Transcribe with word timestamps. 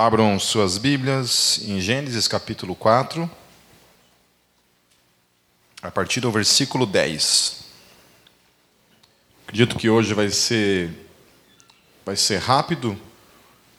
Abram 0.00 0.38
suas 0.38 0.78
Bíblias 0.78 1.58
em 1.64 1.80
Gênesis 1.80 2.28
capítulo 2.28 2.76
4, 2.76 3.28
a 5.82 5.90
partir 5.90 6.20
do 6.20 6.30
versículo 6.30 6.86
10. 6.86 7.64
Acredito 9.42 9.76
que 9.76 9.90
hoje 9.90 10.14
vai 10.14 10.30
ser 10.30 10.88
vai 12.06 12.14
ser 12.14 12.36
rápido, 12.36 12.96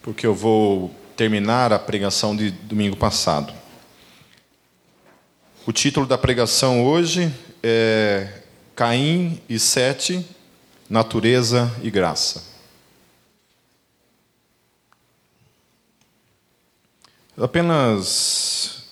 porque 0.02 0.26
eu 0.26 0.34
vou 0.34 0.94
terminar 1.16 1.72
a 1.72 1.78
pregação 1.78 2.36
de 2.36 2.50
domingo 2.50 2.98
passado. 2.98 3.54
O 5.66 5.72
título 5.72 6.04
da 6.04 6.18
pregação 6.18 6.84
hoje 6.84 7.34
é 7.62 8.42
Caim 8.76 9.40
e 9.48 9.58
Sete, 9.58 10.22
natureza 10.86 11.74
e 11.82 11.90
graça. 11.90 12.49
Apenas. 17.40 18.82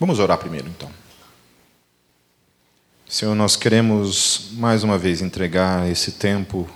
Vamos 0.00 0.18
orar 0.18 0.36
primeiro, 0.36 0.68
então. 0.68 0.90
Senhor, 3.08 3.34
nós 3.34 3.54
queremos 3.54 4.48
mais 4.52 4.82
uma 4.82 4.98
vez 4.98 5.22
entregar 5.22 5.88
esse 5.88 6.12
tempo, 6.12 6.68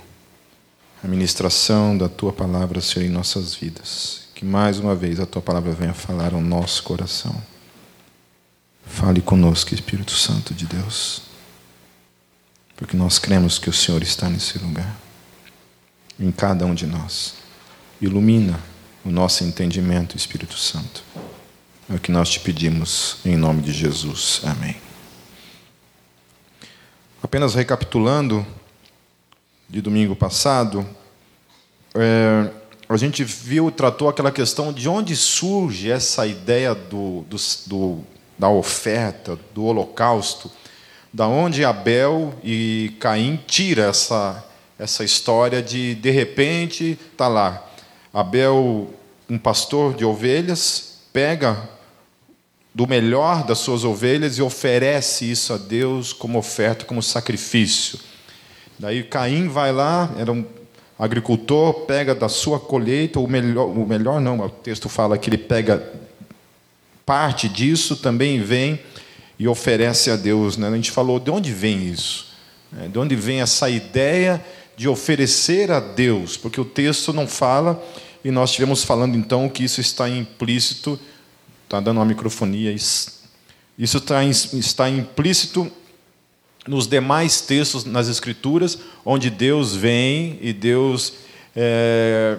a 1.03 1.09
ministração 1.09 1.99
da 1.99 2.09
tua 2.09 2.33
palavra, 2.33 2.81
Senhor, 2.81 3.05
em 3.05 3.11
nossas 3.11 3.55
vidas. 3.55 4.29
Que 4.35 4.45
mais 4.45 4.79
uma 4.79 4.95
vez 4.95 5.19
a 5.19 5.27
tua 5.27 5.43
palavra 5.43 5.73
venha 5.73 5.93
falar 5.93 6.33
ao 6.33 6.41
nosso 6.41 6.83
coração. 6.85 7.43
Fale 8.87 9.21
conosco, 9.21 9.75
Espírito 9.75 10.13
Santo 10.13 10.55
de 10.55 10.67
Deus, 10.67 11.23
porque 12.77 12.97
nós 12.97 13.19
cremos 13.19 13.59
que 13.59 13.71
o 13.71 13.73
Senhor 13.73 14.03
está 14.03 14.29
nesse 14.29 14.59
lugar, 14.59 14.97
em 16.19 16.31
cada 16.31 16.67
um 16.67 16.75
de 16.75 16.87
nós. 16.87 17.35
Ilumina 18.01 18.72
o 19.05 19.11
nosso 19.11 19.45
entendimento, 19.45 20.17
Espírito 20.17 20.57
Santo. 20.57 21.03
É 21.91 21.95
o 21.95 21.99
que 21.99 22.13
nós 22.13 22.31
te 22.31 22.41
pedimos 22.41 23.19
em 23.25 23.37
nome 23.37 23.63
de 23.63 23.73
Jesus. 23.73 24.41
Amém. 24.45 24.77
Apenas 27.23 27.55
recapitulando 27.55 28.47
de 29.69 29.81
domingo 29.81 30.15
passado, 30.15 30.87
é, 31.95 32.51
a 32.89 32.97
gente 32.97 33.25
viu, 33.25 33.71
tratou 33.71 34.09
aquela 34.09 34.31
questão 34.31 34.73
de 34.73 34.89
onde 34.89 35.17
surge 35.17 35.91
essa 35.91 36.27
ideia 36.27 36.75
do, 36.75 37.23
do, 37.23 37.37
do, 37.67 38.01
da 38.39 38.49
oferta, 38.49 39.39
do 39.55 39.65
holocausto, 39.65 40.51
da 41.13 41.27
onde 41.27 41.65
Abel 41.65 42.35
e 42.43 42.95
Caim 43.01 43.41
tira 43.47 43.85
essa, 43.85 44.45
essa 44.79 45.05
história 45.05 45.63
de 45.63 45.95
de 45.95 46.11
repente 46.11 46.99
tá 47.17 47.29
lá 47.29 47.72
Abel, 48.13 48.91
um 49.29 49.39
pastor 49.39 49.95
de 49.95 50.05
ovelhas, 50.05 50.99
pega 51.13 51.69
do 52.75 52.87
melhor 52.87 53.45
das 53.45 53.59
suas 53.59 53.85
ovelhas 53.85 54.39
e 54.39 54.43
oferece 54.43 55.31
isso 55.31 55.53
a 55.53 55.59
Deus 55.59 56.13
como 56.13 56.39
oferta, 56.39 56.85
como 56.85 57.03
sacrifício. 57.03 57.99
Daí 58.79 59.03
Caim 59.03 59.49
vai 59.49 59.73
lá, 59.73 60.11
era 60.19 60.33
um 60.33 60.45
agricultor, 60.99 61.87
pega 61.87 62.15
da 62.15 62.29
sua 62.29 62.59
colheita, 62.59 63.21
o 63.21 63.29
melhor, 63.29 63.67
o 63.67 63.87
melhor 63.87 64.21
não, 64.21 64.41
o 64.41 64.49
texto 64.49 64.89
fala 64.89 65.19
que 65.19 65.29
ele 65.29 65.39
pega 65.39 65.83
parte 67.05 67.49
disso, 67.49 67.97
também 67.97 68.43
vem 68.43 68.81
e 69.39 69.49
oferece 69.49 70.11
a 70.11 70.17
Deus. 70.17 70.57
Né? 70.57 70.69
A 70.69 70.75
gente 70.75 70.91
falou, 70.91 71.19
de 71.19 71.31
onde 71.31 71.53
vem 71.53 71.87
isso? 71.89 72.33
É, 72.81 72.89
de 72.89 72.99
onde 72.99 73.15
vem 73.15 73.41
essa 73.41 73.69
ideia 73.69 74.43
de 74.77 74.89
oferecer 74.89 75.71
a 75.71 75.81
Deus, 75.81 76.37
porque 76.37 76.61
o 76.61 76.65
texto 76.65 77.13
não 77.13 77.27
fala, 77.27 77.83
e 78.25 78.31
nós 78.31 78.51
estivemos 78.51 78.85
falando 78.85 79.17
então 79.17 79.49
que 79.49 79.65
isso 79.65 79.81
está 79.81 80.09
implícito, 80.09 80.99
está 81.65 81.81
dando 81.81 81.99
uma 81.99 82.07
microfonia, 82.07 82.73
isso 82.73 83.21
está, 83.79 84.25
está 84.25 84.89
implícito 84.89 85.71
nos 86.67 86.87
demais 86.87 87.41
textos 87.41 87.85
nas 87.85 88.09
Escrituras, 88.09 88.79
onde 89.05 89.31
Deus 89.31 89.75
vem 89.75 90.39
e 90.41 90.53
Deus 90.53 91.15
é, 91.57 92.39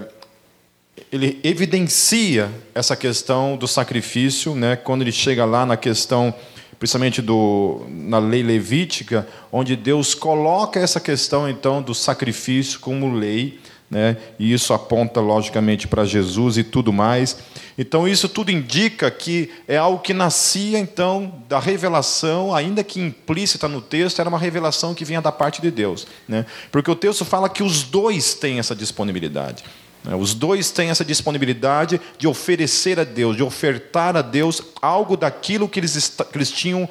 ele 1.11 1.39
evidencia 1.43 2.49
essa 2.73 2.95
questão 2.95 3.57
do 3.57 3.67
sacrifício, 3.67 4.55
né, 4.55 4.75
quando 4.75 5.01
ele 5.01 5.11
chega 5.11 5.45
lá 5.45 5.65
na 5.65 5.77
questão 5.77 6.33
principalmente 6.83 7.21
do, 7.21 7.85
na 7.87 8.19
lei 8.19 8.43
levítica, 8.43 9.25
onde 9.49 9.73
Deus 9.73 10.13
coloca 10.13 10.77
essa 10.77 10.99
questão 10.99 11.49
então 11.49 11.81
do 11.81 11.95
sacrifício 11.95 12.77
como 12.81 13.15
lei, 13.15 13.57
né? 13.89 14.17
e 14.37 14.51
isso 14.51 14.73
aponta 14.73 15.21
logicamente 15.21 15.87
para 15.87 16.03
Jesus 16.03 16.57
e 16.57 16.63
tudo 16.63 16.91
mais. 16.91 17.37
Então 17.77 18.05
isso 18.05 18.27
tudo 18.27 18.51
indica 18.51 19.09
que 19.09 19.49
é 19.65 19.77
algo 19.77 19.99
que 19.99 20.13
nascia 20.13 20.77
então 20.77 21.41
da 21.47 21.57
revelação, 21.57 22.53
ainda 22.53 22.83
que 22.83 22.99
implícita 22.99 23.69
no 23.69 23.79
texto, 23.79 24.19
era 24.19 24.27
uma 24.27 24.37
revelação 24.37 24.93
que 24.93 25.05
vinha 25.05 25.21
da 25.21 25.31
parte 25.31 25.61
de 25.61 25.71
Deus, 25.71 26.05
né? 26.27 26.45
Porque 26.69 26.91
o 26.91 26.95
texto 26.95 27.23
fala 27.23 27.47
que 27.47 27.63
os 27.63 27.83
dois 27.83 28.33
têm 28.33 28.59
essa 28.59 28.75
disponibilidade. 28.75 29.63
Né? 30.03 30.15
Os 30.15 30.33
dois 30.33 30.71
têm 30.71 30.89
essa 30.89 31.05
disponibilidade 31.05 31.99
de 32.17 32.27
oferecer 32.27 32.99
a 32.99 33.03
Deus, 33.03 33.35
de 33.35 33.43
ofertar 33.43 34.15
a 34.15 34.21
Deus 34.21 34.61
algo 34.81 35.15
daquilo 35.15 35.69
que 35.69 35.79
eles, 35.79 36.15
que 36.31 36.37
eles 36.37 36.51
tinham 36.51 36.87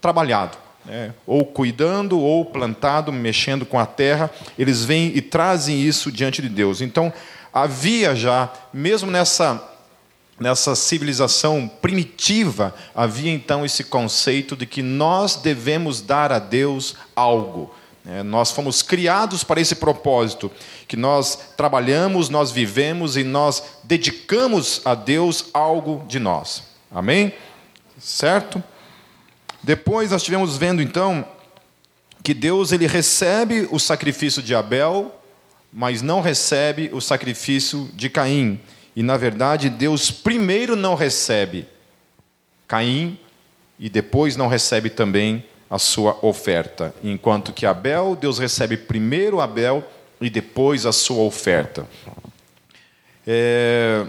trabalhado. 0.00 0.58
Né? 0.84 1.12
ou 1.26 1.44
cuidando, 1.44 2.18
ou 2.18 2.42
plantado, 2.42 3.12
mexendo 3.12 3.66
com 3.66 3.78
a 3.78 3.84
terra, 3.84 4.30
eles 4.58 4.82
vêm 4.82 5.12
e 5.14 5.20
trazem 5.20 5.78
isso 5.78 6.10
diante 6.10 6.40
de 6.40 6.48
Deus. 6.48 6.80
Então, 6.80 7.12
havia 7.52 8.16
já, 8.16 8.50
mesmo 8.72 9.10
nessa, 9.10 9.62
nessa 10.38 10.74
civilização 10.74 11.70
primitiva, 11.82 12.74
havia 12.94 13.30
então 13.30 13.64
esse 13.64 13.84
conceito 13.84 14.56
de 14.56 14.64
que 14.64 14.82
nós 14.82 15.36
devemos 15.36 16.00
dar 16.00 16.32
a 16.32 16.38
Deus 16.38 16.96
algo. 17.14 17.74
É, 18.06 18.22
nós 18.22 18.50
fomos 18.50 18.80
criados 18.80 19.44
para 19.44 19.60
esse 19.60 19.74
propósito, 19.74 20.50
que 20.88 20.96
nós 20.96 21.52
trabalhamos, 21.56 22.28
nós 22.28 22.50
vivemos 22.50 23.16
e 23.16 23.24
nós 23.24 23.62
dedicamos 23.84 24.80
a 24.84 24.94
Deus 24.94 25.46
algo 25.52 26.04
de 26.08 26.18
nós. 26.18 26.62
Amém? 26.90 27.34
Certo? 27.98 28.62
Depois 29.62 30.10
nós 30.10 30.22
estivemos 30.22 30.56
vendo 30.56 30.80
então 30.80 31.26
que 32.22 32.32
Deus 32.32 32.72
ele 32.72 32.86
recebe 32.86 33.68
o 33.70 33.78
sacrifício 33.78 34.42
de 34.42 34.54
Abel, 34.54 35.14
mas 35.72 36.02
não 36.02 36.20
recebe 36.20 36.90
o 36.92 37.00
sacrifício 37.00 37.88
de 37.94 38.08
Caim. 38.08 38.60
E 38.96 39.02
na 39.02 39.16
verdade 39.16 39.68
Deus 39.68 40.10
primeiro 40.10 40.74
não 40.74 40.94
recebe 40.94 41.66
Caim 42.66 43.18
e 43.78 43.88
depois 43.88 44.36
não 44.36 44.48
recebe 44.48 44.90
também 44.90 45.44
a 45.70 45.78
sua 45.78 46.18
oferta, 46.20 46.92
enquanto 47.02 47.52
que 47.52 47.64
Abel, 47.64 48.16
Deus 48.20 48.40
recebe 48.40 48.76
primeiro 48.76 49.40
Abel 49.40 49.84
e 50.20 50.28
depois 50.28 50.84
a 50.84 50.92
sua 50.92 51.22
oferta. 51.22 51.86
É... 53.24 54.04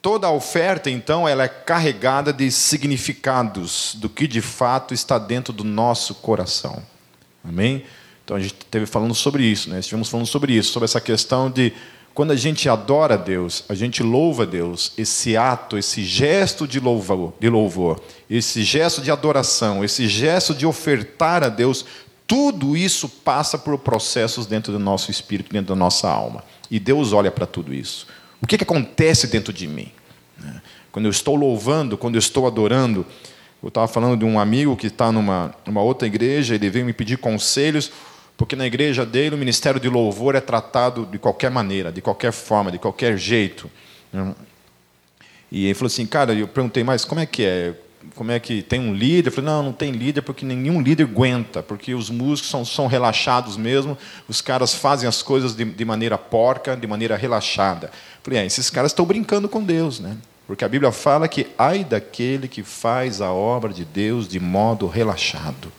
Toda 0.00 0.26
a 0.26 0.30
oferta, 0.30 0.90
então, 0.90 1.28
ela 1.28 1.44
é 1.44 1.48
carregada 1.48 2.32
de 2.32 2.50
significados 2.50 3.94
do 3.96 4.08
que 4.08 4.26
de 4.26 4.40
fato 4.40 4.92
está 4.92 5.18
dentro 5.18 5.52
do 5.52 5.64
nosso 5.64 6.14
coração. 6.16 6.82
Amém? 7.42 7.84
Então 8.24 8.36
a 8.36 8.40
gente 8.40 8.54
esteve 8.54 8.86
falando 8.86 9.14
sobre 9.14 9.44
isso, 9.44 9.68
né? 9.68 9.80
Estivemos 9.80 10.08
falando 10.08 10.26
sobre 10.26 10.54
isso, 10.54 10.72
sobre 10.72 10.84
essa 10.84 11.00
questão 11.00 11.50
de 11.50 11.72
quando 12.14 12.30
a 12.30 12.36
gente 12.36 12.68
adora 12.68 13.14
a 13.14 13.16
Deus, 13.16 13.64
a 13.68 13.74
gente 13.74 14.00
louva 14.00 14.44
a 14.44 14.46
Deus, 14.46 14.92
esse 14.96 15.36
ato, 15.36 15.76
esse 15.76 16.04
gesto 16.04 16.66
de 16.66 16.78
louvor, 16.78 17.34
de 17.40 17.48
louvor, 17.48 18.00
esse 18.30 18.62
gesto 18.62 19.02
de 19.02 19.10
adoração, 19.10 19.84
esse 19.84 20.06
gesto 20.06 20.54
de 20.54 20.64
ofertar 20.64 21.42
a 21.42 21.48
Deus, 21.48 21.84
tudo 22.24 22.76
isso 22.76 23.08
passa 23.08 23.58
por 23.58 23.76
processos 23.78 24.46
dentro 24.46 24.72
do 24.72 24.78
nosso 24.78 25.10
espírito, 25.10 25.52
dentro 25.52 25.74
da 25.74 25.78
nossa 25.78 26.08
alma. 26.08 26.44
E 26.70 26.78
Deus 26.78 27.12
olha 27.12 27.32
para 27.32 27.46
tudo 27.46 27.74
isso. 27.74 28.06
O 28.40 28.46
que, 28.46 28.56
que 28.56 28.64
acontece 28.64 29.26
dentro 29.26 29.52
de 29.52 29.66
mim? 29.66 29.90
Né? 30.38 30.62
Quando 30.92 31.06
eu 31.06 31.10
estou 31.10 31.34
louvando, 31.34 31.98
quando 31.98 32.14
eu 32.14 32.20
estou 32.20 32.46
adorando, 32.46 33.04
eu 33.60 33.68
estava 33.68 33.88
falando 33.88 34.16
de 34.16 34.24
um 34.24 34.38
amigo 34.38 34.76
que 34.76 34.86
está 34.86 35.10
numa, 35.10 35.52
numa 35.66 35.82
outra 35.82 36.06
igreja, 36.06 36.54
ele 36.54 36.70
veio 36.70 36.86
me 36.86 36.92
pedir 36.92 37.18
conselhos 37.18 37.90
porque 38.36 38.56
na 38.56 38.66
igreja 38.66 39.06
dele 39.06 39.34
o 39.34 39.38
ministério 39.38 39.80
de 39.80 39.88
louvor 39.88 40.34
é 40.34 40.40
tratado 40.40 41.06
de 41.06 41.18
qualquer 41.18 41.50
maneira, 41.50 41.92
de 41.92 42.02
qualquer 42.02 42.32
forma, 42.32 42.70
de 42.72 42.78
qualquer 42.78 43.16
jeito. 43.16 43.70
Né? 44.12 44.34
E 45.50 45.66
ele 45.66 45.74
falou 45.74 45.86
assim, 45.86 46.04
cara, 46.04 46.34
eu 46.34 46.48
perguntei, 46.48 46.82
mas 46.82 47.04
como 47.04 47.20
é 47.20 47.26
que 47.26 47.44
é? 47.44 47.74
Como 48.16 48.30
é 48.30 48.38
que 48.38 48.60
tem 48.60 48.80
um 48.80 48.92
líder? 48.92 49.28
Eu 49.28 49.32
falei, 49.32 49.50
não, 49.50 49.62
não 49.62 49.72
tem 49.72 49.90
líder 49.90 50.20
porque 50.22 50.44
nenhum 50.44 50.82
líder 50.82 51.04
aguenta, 51.04 51.62
porque 51.62 51.94
os 51.94 52.10
músicos 52.10 52.50
são, 52.50 52.64
são 52.64 52.86
relaxados 52.86 53.56
mesmo, 53.56 53.96
os 54.28 54.40
caras 54.40 54.74
fazem 54.74 55.08
as 55.08 55.22
coisas 55.22 55.54
de, 55.54 55.64
de 55.64 55.84
maneira 55.84 56.18
porca, 56.18 56.76
de 56.76 56.86
maneira 56.86 57.16
relaxada. 57.16 57.86
Eu 57.86 57.92
falei, 58.22 58.40
é, 58.40 58.46
esses 58.46 58.68
caras 58.68 58.90
estão 58.90 59.06
brincando 59.06 59.48
com 59.48 59.62
Deus, 59.62 60.00
né? 60.00 60.16
Porque 60.46 60.64
a 60.64 60.68
Bíblia 60.68 60.92
fala 60.92 61.26
que 61.26 61.46
ai 61.56 61.82
daquele 61.84 62.48
que 62.48 62.62
faz 62.62 63.20
a 63.22 63.32
obra 63.32 63.72
de 63.72 63.84
Deus 63.84 64.28
de 64.28 64.38
modo 64.38 64.86
relaxado. 64.86 65.72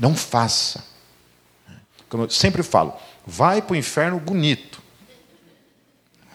Não 0.00 0.16
faça. 0.16 0.95
Como 2.08 2.24
eu 2.24 2.30
sempre 2.30 2.62
falo, 2.62 2.94
vai 3.26 3.60
para 3.60 3.74
o 3.74 3.76
inferno 3.76 4.18
bonito. 4.18 4.82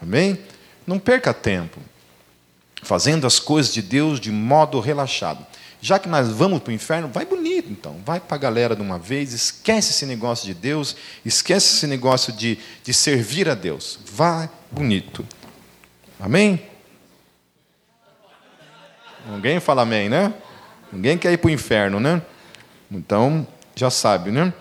Amém? 0.00 0.38
Não 0.86 0.98
perca 0.98 1.32
tempo 1.32 1.80
fazendo 2.82 3.26
as 3.26 3.38
coisas 3.38 3.72
de 3.72 3.80
Deus 3.80 4.20
de 4.20 4.30
modo 4.30 4.80
relaxado. 4.80 5.46
Já 5.80 5.98
que 5.98 6.08
nós 6.08 6.28
vamos 6.28 6.60
para 6.60 6.70
o 6.70 6.74
inferno, 6.74 7.08
vai 7.08 7.24
bonito 7.24 7.70
então. 7.70 8.00
Vai 8.04 8.20
para 8.20 8.36
a 8.36 8.38
galera 8.38 8.76
de 8.76 8.82
uma 8.82 8.98
vez, 8.98 9.32
esquece 9.32 9.90
esse 9.90 10.06
negócio 10.06 10.46
de 10.46 10.54
Deus, 10.54 10.94
esquece 11.24 11.74
esse 11.76 11.86
negócio 11.86 12.32
de, 12.32 12.58
de 12.84 12.92
servir 12.92 13.48
a 13.48 13.54
Deus. 13.54 13.98
Vai 14.12 14.48
bonito. 14.70 15.26
Amém? 16.20 16.62
Ninguém 19.26 19.58
fala 19.58 19.82
amém, 19.82 20.08
né? 20.08 20.34
Ninguém 20.92 21.16
quer 21.16 21.32
ir 21.32 21.38
para 21.38 21.48
o 21.48 21.50
inferno, 21.50 21.98
né? 21.98 22.22
Então, 22.90 23.46
já 23.74 23.90
sabe, 23.90 24.30
né? 24.30 24.52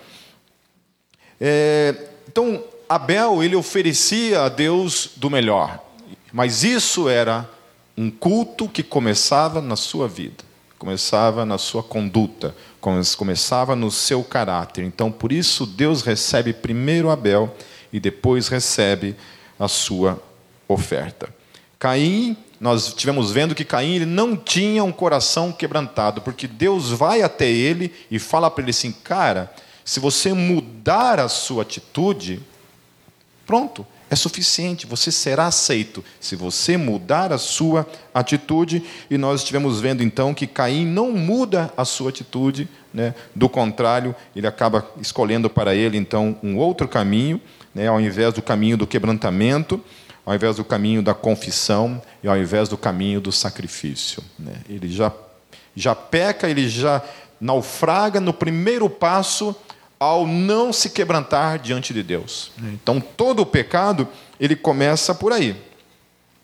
É, 1.44 1.96
então, 2.28 2.64
Abel, 2.88 3.42
ele 3.42 3.56
oferecia 3.56 4.44
a 4.44 4.50
Deus 4.50 5.10
do 5.16 5.28
melhor. 5.28 5.84
Mas 6.32 6.64
isso 6.64 7.10
era 7.10 7.50
um 7.98 8.12
culto 8.12 8.70
que 8.70 8.84
começava 8.84 9.60
na 9.60 9.76
sua 9.76 10.08
vida, 10.08 10.44
começava 10.78 11.44
na 11.44 11.58
sua 11.58 11.82
conduta, 11.82 12.56
começava 13.18 13.76
no 13.76 13.90
seu 13.90 14.24
caráter. 14.24 14.86
Então, 14.86 15.12
por 15.12 15.32
isso, 15.32 15.66
Deus 15.66 16.04
recebe 16.04 16.54
primeiro 16.54 17.10
Abel 17.10 17.56
e 17.92 18.00
depois 18.00 18.48
recebe 18.48 19.16
a 19.60 19.68
sua 19.68 20.22
oferta. 20.68 21.28
Caim, 21.78 22.38
nós 22.60 22.94
tivemos 22.94 23.32
vendo 23.32 23.56
que 23.56 23.66
Caim 23.66 23.96
ele 23.96 24.06
não 24.06 24.38
tinha 24.38 24.84
um 24.84 24.92
coração 24.92 25.52
quebrantado, 25.52 26.22
porque 26.22 26.48
Deus 26.48 26.92
vai 26.92 27.24
até 27.24 27.50
ele 27.50 27.92
e 28.10 28.20
fala 28.20 28.52
para 28.52 28.64
ele 28.64 28.70
assim: 28.70 28.92
cara, 28.92 29.52
se 29.84 30.00
você 30.00 30.34
mudar 30.34 31.20
a 31.20 31.28
sua 31.28 31.64
atitude, 31.64 32.42
pronto, 33.46 33.86
é 34.12 34.16
suficiente, 34.16 34.86
você 34.86 35.10
será 35.10 35.48
aceito 35.48 36.04
se 36.20 36.36
você 36.36 36.76
mudar 36.76 37.32
a 37.32 37.38
sua 37.38 37.88
atitude. 38.14 38.84
E 39.10 39.18
nós 39.18 39.40
estivemos 39.40 39.80
vendo 39.80 40.04
então 40.04 40.34
que 40.34 40.46
Caim 40.46 40.86
não 40.86 41.14
muda 41.14 41.72
a 41.78 41.86
sua 41.86 42.10
atitude, 42.10 42.68
né? 42.94 43.16
do 43.34 43.48
contrário, 43.48 44.14
ele 44.36 44.46
acaba 44.46 44.86
escolhendo 45.00 45.50
para 45.50 45.74
ele 45.74 45.98
então 45.98 46.38
um 46.44 46.58
outro 46.58 46.90
caminho, 46.90 47.40
né? 47.74 47.88
ao 47.88 48.02
invés 48.02 48.34
do 48.34 48.42
caminho 48.42 48.76
do 48.76 48.86
quebrantamento, 48.86 49.82
ao 50.26 50.36
invés 50.36 50.58
do 50.58 50.66
caminho 50.66 51.02
da 51.02 51.14
confissão 51.14 52.02
e 52.22 52.28
ao 52.28 52.38
invés 52.38 52.68
do 52.68 52.78
caminho 52.78 53.22
do 53.22 53.32
sacrifício. 53.32 54.22
Né? 54.38 54.56
Ele 54.70 54.90
já, 54.90 55.10
já 55.74 55.96
peca, 55.96 56.50
ele 56.50 56.68
já 56.68 57.02
naufraga 57.40 58.20
no 58.20 58.34
primeiro 58.34 58.90
passo 58.90 59.56
ao 60.02 60.26
não 60.26 60.74
se 60.74 60.90
quebrantar 60.90 61.60
diante 61.60 61.94
de 61.94 62.02
Deus. 62.02 62.52
Então, 62.60 63.00
todo 63.00 63.44
o 63.44 63.46
pecado, 63.46 64.08
ele 64.40 64.56
começa 64.56 65.14
por 65.14 65.32
aí. 65.32 65.56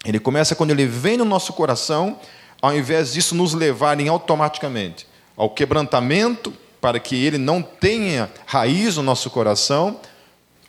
Ele 0.05 0.19
começa 0.19 0.55
quando 0.55 0.69
ele 0.69 0.85
vem 0.85 1.17
no 1.17 1.25
nosso 1.25 1.51
coração, 1.53 2.19
ao 2.61 2.77
invés 2.77 3.13
disso 3.13 3.33
nos 3.33 3.55
levarem 3.55 4.09
automaticamente 4.09 5.07
ao 5.35 5.49
quebrantamento, 5.49 6.53
para 6.79 6.99
que 6.99 7.15
ele 7.15 7.39
não 7.39 7.63
tenha 7.63 8.29
raiz 8.45 8.97
no 8.97 9.01
nosso 9.01 9.31
coração, 9.31 9.99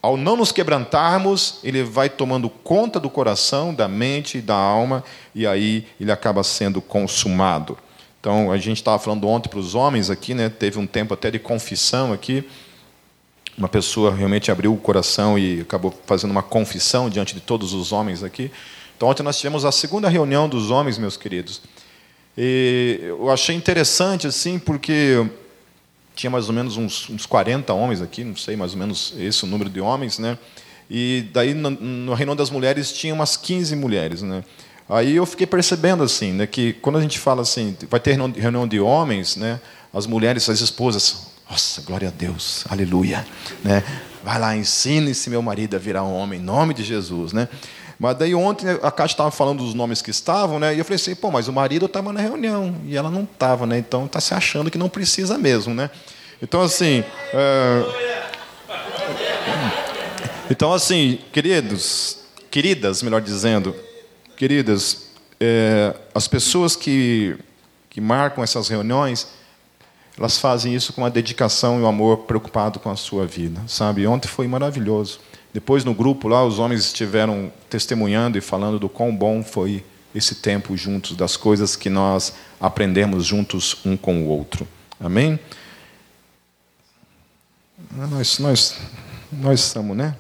ao 0.01 0.17
não 0.17 0.35
nos 0.35 0.51
quebrantarmos, 0.51 1.61
ele 1.63 1.83
vai 1.83 2.09
tomando 2.09 2.49
conta 2.49 2.99
do 2.99 3.11
coração, 3.11 3.75
da 3.75 3.87
mente 3.87 4.39
e 4.39 4.41
da 4.41 4.55
alma, 4.55 5.05
e 5.35 5.47
aí 5.47 5.87
ele 6.01 6.11
acaba 6.11 6.43
sendo 6.43 6.81
consumado. 6.81 7.77
Então, 8.19 8.51
a 8.51 8.57
gente 8.57 8.79
estava 8.79 8.99
falando 8.99 9.29
ontem 9.29 9.51
para 9.51 9.59
os 9.59 9.75
homens 9.75 10.09
aqui, 10.09 10.33
né? 10.33 10.49
teve 10.49 10.79
um 10.79 10.87
tempo 10.87 11.13
até 11.13 11.31
de 11.31 11.39
confissão 11.39 12.15
aqui, 12.15 12.49
uma 13.59 13.69
pessoa 13.69 14.15
realmente 14.15 14.51
abriu 14.51 14.73
o 14.73 14.77
coração 14.77 15.39
e 15.39 15.61
acabou 15.61 15.93
fazendo 16.07 16.31
uma 16.31 16.43
confissão 16.43 17.11
diante 17.11 17.35
de 17.35 17.41
todos 17.41 17.75
os 17.75 17.91
homens 17.91 18.23
aqui. 18.23 18.51
Então, 18.97 19.09
ontem 19.09 19.23
nós 19.23 19.37
tivemos 19.37 19.65
a 19.65 19.73
segunda 19.73 20.09
reunião 20.09 20.49
dos 20.49 20.71
homens, 20.71 20.97
meus 20.97 21.17
queridos. 21.17 21.61
E 22.37 23.01
eu 23.03 23.29
achei 23.31 23.57
interessante, 23.57 24.27
assim, 24.29 24.59
porque 24.59 25.27
tinha 26.15 26.31
mais 26.31 26.49
ou 26.49 26.55
menos 26.55 26.77
uns, 26.77 27.09
uns 27.11 27.27
40 27.27 27.73
homens 27.73 28.01
aqui, 28.01 28.23
não 28.23 28.37
sei 28.37 28.57
mais 28.57 28.73
ou 28.73 28.79
menos 28.79 29.13
esse 29.19 29.45
o 29.45 29.47
número 29.47 29.69
de 29.69 29.81
homens, 29.81 30.19
né? 30.19 30.39
E 30.89 31.27
daí, 31.33 31.53
no, 31.53 31.71
no 31.71 32.15
reunião 32.15 32.37
das 32.37 32.51
mulheres, 32.51 32.93
tinha 32.93 33.13
umas 33.13 33.37
15 33.37 33.75
mulheres, 33.77 34.23
né? 34.23 34.45
Aí 34.89 35.17
eu 35.17 35.27
fiquei 35.27 35.47
percebendo, 35.47 36.03
assim, 36.03 36.33
né, 36.33 36.47
que 36.47 36.73
quando 36.75 36.97
a 36.97 37.03
gente 37.03 37.19
fala 37.19 37.43
assim, 37.43 37.77
vai 37.91 38.01
ter 38.01 38.13
reunião 38.13 38.67
de 38.67 38.81
homens, 38.81 39.37
né? 39.37 39.61
As 39.93 40.07
mulheres, 40.07 40.49
as 40.49 40.61
esposas, 40.61 41.28
nossa, 41.51 41.81
glória 41.83 42.09
a 42.09 42.11
Deus, 42.11 42.65
aleluia. 42.69 43.27
Né? 43.65 43.83
Vai 44.23 44.39
lá, 44.39 44.57
ensine 44.57 45.13
esse 45.13 45.31
meu 45.31 45.41
marido 45.41 45.77
a 45.77 45.79
virar 45.79 46.05
um 46.05 46.15
homem, 46.15 46.39
em 46.39 46.43
nome 46.43 46.75
de 46.75 46.85
Jesus. 46.85 47.33
Né? 47.33 47.49
Mas 47.99 48.17
daí 48.17 48.35
ontem 48.35 48.69
a 48.83 48.91
Cátia 48.91 49.15
estava 49.15 49.31
falando 49.31 49.65
dos 49.65 49.75
nomes 49.75 50.01
que 50.03 50.11
estavam, 50.11 50.61
né? 50.61 50.75
E 50.75 50.79
eu 50.79 50.85
falei 50.85 50.97
assim, 50.97 51.15
pô, 51.17 51.31
mas 51.31 51.49
o 51.49 51.53
marido 51.53 51.87
estava 51.87 52.13
na 52.13 52.21
reunião 52.21 52.77
e 52.85 52.97
ela 52.97 53.11
não 53.11 53.23
estava, 53.23 53.67
né? 53.67 53.79
Então 53.79 54.07
está 54.07 54.21
se 54.21 54.33
achando 54.35 54.71
que 54.71 54.79
não 54.79 54.89
precisa 54.89 55.37
mesmo, 55.37 55.75
né? 55.75 55.91
Então 56.41 56.61
assim, 56.61 57.03
é... 57.33 58.31
então 60.49 60.73
assim, 60.73 61.19
queridos, 61.33 62.19
queridas, 62.51 63.03
melhor 63.03 63.21
dizendo, 63.21 63.75
queridas, 64.37 65.09
é... 65.41 65.93
as 66.15 66.29
pessoas 66.29 66.77
que 66.77 67.37
que 67.91 68.01
marcam 68.01 68.45
essas 68.45 68.69
reuniões, 68.69 69.27
elas 70.19 70.39
fazem 70.39 70.75
isso 70.75 70.93
com 70.93 71.05
a 71.05 71.09
dedicação 71.09 71.79
e 71.79 71.83
o 71.83 71.87
amor 71.87 72.19
preocupado 72.19 72.81
com 72.81 72.91
a 72.91 72.97
sua 72.97 73.25
vida, 73.25 73.63
sabe? 73.69 74.05
Ontem 74.07 74.27
foi 74.27 74.49
maravilhoso. 74.49 75.21
Depois 75.55 75.85
no 75.85 75.95
grupo 75.95 76.27
lá 76.27 76.45
os 76.45 76.59
homens 76.59 76.85
estiveram 76.85 77.53
testemunhando 77.71 78.37
e 78.37 78.41
falando 78.41 78.81
do 78.81 78.89
quão 78.89 79.15
bom 79.15 79.45
foi 79.45 79.85
esse 80.13 80.35
tempo 80.35 80.77
juntos, 80.77 81.17
das 81.17 81.37
coisas 81.37 81.77
que 81.77 81.89
nós 81.89 82.35
aprendemos 82.61 83.25
juntos 83.25 83.77
um 83.85 83.97
com 83.97 84.25
o 84.25 84.27
outro. 84.27 84.67
Amém? 84.99 85.39
Nós, 87.93 88.41
nós, 88.41 88.77
nós 89.31 89.61
somos, 89.61 89.97
né? 89.97 90.17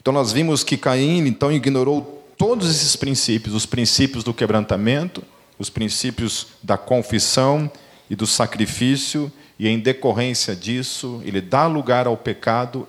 Então 0.00 0.14
nós 0.14 0.30
vimos 0.32 0.62
que 0.62 0.76
Caim 0.76 1.26
então 1.26 1.50
ignorou 1.50 2.24
todos 2.38 2.70
esses 2.70 2.94
princípios, 2.94 3.54
os 3.54 3.66
princípios 3.66 4.22
do 4.22 4.32
quebrantamento, 4.32 5.22
os 5.60 5.68
princípios 5.68 6.46
da 6.62 6.78
confissão 6.78 7.70
e 8.08 8.16
do 8.16 8.26
sacrifício, 8.26 9.30
e 9.58 9.68
em 9.68 9.78
decorrência 9.78 10.56
disso, 10.56 11.20
ele 11.22 11.38
dá 11.38 11.66
lugar 11.66 12.06
ao 12.06 12.16
pecado, 12.16 12.88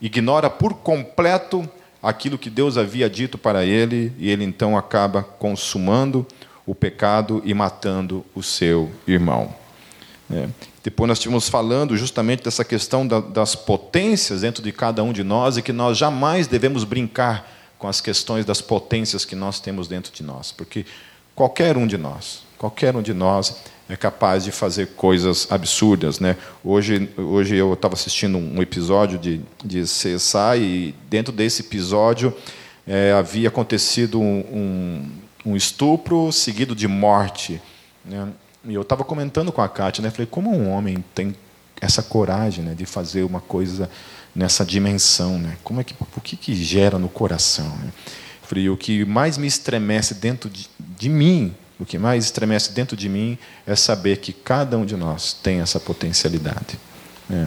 ignora 0.00 0.48
por 0.48 0.74
completo 0.74 1.68
aquilo 2.00 2.38
que 2.38 2.48
Deus 2.48 2.78
havia 2.78 3.10
dito 3.10 3.36
para 3.36 3.64
ele, 3.64 4.12
e 4.18 4.30
ele 4.30 4.44
então 4.44 4.78
acaba 4.78 5.24
consumando 5.24 6.24
o 6.64 6.76
pecado 6.76 7.42
e 7.44 7.52
matando 7.52 8.24
o 8.36 8.42
seu 8.42 8.88
irmão. 9.04 9.52
É. 10.30 10.48
Depois 10.84 11.08
nós 11.08 11.18
estivemos 11.18 11.48
falando 11.48 11.96
justamente 11.96 12.44
dessa 12.44 12.64
questão 12.64 13.04
da, 13.04 13.18
das 13.18 13.56
potências 13.56 14.42
dentro 14.42 14.62
de 14.62 14.70
cada 14.70 15.02
um 15.02 15.12
de 15.12 15.24
nós 15.24 15.56
e 15.56 15.62
que 15.62 15.72
nós 15.72 15.98
jamais 15.98 16.46
devemos 16.46 16.84
brincar 16.84 17.50
com 17.78 17.88
as 17.88 18.00
questões 18.00 18.44
das 18.44 18.60
potências 18.60 19.24
que 19.24 19.34
nós 19.34 19.58
temos 19.58 19.88
dentro 19.88 20.12
de 20.12 20.22
nós, 20.22 20.52
porque 20.52 20.86
Qualquer 21.42 21.76
um 21.76 21.88
de 21.88 21.98
nós, 21.98 22.44
qualquer 22.56 22.94
um 22.94 23.02
de 23.02 23.12
nós 23.12 23.56
é 23.88 23.96
capaz 23.96 24.44
de 24.44 24.52
fazer 24.52 24.90
coisas 24.94 25.48
absurdas, 25.50 26.20
né? 26.20 26.36
Hoje, 26.62 27.10
hoje 27.16 27.56
eu 27.56 27.72
estava 27.72 27.94
assistindo 27.94 28.38
um 28.38 28.62
episódio 28.62 29.18
de, 29.18 29.40
de 29.64 29.82
CSI 29.82 30.60
e 30.60 30.94
dentro 31.10 31.32
desse 31.32 31.62
episódio 31.62 32.32
é, 32.86 33.10
havia 33.10 33.48
acontecido 33.48 34.20
um, 34.20 35.10
um, 35.44 35.56
estupro 35.56 36.30
seguido 36.30 36.76
de 36.76 36.86
morte, 36.86 37.60
né? 38.04 38.28
E 38.64 38.74
eu 38.74 38.82
estava 38.82 39.02
comentando 39.02 39.50
com 39.50 39.62
a 39.62 39.68
Kátia, 39.68 40.00
né? 40.00 40.10
Falei, 40.12 40.28
como 40.30 40.56
um 40.56 40.70
homem 40.70 41.04
tem 41.12 41.34
essa 41.80 42.04
coragem, 42.04 42.64
né, 42.64 42.72
de 42.72 42.86
fazer 42.86 43.24
uma 43.24 43.40
coisa 43.40 43.90
nessa 44.32 44.64
dimensão, 44.64 45.40
né? 45.40 45.56
Como 45.64 45.80
é 45.80 45.84
que, 45.84 45.92
o 46.00 46.20
que 46.20 46.36
que 46.36 46.54
gera 46.54 47.00
no 47.00 47.08
coração? 47.08 47.66
Né? 47.78 47.90
Frio, 48.52 48.74
o 48.74 48.76
que 48.76 49.02
mais 49.06 49.38
me 49.38 49.46
estremece 49.46 50.12
dentro 50.12 50.50
de, 50.50 50.68
de 50.78 51.08
mim, 51.08 51.54
o 51.80 51.86
que 51.86 51.96
mais 51.96 52.26
estremece 52.26 52.70
dentro 52.72 52.94
de 52.94 53.08
mim 53.08 53.38
é 53.66 53.74
saber 53.74 54.18
que 54.18 54.30
cada 54.30 54.76
um 54.76 54.84
de 54.84 54.94
nós 54.94 55.32
tem 55.32 55.60
essa 55.60 55.80
potencialidade. 55.80 56.78
É. 57.30 57.46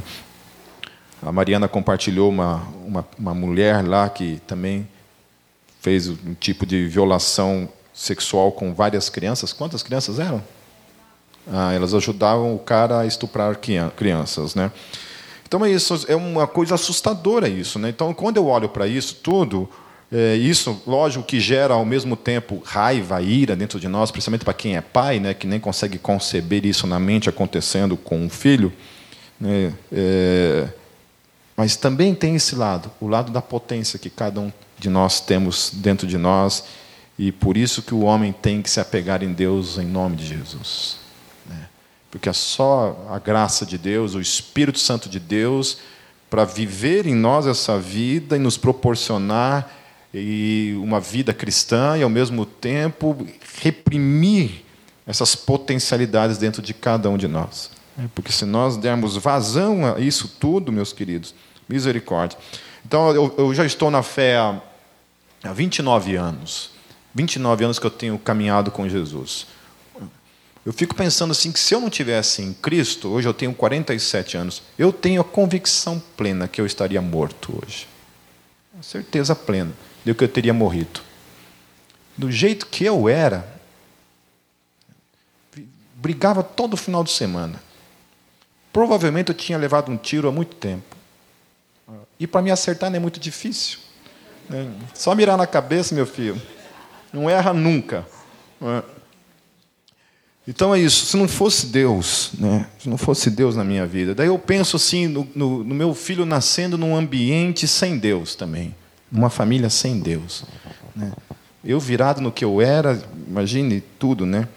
A 1.21 1.31
Mariana 1.31 1.67
compartilhou 1.67 2.27
uma, 2.27 2.67
uma, 2.83 3.07
uma, 3.19 3.33
mulher 3.35 3.85
lá 3.87 4.09
que 4.09 4.41
também 4.47 4.87
fez 5.79 6.09
um 6.09 6.33
tipo 6.39 6.65
de 6.65 6.87
violação 6.87 7.69
sexual 7.93 8.51
com 8.51 8.73
várias 8.73 9.07
crianças. 9.07 9.53
Quantas 9.53 9.83
crianças 9.83 10.17
eram? 10.17 10.43
Ah, 11.47 11.71
elas 11.71 11.93
ajudavam 11.93 12.55
o 12.55 12.59
cara 12.59 13.01
a 13.01 13.05
estuprar 13.05 13.59
crianças, 13.95 14.55
né? 14.55 14.71
Então 15.47 15.63
é 15.63 15.69
isso, 15.69 16.03
é 16.07 16.15
uma 16.15 16.47
coisa 16.47 16.73
assustadora 16.73 17.47
isso, 17.47 17.77
né? 17.77 17.89
Então 17.89 18.11
quando 18.11 18.37
eu 18.37 18.47
olho 18.47 18.67
para 18.67 18.87
isso 18.87 19.17
tudo, 19.21 19.69
é, 20.11 20.35
isso, 20.35 20.81
lógico, 20.85 21.23
que 21.23 21.39
gera 21.39 21.73
ao 21.73 21.83
mesmo 21.83 22.15
tempo 22.15 22.61
raiva, 22.63 23.21
ira 23.21 23.55
dentro 23.55 23.79
de 23.79 23.87
nós, 23.87 24.11
principalmente 24.11 24.45
para 24.45 24.53
quem 24.53 24.75
é 24.75 24.81
pai, 24.81 25.19
né, 25.19 25.33
que 25.33 25.47
nem 25.47 25.59
consegue 25.59 25.97
conceber 25.97 26.65
isso 26.65 26.85
na 26.85 26.99
mente 26.99 27.27
acontecendo 27.27 27.97
com 27.97 28.19
um 28.19 28.29
filho. 28.29 28.71
Né, 29.39 29.73
é, 29.91 30.67
Mas 31.57 31.75
também 31.75 32.13
tem 32.13 32.35
esse 32.35 32.55
lado, 32.55 32.91
o 33.01 33.07
lado 33.07 33.31
da 33.31 33.41
potência 33.41 33.97
que 33.97 34.09
cada 34.09 34.39
um 34.39 34.51
de 34.77 34.89
nós 34.89 35.19
temos 35.19 35.71
dentro 35.73 36.05
de 36.07 36.17
nós, 36.17 36.63
e 37.17 37.31
por 37.31 37.57
isso 37.57 37.81
que 37.81 37.93
o 37.93 38.01
homem 38.01 38.31
tem 38.33 38.61
que 38.61 38.69
se 38.69 38.79
apegar 38.79 39.23
em 39.23 39.33
Deus 39.33 39.77
em 39.77 39.85
nome 39.85 40.17
de 40.17 40.27
Jesus. 40.27 40.97
Né? 41.45 41.67
Porque 42.11 42.29
é 42.29 42.33
só 42.33 43.07
a 43.09 43.17
graça 43.17 43.65
de 43.65 43.77
Deus, 43.77 44.13
o 44.13 44.21
Espírito 44.21 44.79
Santo 44.79 45.09
de 45.09 45.19
Deus, 45.19 45.79
para 46.29 46.43
viver 46.43 47.07
em 47.07 47.15
nós 47.15 47.47
essa 47.47 47.79
vida 47.79 48.35
e 48.35 48.39
nos 48.39 48.57
proporcionar 48.57 49.84
e 50.17 50.75
uma 50.81 50.99
vida 50.99 51.33
cristã 51.33 51.97
e, 51.97 52.03
ao 52.03 52.09
mesmo 52.09 52.45
tempo, 52.45 53.27
reprimir 53.61 54.63
essas 55.05 55.35
potencialidades 55.35 56.37
dentro 56.37 56.61
de 56.61 56.73
cada 56.73 57.09
um 57.09 57.17
de 57.17 57.27
nós. 57.27 57.69
Porque 58.13 58.31
se 58.31 58.45
nós 58.45 58.77
dermos 58.77 59.17
vazão 59.17 59.95
a 59.95 59.99
isso 59.99 60.27
tudo, 60.39 60.71
meus 60.71 60.91
queridos, 60.91 61.33
misericórdia. 61.67 62.37
Então, 62.85 63.11
eu, 63.11 63.33
eu 63.37 63.53
já 63.53 63.65
estou 63.65 63.91
na 63.91 64.03
fé 64.03 64.37
há, 64.37 64.61
há 65.43 65.53
29 65.53 66.15
anos. 66.15 66.71
29 67.13 67.65
anos 67.65 67.79
que 67.79 67.85
eu 67.85 67.91
tenho 67.91 68.17
caminhado 68.17 68.71
com 68.71 68.87
Jesus. 68.87 69.47
Eu 70.65 70.73
fico 70.73 70.95
pensando 70.95 71.31
assim 71.31 71.51
que 71.51 71.59
se 71.59 71.75
eu 71.75 71.79
não 71.79 71.89
tivesse 71.89 72.41
em 72.41 72.51
Cristo, 72.53 73.09
hoje 73.09 73.27
eu 73.27 73.33
tenho 73.33 73.53
47 73.53 74.35
anos, 74.35 74.63
eu 74.79 74.91
tenho 74.91 75.21
a 75.21 75.23
convicção 75.23 76.01
plena 76.17 76.47
que 76.47 76.59
eu 76.59 76.65
estaria 76.65 77.01
morto 77.01 77.61
hoje. 77.63 77.87
certeza 78.81 79.35
plena 79.35 79.71
de 80.05 80.13
que 80.13 80.23
eu 80.23 80.29
teria 80.29 80.53
morrido. 80.53 81.01
Do 82.15 82.31
jeito 82.31 82.67
que 82.67 82.85
eu 82.85 83.09
era, 83.09 83.45
brigava 85.95 86.43
todo 86.43 86.77
final 86.77 87.03
de 87.03 87.11
semana. 87.11 87.61
Provavelmente 88.71 89.29
eu 89.29 89.35
tinha 89.35 89.57
levado 89.57 89.91
um 89.91 89.97
tiro 89.97 90.27
há 90.27 90.31
muito 90.31 90.55
tempo. 90.55 90.95
E 92.19 92.27
para 92.27 92.41
me 92.41 92.51
acertar 92.51 92.89
não 92.89 92.97
é 92.97 92.99
muito 92.99 93.19
difícil. 93.19 93.79
Né? 94.47 94.71
Só 94.93 95.15
mirar 95.15 95.37
na 95.37 95.47
cabeça, 95.47 95.95
meu 95.95 96.05
filho. 96.05 96.39
Não 97.11 97.29
erra 97.29 97.51
nunca. 97.53 98.05
É? 98.61 98.83
Então 100.47 100.73
é 100.75 100.79
isso. 100.79 101.05
Se 101.05 101.17
não 101.17 101.27
fosse 101.27 101.67
Deus, 101.67 102.31
né? 102.37 102.67
se 102.79 102.87
não 102.87 102.97
fosse 102.97 103.29
Deus 103.29 103.55
na 103.55 103.63
minha 103.63 103.85
vida, 103.85 104.13
daí 104.13 104.27
eu 104.27 104.37
penso 104.37 104.75
assim 104.75 105.07
no, 105.07 105.27
no, 105.33 105.63
no 105.63 105.75
meu 105.75 105.93
filho 105.93 106.25
nascendo 106.25 106.77
num 106.77 106.95
ambiente 106.95 107.67
sem 107.67 107.97
Deus 107.97 108.35
também, 108.35 108.75
numa 109.11 109.29
família 109.29 109.69
sem 109.69 109.99
Deus. 109.99 110.43
Né? 110.95 111.11
Eu 111.63 111.79
virado 111.79 112.21
no 112.21 112.31
que 112.31 112.45
eu 112.45 112.61
era, 112.61 113.01
imagine 113.27 113.81
tudo, 113.97 114.25
né? 114.25 114.47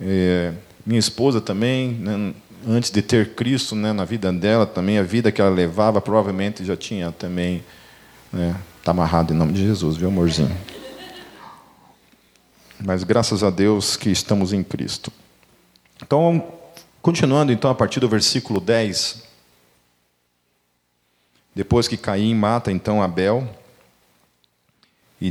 É, 0.00 0.52
minha 0.86 0.98
esposa 0.98 1.40
também, 1.40 1.92
né, 1.92 2.34
antes 2.66 2.90
de 2.90 3.02
ter 3.02 3.34
Cristo 3.34 3.76
né, 3.76 3.92
na 3.92 4.04
vida 4.04 4.32
dela, 4.32 4.66
também 4.66 4.98
a 4.98 5.02
vida 5.02 5.30
que 5.30 5.40
ela 5.40 5.50
levava, 5.50 6.00
provavelmente 6.00 6.64
já 6.64 6.76
tinha 6.76 7.12
também. 7.12 7.62
Né, 8.32 8.56
tá 8.82 8.92
amarrado 8.92 9.34
em 9.34 9.36
nome 9.36 9.52
de 9.52 9.62
Jesus, 9.62 9.96
viu, 9.96 10.08
amorzinho? 10.08 10.56
Mas 12.82 13.04
graças 13.04 13.44
a 13.44 13.50
Deus 13.50 13.96
que 13.96 14.10
estamos 14.10 14.52
em 14.52 14.62
Cristo. 14.62 15.12
Então, 16.02 16.42
continuando 17.02 17.52
então 17.52 17.70
a 17.70 17.74
partir 17.74 18.00
do 18.00 18.08
versículo 18.08 18.58
10. 18.58 19.22
Depois 21.54 21.86
que 21.86 21.96
Caim 21.96 22.34
mata 22.34 22.72
então 22.72 23.02
Abel, 23.02 23.46
e 25.20 25.30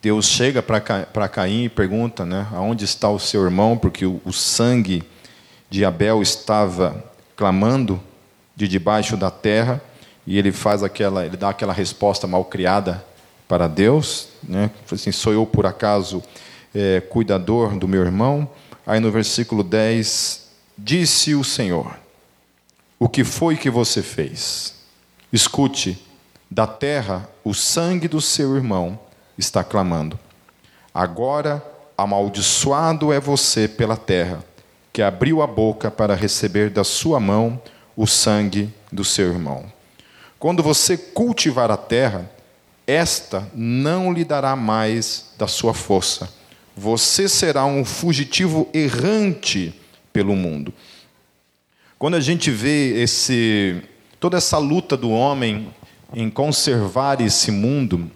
Deus 0.00 0.26
chega 0.26 0.62
para 0.62 1.28
Caim 1.28 1.64
e 1.64 1.68
pergunta, 1.68 2.24
né, 2.24 2.46
aonde 2.52 2.84
está 2.84 3.10
o 3.10 3.18
seu 3.18 3.44
irmão, 3.44 3.76
porque 3.76 4.06
o, 4.06 4.20
o 4.24 4.32
sangue 4.32 5.02
de 5.68 5.84
Abel 5.84 6.22
estava 6.22 7.04
clamando 7.36 8.00
de 8.54 8.66
debaixo 8.66 9.16
da 9.16 9.30
terra, 9.30 9.82
e 10.26 10.38
ele 10.38 10.50
faz 10.50 10.82
aquela, 10.82 11.26
ele 11.26 11.36
dá 11.36 11.50
aquela 11.50 11.72
resposta 11.72 12.26
mal 12.26 12.44
criada 12.46 13.04
para 13.46 13.68
Deus, 13.68 14.28
né? 14.42 14.70
Assim, 14.90 15.12
sou 15.12 15.32
eu 15.32 15.46
por 15.46 15.66
acaso 15.66 16.22
é, 16.74 17.00
cuidador 17.00 17.78
do 17.78 17.86
meu 17.86 18.02
irmão? 18.02 18.48
Aí 18.84 18.98
no 18.98 19.12
versículo 19.12 19.62
10, 19.62 20.48
disse 20.76 21.34
o 21.34 21.44
Senhor: 21.44 21.96
O 22.98 23.08
que 23.08 23.22
foi 23.22 23.56
que 23.56 23.70
você 23.70 24.02
fez? 24.02 24.74
Escute, 25.32 26.02
da 26.50 26.66
terra 26.66 27.28
o 27.44 27.54
sangue 27.54 28.08
do 28.08 28.20
seu 28.20 28.56
irmão 28.56 28.98
está 29.38 29.62
clamando. 29.62 30.18
Agora 30.94 31.62
amaldiçoado 31.96 33.12
é 33.12 33.18
você 33.18 33.66
pela 33.66 33.96
terra, 33.96 34.44
que 34.92 35.02
abriu 35.02 35.42
a 35.42 35.46
boca 35.46 35.90
para 35.90 36.14
receber 36.14 36.70
da 36.70 36.84
sua 36.84 37.18
mão 37.18 37.60
o 37.96 38.06
sangue 38.06 38.72
do 38.92 39.04
seu 39.04 39.26
irmão. 39.26 39.64
Quando 40.38 40.62
você 40.62 40.96
cultivar 40.96 41.70
a 41.70 41.76
terra, 41.76 42.30
esta 42.86 43.50
não 43.54 44.12
lhe 44.12 44.24
dará 44.24 44.54
mais 44.54 45.32
da 45.38 45.46
sua 45.46 45.74
força. 45.74 46.28
Você 46.76 47.28
será 47.28 47.64
um 47.64 47.84
fugitivo 47.84 48.68
errante 48.72 49.74
pelo 50.12 50.36
mundo. 50.36 50.72
Quando 51.98 52.14
a 52.14 52.20
gente 52.20 52.50
vê 52.50 53.02
esse, 53.02 53.82
toda 54.20 54.36
essa 54.36 54.58
luta 54.58 54.96
do 54.96 55.10
homem 55.10 55.72
em 56.14 56.28
conservar 56.28 57.20
esse 57.22 57.50
mundo, 57.50 58.10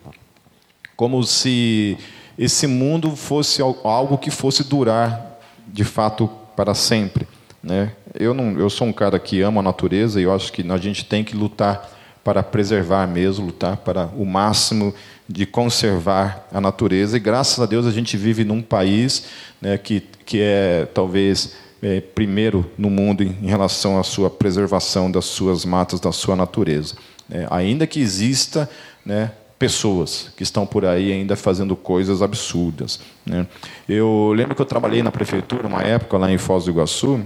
como 1.00 1.24
se 1.24 1.96
esse 2.38 2.66
mundo 2.66 3.16
fosse 3.16 3.62
algo 3.62 4.18
que 4.18 4.30
fosse 4.30 4.62
durar 4.62 5.40
de 5.66 5.82
fato 5.82 6.28
para 6.54 6.74
sempre. 6.74 7.26
Né? 7.62 7.92
Eu, 8.12 8.34
não, 8.34 8.58
eu 8.58 8.68
sou 8.68 8.86
um 8.86 8.92
cara 8.92 9.18
que 9.18 9.40
ama 9.40 9.60
a 9.60 9.62
natureza 9.62 10.20
e 10.20 10.24
eu 10.24 10.34
acho 10.34 10.52
que 10.52 10.62
a 10.70 10.76
gente 10.76 11.06
tem 11.06 11.24
que 11.24 11.34
lutar 11.34 11.90
para 12.22 12.42
preservar 12.42 13.06
mesmo, 13.06 13.46
lutar 13.46 13.78
para 13.78 14.10
o 14.14 14.26
máximo 14.26 14.94
de 15.26 15.46
conservar 15.46 16.46
a 16.52 16.60
natureza. 16.60 17.16
E 17.16 17.20
graças 17.20 17.58
a 17.58 17.64
Deus 17.64 17.86
a 17.86 17.90
gente 17.90 18.18
vive 18.18 18.44
num 18.44 18.60
país 18.60 19.24
né, 19.58 19.78
que, 19.78 20.02
que 20.26 20.38
é 20.38 20.86
talvez 20.92 21.54
é, 21.82 22.02
primeiro 22.02 22.70
no 22.76 22.90
mundo 22.90 23.22
em, 23.22 23.46
relação 23.46 23.98
à 23.98 24.02
sua 24.02 24.28
preservação 24.28 25.10
das 25.10 25.24
suas 25.24 25.64
matas, 25.64 25.98
da 25.98 26.12
sua 26.12 26.36
natureza. 26.36 26.94
É, 27.30 27.46
ainda 27.48 27.86
que 27.86 28.00
exista 28.00 28.68
né, 29.02 29.30
pessoas 29.60 30.32
que 30.38 30.42
estão 30.42 30.64
por 30.64 30.86
aí 30.86 31.12
ainda 31.12 31.36
fazendo 31.36 31.76
coisas 31.76 32.22
absurdas. 32.22 32.98
Né? 33.26 33.46
Eu 33.86 34.32
lembro 34.34 34.54
que 34.54 34.62
eu 34.62 34.66
trabalhei 34.66 35.02
na 35.02 35.12
prefeitura 35.12 35.68
uma 35.68 35.82
época 35.82 36.16
lá 36.16 36.32
em 36.32 36.38
Foz 36.38 36.64
do 36.64 36.70
Iguaçu 36.70 37.20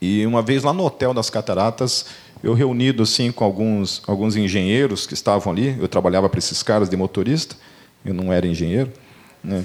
e 0.00 0.24
uma 0.24 0.40
vez 0.40 0.62
lá 0.62 0.72
no 0.72 0.84
hotel 0.84 1.12
das 1.12 1.28
Cataratas 1.28 2.06
eu 2.44 2.54
reunido 2.54 3.02
assim 3.02 3.32
com 3.32 3.42
alguns 3.42 4.02
alguns 4.06 4.36
engenheiros 4.36 5.04
que 5.04 5.14
estavam 5.14 5.52
ali. 5.52 5.76
Eu 5.80 5.88
trabalhava 5.88 6.28
para 6.28 6.38
esses 6.38 6.62
caras 6.62 6.88
de 6.88 6.96
motorista. 6.96 7.56
Eu 8.04 8.14
não 8.14 8.32
era 8.32 8.46
engenheiro, 8.46 8.92
né? 9.42 9.64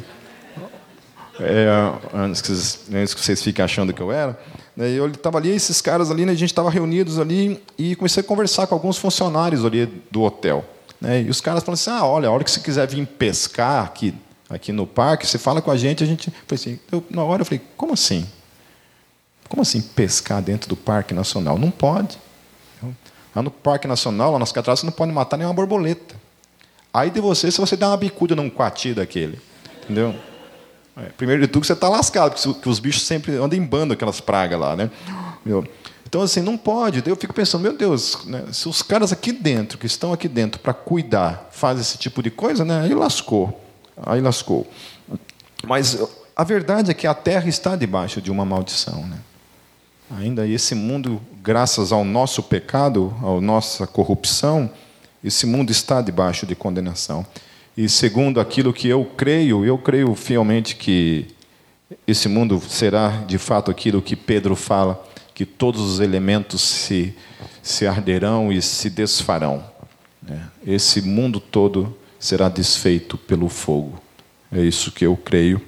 É, 1.40 1.68
antes, 2.12 2.42
que 2.42 2.48
vocês, 2.48 2.80
antes 2.92 3.14
que 3.14 3.22
vocês 3.22 3.42
fiquem 3.42 3.64
achando 3.64 3.94
que 3.94 4.02
eu 4.02 4.12
era. 4.12 4.40
Né? 4.76 4.90
Eu 4.90 5.08
estava 5.08 5.38
ali, 5.38 5.50
esses 5.50 5.80
caras 5.80 6.10
ali, 6.10 6.26
né? 6.26 6.32
a 6.32 6.36
gente 6.36 6.50
estava 6.52 6.72
reunidos 6.72 7.20
ali 7.20 7.62
e 7.78 7.96
comecei 7.96 8.22
a 8.22 8.24
conversar 8.24 8.66
com 8.66 8.74
alguns 8.74 8.98
funcionários 8.98 9.64
ali 9.64 9.86
do 10.10 10.22
hotel. 10.22 10.66
Né? 11.02 11.24
E 11.24 11.30
os 11.30 11.42
caras 11.42 11.64
falaram 11.64 11.74
assim: 11.74 11.90
ah, 11.90 12.06
olha, 12.06 12.30
a 12.30 12.32
hora 12.32 12.44
que 12.44 12.52
você 12.52 12.60
quiser 12.60 12.88
vir 12.88 13.06
pescar 13.06 13.84
aqui, 13.84 14.14
aqui 14.48 14.72
no 14.72 14.86
parque, 14.86 15.26
você 15.26 15.40
fala 15.40 15.62
com 15.62 15.72
a 15.72 15.76
gente. 15.76 16.04
A 16.04 16.08
gente 16.08 16.30
falei 16.30 16.46
assim, 16.52 16.80
eu, 16.92 17.04
na 17.10 17.24
hora 17.24 17.42
eu 17.42 17.46
falei: 17.46 17.62
como 17.76 17.94
assim? 17.94 18.28
Como 19.50 19.64
assim 19.64 19.82
pescar 19.82 20.42
dentro 20.42 20.70
do 20.70 20.78
Parque 20.78 21.14
Nacional? 21.14 21.58
Não 21.58 21.72
pode. 21.72 22.18
Lá 23.36 23.42
no 23.42 23.50
Parque 23.52 23.88
Nacional, 23.88 24.34
lá 24.34 24.40
nas 24.40 24.52
cataratas, 24.52 24.82
você 24.82 24.86
não 24.86 24.94
pode 24.94 25.12
matar 25.12 25.38
nenhuma 25.38 25.54
borboleta. 25.54 26.16
Aí 26.94 27.10
de 27.10 27.22
você, 27.22 27.50
se 27.50 27.60
você 27.60 27.78
der 27.78 27.88
uma 27.88 27.98
bicuda 27.98 28.36
num 28.36 28.50
coati 28.50 28.94
daquele. 28.94 29.40
Entendeu? 29.84 30.14
É, 30.98 31.04
primeiro 31.18 31.42
de 31.42 31.48
tudo, 31.48 31.66
você 31.66 31.72
está 31.72 31.88
lascado, 31.88 32.36
porque 32.54 32.68
os 32.68 32.80
bichos 32.80 33.04
sempre 33.04 33.36
andam 33.38 33.58
em 33.58 33.64
bando, 33.64 33.94
aquelas 33.94 34.20
pragas 34.20 34.60
lá. 34.60 34.76
Né? 34.76 34.92
Meu, 35.46 35.66
então, 36.12 36.24
assim, 36.24 36.42
não 36.42 36.58
pode. 36.58 37.02
Eu 37.06 37.16
fico 37.16 37.34
pensando, 37.34 37.62
meu 37.62 37.72
Deus, 37.72 38.26
né, 38.26 38.44
se 38.52 38.68
os 38.68 38.82
caras 38.82 39.14
aqui 39.14 39.32
dentro, 39.32 39.78
que 39.78 39.86
estão 39.86 40.12
aqui 40.12 40.28
dentro 40.28 40.60
para 40.60 40.74
cuidar, 40.74 41.48
fazem 41.54 41.80
esse 41.80 41.98
tipo 41.98 42.22
de 42.22 42.30
coisa, 42.30 42.66
né, 42.66 42.82
aí 42.82 42.94
lascou. 42.94 43.64
Aí 44.06 44.20
lascou. 44.20 44.68
Mas 45.66 45.98
a 46.36 46.44
verdade 46.44 46.92
é 46.92 46.94
que 46.94 47.08
a 47.08 47.14
terra 47.14 47.48
está 47.48 47.78
debaixo 47.78 48.22
de 48.22 48.30
uma 48.30 48.44
maldição. 48.44 49.08
Né? 49.08 49.18
Ainda 50.20 50.46
esse 50.46 50.76
mundo, 50.76 51.22
graças 51.42 51.94
ao 51.94 52.04
nosso 52.04 52.44
pecado, 52.44 53.16
à 53.24 53.40
nossa 53.40 53.88
corrupção, 53.88 54.70
esse 55.24 55.46
mundo 55.46 55.72
está 55.72 56.02
debaixo 56.02 56.46
de 56.46 56.56
condenação. 56.56 57.26
E 57.78 57.88
segundo 57.88 58.42
aquilo 58.42 58.74
que 58.74 58.90
eu 58.90 59.06
creio, 59.06 59.64
eu 59.64 59.78
creio 59.78 60.14
fielmente 60.14 60.76
que 60.76 61.28
esse 62.06 62.28
mundo 62.28 62.62
será 62.68 63.24
de 63.26 63.38
fato 63.38 63.72
aquilo 63.72 64.02
que 64.02 64.18
Pedro 64.18 64.58
fala 64.58 65.10
que 65.42 65.46
todos 65.48 65.82
os 65.82 66.00
elementos 66.00 66.62
se, 66.62 67.16
se 67.64 67.88
arderão 67.88 68.52
e 68.54 68.62
se 68.62 68.92
desfarão. 68.92 69.64
Né? 70.22 70.40
Esse 70.64 71.02
mundo 71.02 71.40
todo 71.40 71.98
será 72.20 72.48
desfeito 72.48 73.18
pelo 73.18 73.50
fogo. 73.50 74.00
É 74.52 74.62
isso 74.62 74.92
que 74.92 75.04
eu 75.04 75.18
creio. 75.18 75.60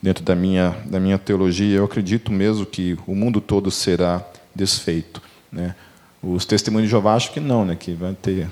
Dentro 0.00 0.24
da 0.24 0.34
minha, 0.34 0.74
da 0.86 0.98
minha 0.98 1.18
teologia, 1.18 1.76
eu 1.76 1.84
acredito 1.84 2.32
mesmo 2.32 2.64
que 2.64 2.96
o 3.06 3.14
mundo 3.14 3.38
todo 3.38 3.70
será 3.70 4.26
desfeito. 4.54 5.20
Né? 5.52 5.74
Os 6.22 6.46
testemunhos 6.46 6.86
de 6.86 6.92
Jeová 6.92 7.14
acho 7.14 7.32
que 7.32 7.40
não, 7.40 7.66
né? 7.66 7.76
que 7.76 7.92
vai 7.92 8.14
ter 8.14 8.48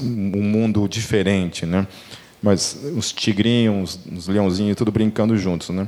um 0.00 0.42
mundo 0.42 0.88
diferente. 0.88 1.66
Né? 1.66 1.86
Mas 2.42 2.80
os 2.96 3.12
tigrinhos, 3.12 4.00
os 4.10 4.28
leãozinhos, 4.28 4.78
tudo 4.78 4.90
brincando 4.90 5.36
juntos. 5.36 5.68
Né? 5.68 5.86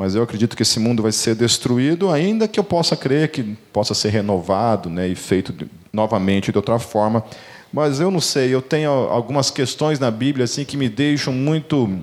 Mas 0.00 0.14
eu 0.14 0.22
acredito 0.22 0.56
que 0.56 0.62
esse 0.62 0.80
mundo 0.80 1.02
vai 1.02 1.12
ser 1.12 1.34
destruído, 1.34 2.08
ainda 2.08 2.48
que 2.48 2.58
eu 2.58 2.64
possa 2.64 2.96
crer 2.96 3.30
que 3.30 3.42
possa 3.70 3.92
ser 3.92 4.08
renovado 4.08 4.88
né? 4.88 5.06
e 5.06 5.14
feito 5.14 5.68
novamente 5.92 6.50
de 6.50 6.56
outra 6.56 6.78
forma. 6.78 7.22
Mas 7.70 8.00
eu 8.00 8.10
não 8.10 8.18
sei, 8.18 8.48
eu 8.48 8.62
tenho 8.62 8.90
algumas 8.90 9.50
questões 9.50 9.98
na 9.98 10.10
Bíblia 10.10 10.44
assim 10.44 10.64
que 10.64 10.74
me 10.74 10.88
deixam 10.88 11.34
muito 11.34 11.98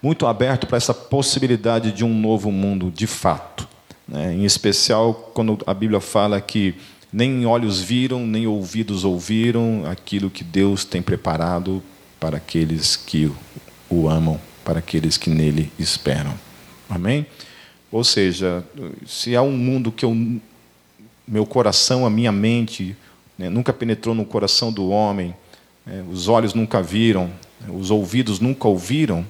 muito 0.00 0.24
aberto 0.24 0.68
para 0.68 0.76
essa 0.76 0.94
possibilidade 0.94 1.90
de 1.90 2.04
um 2.04 2.14
novo 2.14 2.52
mundo 2.52 2.92
de 2.92 3.08
fato. 3.08 3.66
Né? 4.06 4.34
Em 4.34 4.44
especial 4.44 5.32
quando 5.34 5.58
a 5.66 5.74
Bíblia 5.74 5.98
fala 5.98 6.40
que 6.40 6.76
nem 7.12 7.44
olhos 7.44 7.80
viram, 7.80 8.24
nem 8.24 8.46
ouvidos 8.46 9.02
ouviram 9.02 9.82
aquilo 9.84 10.30
que 10.30 10.44
Deus 10.44 10.84
tem 10.84 11.02
preparado 11.02 11.82
para 12.20 12.36
aqueles 12.36 12.94
que 12.94 13.28
o 13.90 14.08
amam, 14.08 14.40
para 14.64 14.78
aqueles 14.78 15.18
que 15.18 15.28
nele 15.28 15.72
esperam. 15.76 16.46
Amém? 16.88 17.26
Ou 17.90 18.04
seja, 18.04 18.64
se 19.06 19.34
há 19.34 19.42
um 19.42 19.56
mundo 19.56 19.90
que 19.90 20.04
eu, 20.04 20.40
meu 21.26 21.46
coração, 21.46 22.04
a 22.04 22.10
minha 22.10 22.32
mente, 22.32 22.96
né, 23.36 23.48
nunca 23.48 23.72
penetrou 23.72 24.14
no 24.14 24.24
coração 24.24 24.72
do 24.72 24.88
homem, 24.88 25.34
é, 25.86 26.02
os 26.10 26.28
olhos 26.28 26.54
nunca 26.54 26.82
viram, 26.82 27.30
os 27.68 27.90
ouvidos 27.90 28.40
nunca 28.40 28.68
ouviram, 28.68 29.24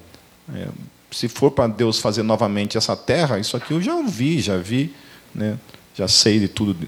é, 0.53 0.67
se 1.11 1.27
for 1.27 1.51
para 1.51 1.67
Deus 1.67 1.99
fazer 1.99 2.23
novamente 2.23 2.77
essa 2.77 2.95
terra, 2.95 3.39
isso 3.39 3.55
aqui 3.57 3.73
eu 3.73 3.81
já 3.81 3.95
ouvi, 3.95 4.39
já 4.41 4.57
vi, 4.57 4.93
né? 5.33 5.57
já 5.95 6.07
sei 6.07 6.39
de 6.39 6.47
tudo, 6.47 6.87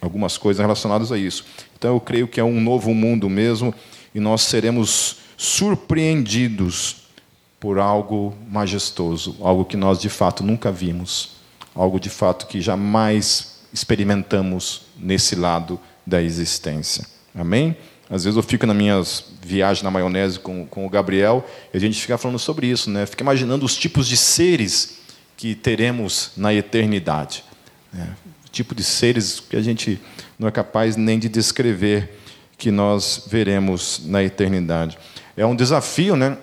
algumas 0.00 0.38
coisas 0.38 0.60
relacionadas 0.60 1.12
a 1.12 1.18
isso. 1.18 1.44
Então 1.78 1.94
eu 1.94 2.00
creio 2.00 2.26
que 2.26 2.40
é 2.40 2.44
um 2.44 2.60
novo 2.60 2.94
mundo 2.94 3.28
mesmo 3.28 3.74
e 4.14 4.20
nós 4.20 4.42
seremos 4.42 5.18
surpreendidos 5.36 6.99
por 7.60 7.78
algo 7.78 8.34
majestoso, 8.50 9.36
algo 9.40 9.66
que 9.66 9.76
nós 9.76 10.00
de 10.00 10.08
fato 10.08 10.42
nunca 10.42 10.72
vimos, 10.72 11.36
algo 11.74 12.00
de 12.00 12.08
fato 12.08 12.46
que 12.46 12.60
jamais 12.60 13.60
experimentamos 13.72 14.86
nesse 14.96 15.36
lado 15.36 15.78
da 16.06 16.22
existência. 16.22 17.06
Amém? 17.34 17.76
Às 18.08 18.24
vezes 18.24 18.36
eu 18.36 18.42
fico 18.42 18.66
nas 18.66 18.76
minhas 18.76 19.24
viagens 19.42 19.84
na 19.84 19.90
maionese 19.90 20.40
com, 20.40 20.66
com 20.66 20.84
o 20.84 20.90
Gabriel 20.90 21.46
e 21.72 21.76
a 21.76 21.80
gente 21.80 22.00
fica 22.00 22.18
falando 22.18 22.38
sobre 22.38 22.66
isso, 22.66 22.90
né? 22.90 23.06
Fica 23.06 23.22
imaginando 23.22 23.64
os 23.64 23.76
tipos 23.76 24.08
de 24.08 24.16
seres 24.16 24.98
que 25.36 25.54
teremos 25.54 26.32
na 26.36 26.52
eternidade. 26.52 27.44
Né? 27.92 28.08
O 28.44 28.48
tipo 28.50 28.74
de 28.74 28.82
seres 28.82 29.38
que 29.38 29.54
a 29.54 29.62
gente 29.62 30.00
não 30.38 30.48
é 30.48 30.50
capaz 30.50 30.96
nem 30.96 31.18
de 31.18 31.28
descrever 31.28 32.18
que 32.58 32.70
nós 32.70 33.26
veremos 33.28 34.02
na 34.06 34.24
eternidade. 34.24 34.98
É 35.36 35.46
um 35.46 35.54
desafio, 35.54 36.16
né? 36.16 36.36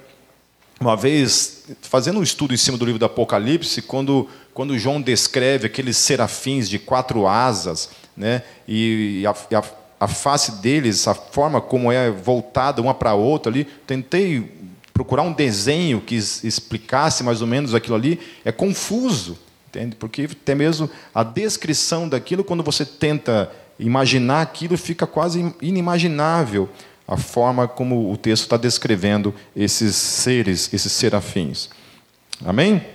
Uma 0.80 0.96
vez, 0.96 1.64
fazendo 1.82 2.20
um 2.20 2.24
estudo 2.24 2.54
em 2.54 2.58
cima 2.58 2.78
do 2.78 2.86
livro 2.86 3.00
do 3.00 3.06
Apocalipse, 3.06 3.82
quando, 3.82 4.30
quando 4.54 4.78
João 4.78 5.02
descreve 5.02 5.66
aqueles 5.66 5.98
serafins 5.98 6.70
de 6.70 6.78
quatro 6.78 7.28
asas, 7.28 7.90
né? 8.16 8.44
e, 8.68 9.24
a, 9.26 9.58
a 9.58 9.64
a 10.00 10.08
face 10.08 10.54
deles, 10.54 11.08
a 11.08 11.14
forma 11.14 11.60
como 11.60 11.92
é 11.92 12.12
voltada 12.12 12.82
uma 12.82 12.94
para 12.94 13.12
a 13.12 13.16
outra 13.16 13.52
ali. 13.52 13.66
Tentei 13.86 14.52
procurar 14.94 15.24
um 15.24 15.34
desenho 15.34 16.02
que 16.02 16.16
explicasse 16.16 17.24
mais 17.24 17.42
ou 17.42 17.48
menos 17.48 17.74
aquilo 17.74 17.96
ali. 17.96 18.20
É 18.46 18.52
confuso, 18.52 19.38
entende? 19.70 19.96
Porque 19.96 20.28
até 20.32 20.54
mesmo 20.54 20.90
a 21.14 21.24
descrição 21.24 22.08
daquilo, 22.08 22.44
quando 22.44 22.64
você 22.64 22.86
tenta 22.86 23.52
imaginar 23.80 24.42
aquilo, 24.42 24.78
fica 24.78 25.08
quase 25.08 25.54
inimaginável 25.62 26.70
a 27.08 27.16
forma 27.16 27.68
como 27.68 28.12
o 28.12 28.18
texto 28.18 28.44
está 28.44 28.58
descrevendo 28.58 29.34
esses 29.56 29.96
seres, 29.96 30.74
esses 30.74 30.92
serafins. 30.92 31.70
Amém? 32.46 32.86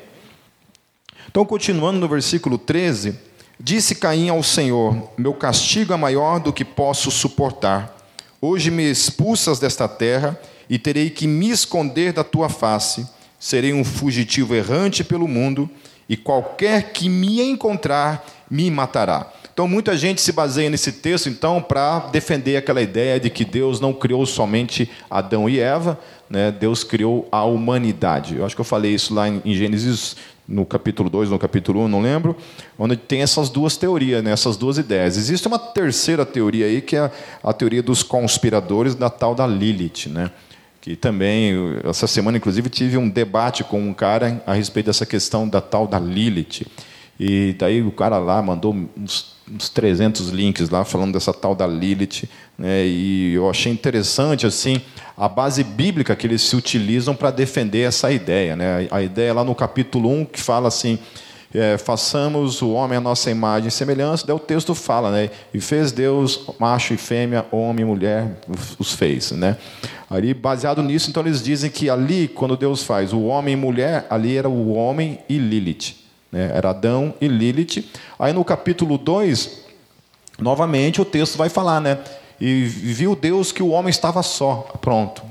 Então, 1.28 1.44
continuando 1.46 1.98
no 1.98 2.08
versículo 2.08 2.58
13. 2.58 3.18
Disse 3.58 3.94
Caim 3.94 4.28
ao 4.28 4.42
Senhor: 4.42 5.10
Meu 5.16 5.32
castigo 5.32 5.92
é 5.92 5.96
maior 5.96 6.40
do 6.40 6.52
que 6.52 6.64
posso 6.64 7.10
suportar. 7.10 7.96
Hoje 8.40 8.70
me 8.70 8.90
expulsas 8.90 9.58
desta 9.58 9.88
terra 9.88 10.38
e 10.68 10.78
terei 10.78 11.08
que 11.08 11.26
me 11.26 11.50
esconder 11.50 12.12
da 12.12 12.24
tua 12.24 12.48
face. 12.48 13.06
Serei 13.38 13.72
um 13.72 13.84
fugitivo 13.84 14.54
errante 14.54 15.02
pelo 15.02 15.26
mundo 15.26 15.70
e 16.08 16.16
qualquer 16.16 16.92
que 16.92 17.08
me 17.08 17.40
encontrar 17.40 18.24
me 18.50 18.70
matará. 18.70 19.32
Então, 19.52 19.68
muita 19.68 19.96
gente 19.96 20.20
se 20.20 20.32
baseia 20.32 20.70
nesse 20.70 20.92
texto, 20.92 21.28
então, 21.28 21.60
para 21.60 22.00
defender 22.10 22.56
aquela 22.56 22.80
ideia 22.80 23.20
de 23.20 23.28
que 23.28 23.44
Deus 23.44 23.80
não 23.80 23.92
criou 23.92 24.24
somente 24.24 24.90
Adão 25.10 25.48
e 25.48 25.60
Eva, 25.60 25.98
né? 26.28 26.50
Deus 26.50 26.82
criou 26.82 27.28
a 27.30 27.44
humanidade. 27.44 28.36
Eu 28.36 28.46
acho 28.46 28.54
que 28.54 28.60
eu 28.60 28.64
falei 28.64 28.94
isso 28.94 29.12
lá 29.12 29.28
em 29.28 29.54
Gênesis 29.54 30.16
no 30.48 30.64
capítulo 30.64 31.08
2, 31.08 31.30
no 31.30 31.38
capítulo 31.38 31.80
1, 31.84 31.88
não 31.88 32.00
lembro, 32.02 32.36
onde 32.78 32.96
tem 32.96 33.22
essas 33.22 33.48
duas 33.48 33.76
teorias, 33.76 34.22
né, 34.22 34.32
essas 34.32 34.56
duas 34.56 34.76
ideias. 34.76 35.16
Existe 35.16 35.46
uma 35.46 35.58
terceira 35.58 36.26
teoria 36.26 36.66
aí, 36.66 36.80
que 36.80 36.96
é 36.96 37.10
a 37.42 37.52
teoria 37.52 37.82
dos 37.82 38.02
conspiradores 38.02 38.94
da 38.94 39.08
tal 39.08 39.34
da 39.34 39.46
Lilith, 39.46 40.08
né? 40.08 40.30
que 40.82 40.96
também, 40.96 41.54
essa 41.84 42.08
semana, 42.08 42.38
inclusive, 42.38 42.68
tive 42.68 42.98
um 42.98 43.08
debate 43.08 43.62
com 43.62 43.80
um 43.80 43.94
cara 43.94 44.42
a 44.44 44.52
respeito 44.52 44.86
dessa 44.86 45.06
questão 45.06 45.48
da 45.48 45.60
tal 45.60 45.86
da 45.86 45.96
Lilith. 45.96 46.66
E 47.24 47.54
daí 47.56 47.80
o 47.80 47.92
cara 47.92 48.18
lá 48.18 48.42
mandou 48.42 48.74
uns, 48.96 49.36
uns 49.48 49.68
300 49.68 50.30
links 50.30 50.68
lá 50.70 50.84
falando 50.84 51.12
dessa 51.12 51.32
tal 51.32 51.54
da 51.54 51.64
Lilith, 51.64 52.28
né? 52.58 52.84
e 52.84 53.34
eu 53.34 53.48
achei 53.48 53.70
interessante 53.70 54.44
assim 54.44 54.82
a 55.16 55.28
base 55.28 55.62
bíblica 55.62 56.16
que 56.16 56.26
eles 56.26 56.42
se 56.42 56.56
utilizam 56.56 57.14
para 57.14 57.30
defender 57.30 57.82
essa 57.82 58.10
ideia. 58.10 58.56
Né? 58.56 58.88
A 58.90 59.00
ideia 59.00 59.32
lá 59.32 59.44
no 59.44 59.54
capítulo 59.54 60.10
1 60.10 60.24
que 60.24 60.40
fala 60.40 60.66
assim, 60.66 60.98
é, 61.54 61.78
façamos 61.78 62.60
o 62.60 62.70
homem 62.70 62.98
a 62.98 63.00
nossa 63.00 63.30
imagem 63.30 63.68
e 63.68 63.70
semelhança, 63.70 64.26
daí 64.26 64.34
o 64.34 64.40
texto 64.40 64.74
fala, 64.74 65.12
né? 65.12 65.30
E 65.54 65.60
fez 65.60 65.92
Deus 65.92 66.46
macho 66.58 66.92
e 66.92 66.96
fêmea, 66.96 67.46
homem 67.52 67.84
e 67.84 67.86
mulher, 67.86 68.40
os 68.80 68.94
fez, 68.94 69.30
né? 69.30 69.56
Ali, 70.10 70.34
baseado 70.34 70.82
nisso, 70.82 71.08
então 71.08 71.22
eles 71.22 71.40
dizem 71.40 71.70
que 71.70 71.88
ali, 71.88 72.26
quando 72.26 72.56
Deus 72.56 72.82
faz 72.82 73.12
o 73.12 73.20
homem 73.20 73.52
e 73.52 73.56
mulher, 73.56 74.06
ali 74.10 74.36
era 74.36 74.48
o 74.48 74.72
homem 74.72 75.20
e 75.28 75.38
Lilith. 75.38 76.01
Né? 76.32 76.50
Era 76.54 76.70
Adão 76.70 77.14
e 77.20 77.28
Lilith. 77.28 77.84
Aí 78.18 78.32
no 78.32 78.44
capítulo 78.44 78.96
2, 78.96 79.60
novamente 80.38 81.00
o 81.00 81.04
texto 81.04 81.36
vai 81.36 81.50
falar, 81.50 81.80
né? 81.80 81.98
E 82.40 82.64
viu 82.64 83.14
Deus 83.14 83.52
que 83.52 83.62
o 83.62 83.68
homem 83.68 83.90
estava 83.90 84.22
só. 84.22 84.66
Pronto. 84.80 85.22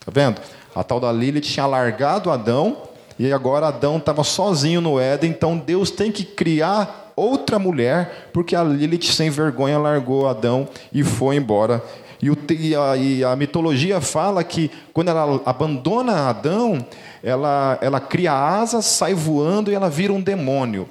Está 0.00 0.10
vendo? 0.12 0.40
A 0.74 0.84
tal 0.84 1.00
da 1.00 1.10
Lilith 1.10 1.42
tinha 1.42 1.64
largado 1.64 2.30
Adão, 2.30 2.76
e 3.18 3.32
agora 3.32 3.68
Adão 3.68 3.96
estava 3.96 4.22
sozinho 4.22 4.82
no 4.82 5.00
Éden, 5.00 5.30
então 5.30 5.56
Deus 5.56 5.90
tem 5.90 6.12
que 6.12 6.22
criar 6.22 7.12
outra 7.16 7.58
mulher, 7.58 8.28
porque 8.32 8.54
a 8.54 8.62
Lilith, 8.62 9.04
sem 9.04 9.30
vergonha, 9.30 9.78
largou 9.78 10.28
Adão 10.28 10.68
e 10.92 11.02
foi 11.02 11.36
embora. 11.36 11.82
E, 12.20 12.30
o, 12.30 12.36
e, 12.50 12.74
a, 12.74 12.96
e 12.96 13.24
a 13.24 13.34
mitologia 13.36 14.00
fala 14.00 14.44
que 14.44 14.70
quando 14.92 15.08
ela 15.08 15.40
abandona 15.46 16.28
Adão, 16.28 16.84
ela, 17.22 17.78
ela 17.80 18.00
cria 18.00 18.32
asas, 18.32 18.84
sai 18.84 19.14
voando 19.14 19.70
e 19.70 19.74
ela 19.74 19.90
vira 19.90 20.12
um 20.12 20.20
demônio. 20.20 20.88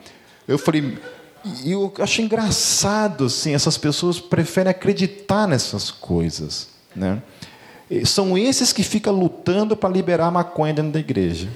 Eu 0.47 0.57
falei, 0.57 0.97
e 1.63 1.71
eu 1.71 1.93
acho 1.99 2.21
engraçado, 2.21 3.25
assim, 3.25 3.53
essas 3.53 3.77
pessoas 3.77 4.19
preferem 4.19 4.71
acreditar 4.71 5.47
nessas 5.47 5.91
coisas, 5.91 6.69
né? 6.95 7.21
São 8.03 8.35
esses 8.35 8.73
que 8.73 8.83
ficam 8.83 9.13
lutando 9.13 9.77
para 9.77 9.89
liberar 9.89 10.27
a 10.27 10.31
maconha 10.31 10.73
dentro 10.73 10.91
da 10.91 10.99
igreja. 10.99 11.47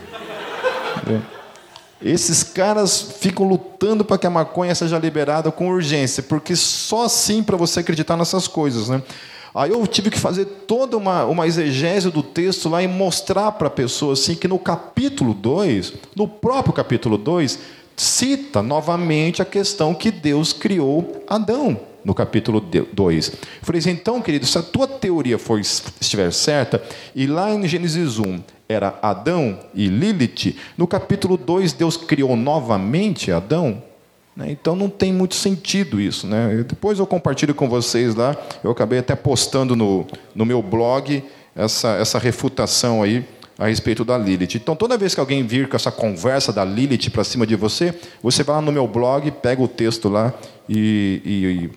Esses 2.01 2.43
caras 2.43 3.01
ficam 3.19 3.47
lutando 3.47 4.05
para 4.05 4.17
que 4.17 4.27
a 4.27 4.29
maconha 4.29 4.73
seja 4.75 4.97
liberada 4.97 5.51
com 5.51 5.69
urgência, 5.69 6.23
porque 6.23 6.55
só 6.55 7.05
assim 7.05 7.41
para 7.41 7.57
você 7.57 7.81
acreditar 7.81 8.15
nessas 8.15 8.47
coisas, 8.47 8.87
né? 8.89 9.01
Aí 9.59 9.71
eu 9.71 9.85
tive 9.85 10.09
que 10.09 10.17
fazer 10.17 10.45
toda 10.45 10.95
uma, 10.95 11.25
uma 11.25 11.45
exegese 11.45 12.09
do 12.09 12.23
texto 12.23 12.69
lá 12.69 12.81
e 12.81 12.87
mostrar 12.87 13.51
para 13.51 13.67
a 13.67 13.69
pessoa 13.69 14.13
assim, 14.13 14.33
que 14.33 14.47
no 14.47 14.57
capítulo 14.57 15.33
2, 15.33 15.95
no 16.15 16.29
próprio 16.29 16.71
capítulo 16.71 17.17
2, 17.17 17.59
cita 17.97 18.61
novamente 18.63 19.41
a 19.41 19.45
questão 19.45 19.93
que 19.93 20.11
Deus 20.11 20.53
criou 20.53 21.25
Adão, 21.27 21.77
no 22.05 22.15
capítulo 22.15 22.61
2. 22.61 23.33
Falei 23.61 23.79
assim, 23.79 23.89
então, 23.89 24.21
querido, 24.21 24.45
se 24.45 24.57
a 24.57 24.63
tua 24.63 24.87
teoria 24.87 25.37
for, 25.37 25.59
estiver 25.59 26.31
certa, 26.31 26.81
e 27.13 27.27
lá 27.27 27.53
em 27.53 27.67
Gênesis 27.67 28.17
1 28.17 28.39
era 28.69 28.97
Adão 29.01 29.59
e 29.75 29.87
Lilith, 29.87 30.55
no 30.77 30.87
capítulo 30.87 31.35
2 31.35 31.73
Deus 31.73 31.97
criou 31.97 32.37
novamente 32.37 33.29
Adão? 33.29 33.88
Então 34.47 34.75
não 34.75 34.89
tem 34.89 35.11
muito 35.11 35.35
sentido 35.35 35.99
isso. 35.99 36.27
Né? 36.27 36.63
Depois 36.67 36.99
eu 36.99 37.07
compartilho 37.07 37.53
com 37.53 37.67
vocês 37.67 38.15
lá, 38.15 38.35
eu 38.63 38.71
acabei 38.71 38.99
até 38.99 39.15
postando 39.15 39.75
no, 39.75 40.05
no 40.33 40.45
meu 40.45 40.61
blog 40.61 41.23
essa, 41.55 41.89
essa 41.95 42.17
refutação 42.17 43.03
aí 43.03 43.25
a 43.57 43.67
respeito 43.67 44.05
da 44.05 44.17
Lilith. 44.17 44.55
Então 44.55 44.75
toda 44.75 44.97
vez 44.97 45.13
que 45.13 45.19
alguém 45.19 45.45
vir 45.45 45.67
com 45.67 45.75
essa 45.75 45.91
conversa 45.91 46.53
da 46.53 46.63
Lilith 46.63 47.09
para 47.09 47.23
cima 47.25 47.45
de 47.45 47.55
você, 47.55 47.93
você 48.23 48.43
vai 48.43 48.55
lá 48.55 48.61
no 48.61 48.71
meu 48.71 48.87
blog, 48.87 49.29
pega 49.31 49.61
o 49.61 49.67
texto 49.67 50.07
lá 50.07 50.33
e, 50.67 51.21
e, 51.25 51.69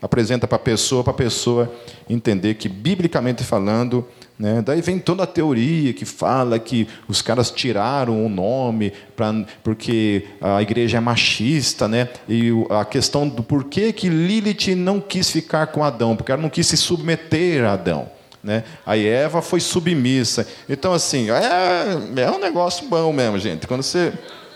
apresenta 0.00 0.46
para 0.46 0.56
a 0.56 0.60
pessoa, 0.60 1.02
para 1.02 1.12
a 1.12 1.16
pessoa 1.16 1.72
entender 2.08 2.54
que, 2.54 2.68
biblicamente 2.68 3.42
falando, 3.42 4.06
né, 4.38 4.62
daí 4.62 4.82
vem 4.82 4.98
toda 4.98 5.22
a 5.22 5.26
teoria 5.26 5.92
que 5.94 6.04
fala 6.04 6.58
que 6.58 6.86
os 7.08 7.22
caras 7.22 7.50
tiraram 7.50 8.24
o 8.24 8.28
nome 8.28 8.92
pra, 9.14 9.32
porque 9.64 10.26
a 10.40 10.60
igreja 10.60 10.98
é 10.98 11.00
machista, 11.00 11.88
né, 11.88 12.08
e 12.28 12.50
a 12.68 12.84
questão 12.84 13.26
do 13.26 13.42
porquê 13.42 13.92
que 13.92 14.08
Lilith 14.08 14.74
não 14.74 15.00
quis 15.00 15.30
ficar 15.30 15.68
com 15.68 15.82
Adão, 15.82 16.14
porque 16.14 16.30
ela 16.30 16.42
não 16.42 16.50
quis 16.50 16.66
se 16.66 16.76
submeter 16.76 17.64
a 17.64 17.72
Adão. 17.72 18.16
Né? 18.46 18.62
A 18.86 18.96
Eva 18.96 19.42
foi 19.42 19.58
submissa. 19.58 20.46
Então, 20.68 20.92
assim, 20.92 21.28
é, 21.30 22.22
é 22.22 22.30
um 22.30 22.38
negócio 22.38 22.86
bom 22.88 23.12
mesmo, 23.12 23.40
gente. 23.40 23.66
Quando 23.66 23.82
você. 23.82 24.12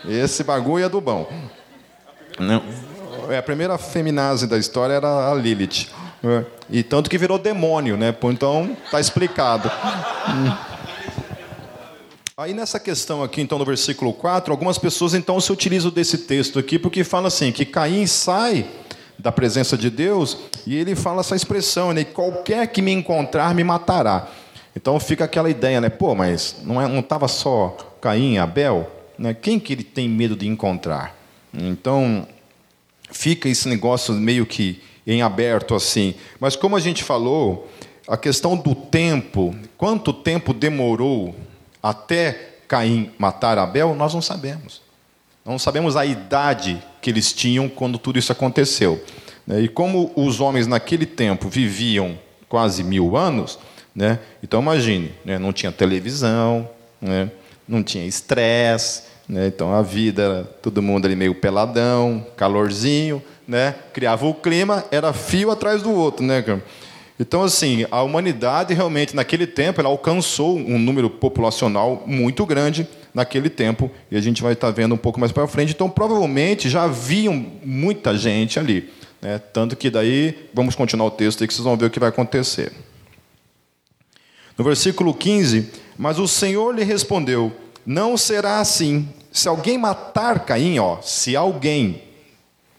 Esse 0.07 0.45
bagulho 0.45 0.85
é 0.85 0.89
do 0.89 1.01
bom. 1.01 1.29
Não. 2.39 2.63
É, 3.29 3.37
a 3.37 3.43
primeira 3.43 3.77
feminazi 3.77 4.47
da 4.47 4.57
história 4.57 4.93
era 4.93 5.29
a 5.29 5.35
Lilith. 5.35 5.89
Né? 6.21 6.45
E 6.69 6.83
tanto 6.83 7.09
que 7.09 7.17
virou 7.17 7.37
demônio, 7.37 7.97
né? 7.97 8.15
Então, 8.23 8.75
tá 8.89 8.99
explicado. 8.99 9.71
Aí 12.37 12.53
nessa 12.53 12.79
questão 12.79 13.21
aqui, 13.21 13.41
então, 13.41 13.59
no 13.59 13.65
versículo 13.65 14.13
4, 14.13 14.51
algumas 14.51 14.77
pessoas 14.77 15.13
então 15.13 15.39
se 15.39 15.51
utilizam 15.51 15.91
desse 15.91 16.19
texto 16.19 16.57
aqui 16.57 16.79
porque 16.79 17.03
fala 17.03 17.27
assim, 17.27 17.51
que 17.51 17.65
Caim 17.65 18.07
sai 18.07 18.65
da 19.21 19.31
presença 19.31 19.77
de 19.77 19.89
Deus, 19.89 20.37
e 20.65 20.75
ele 20.75 20.95
fala 20.95 21.19
essa 21.21 21.35
expressão, 21.35 21.93
né? 21.93 22.03
Qualquer 22.03 22.67
que 22.67 22.81
me 22.81 22.91
encontrar 22.91 23.53
me 23.53 23.63
matará. 23.63 24.27
Então 24.75 24.99
fica 24.99 25.25
aquela 25.25 25.49
ideia, 25.49 25.79
né? 25.79 25.89
Pô, 25.89 26.15
mas 26.15 26.55
não 26.63 26.81
é, 26.81 26.87
não 26.87 26.99
estava 26.99 27.27
só 27.27 27.77
Caim 28.01 28.37
Abel, 28.37 28.89
né? 29.17 29.33
Quem 29.33 29.59
que 29.59 29.73
ele 29.73 29.83
tem 29.83 30.09
medo 30.09 30.35
de 30.35 30.47
encontrar? 30.47 31.15
Então 31.53 32.27
fica 33.11 33.47
esse 33.47 33.67
negócio 33.67 34.13
meio 34.13 34.45
que 34.45 34.81
em 35.05 35.21
aberto 35.21 35.75
assim. 35.75 36.15
Mas 36.39 36.55
como 36.55 36.75
a 36.75 36.79
gente 36.79 37.03
falou, 37.03 37.69
a 38.07 38.17
questão 38.17 38.55
do 38.57 38.75
tempo, 38.75 39.55
quanto 39.77 40.11
tempo 40.11 40.53
demorou 40.53 41.35
até 41.81 42.49
Caim 42.67 43.11
matar 43.17 43.57
Abel, 43.57 43.95
nós 43.95 44.13
não 44.13 44.21
sabemos. 44.21 44.81
Não 45.43 45.57
sabemos 45.57 45.95
a 45.97 46.05
idade 46.05 46.81
que 47.01 47.09
eles 47.09 47.33
tinham 47.33 47.67
quando 47.67 47.97
tudo 47.97 48.19
isso 48.19 48.31
aconteceu. 48.31 49.03
Né? 49.45 49.61
E 49.61 49.67
como 49.67 50.11
os 50.15 50.39
homens 50.39 50.67
naquele 50.67 51.05
tempo 51.05 51.49
viviam 51.49 52.17
quase 52.47 52.83
mil 52.83 53.17
anos, 53.17 53.57
né? 53.95 54.19
então 54.43 54.61
imagine, 54.61 55.11
né? 55.25 55.39
não 55.39 55.51
tinha 55.51 55.71
televisão, 55.71 56.69
né? 57.01 57.31
não 57.67 57.81
tinha 57.81 58.05
estresse, 58.05 59.03
né? 59.27 59.47
então 59.47 59.73
a 59.73 59.81
vida 59.81 60.49
todo 60.61 60.81
mundo 60.81 61.05
ali 61.05 61.15
meio 61.15 61.33
peladão, 61.33 62.25
calorzinho, 62.37 63.21
né? 63.51 63.75
criava 63.91 64.25
o 64.25 64.33
clima, 64.33 64.85
era 64.89 65.11
fio 65.11 65.51
atrás 65.51 65.83
do 65.83 65.91
outro. 65.91 66.25
Né? 66.25 66.41
Então, 67.19 67.43
assim, 67.43 67.85
a 67.91 68.01
humanidade 68.01 68.73
realmente, 68.73 69.13
naquele 69.13 69.45
tempo, 69.45 69.81
ela 69.81 69.89
alcançou 69.89 70.57
um 70.57 70.79
número 70.79 71.09
populacional 71.09 72.01
muito 72.07 72.45
grande 72.45 72.87
naquele 73.13 73.49
tempo, 73.49 73.91
e 74.09 74.15
a 74.15 74.21
gente 74.21 74.41
vai 74.41 74.53
estar 74.53 74.71
vendo 74.71 74.95
um 74.95 74.97
pouco 74.97 75.19
mais 75.19 75.33
para 75.33 75.45
frente. 75.47 75.73
Então, 75.73 75.89
provavelmente 75.89 76.69
já 76.69 76.83
haviam 76.83 77.45
muita 77.61 78.17
gente 78.17 78.57
ali. 78.57 78.89
Né? 79.21 79.37
Tanto 79.37 79.75
que 79.75 79.89
daí, 79.89 80.47
vamos 80.53 80.73
continuar 80.73 81.07
o 81.07 81.11
texto 81.11 81.41
aí 81.41 81.47
que 81.47 81.53
vocês 81.53 81.65
vão 81.65 81.75
ver 81.75 81.87
o 81.87 81.89
que 81.89 81.99
vai 81.99 82.07
acontecer. 82.07 82.71
No 84.57 84.63
versículo 84.63 85.13
15: 85.13 85.69
Mas 85.97 86.19
o 86.19 86.27
Senhor 86.27 86.73
lhe 86.73 86.85
respondeu: 86.85 87.51
Não 87.85 88.15
será 88.15 88.61
assim. 88.61 89.09
Se 89.29 89.49
alguém 89.49 89.77
matar 89.77 90.45
Caim, 90.45 90.79
ó, 90.79 91.01
se 91.01 91.35
alguém, 91.35 92.01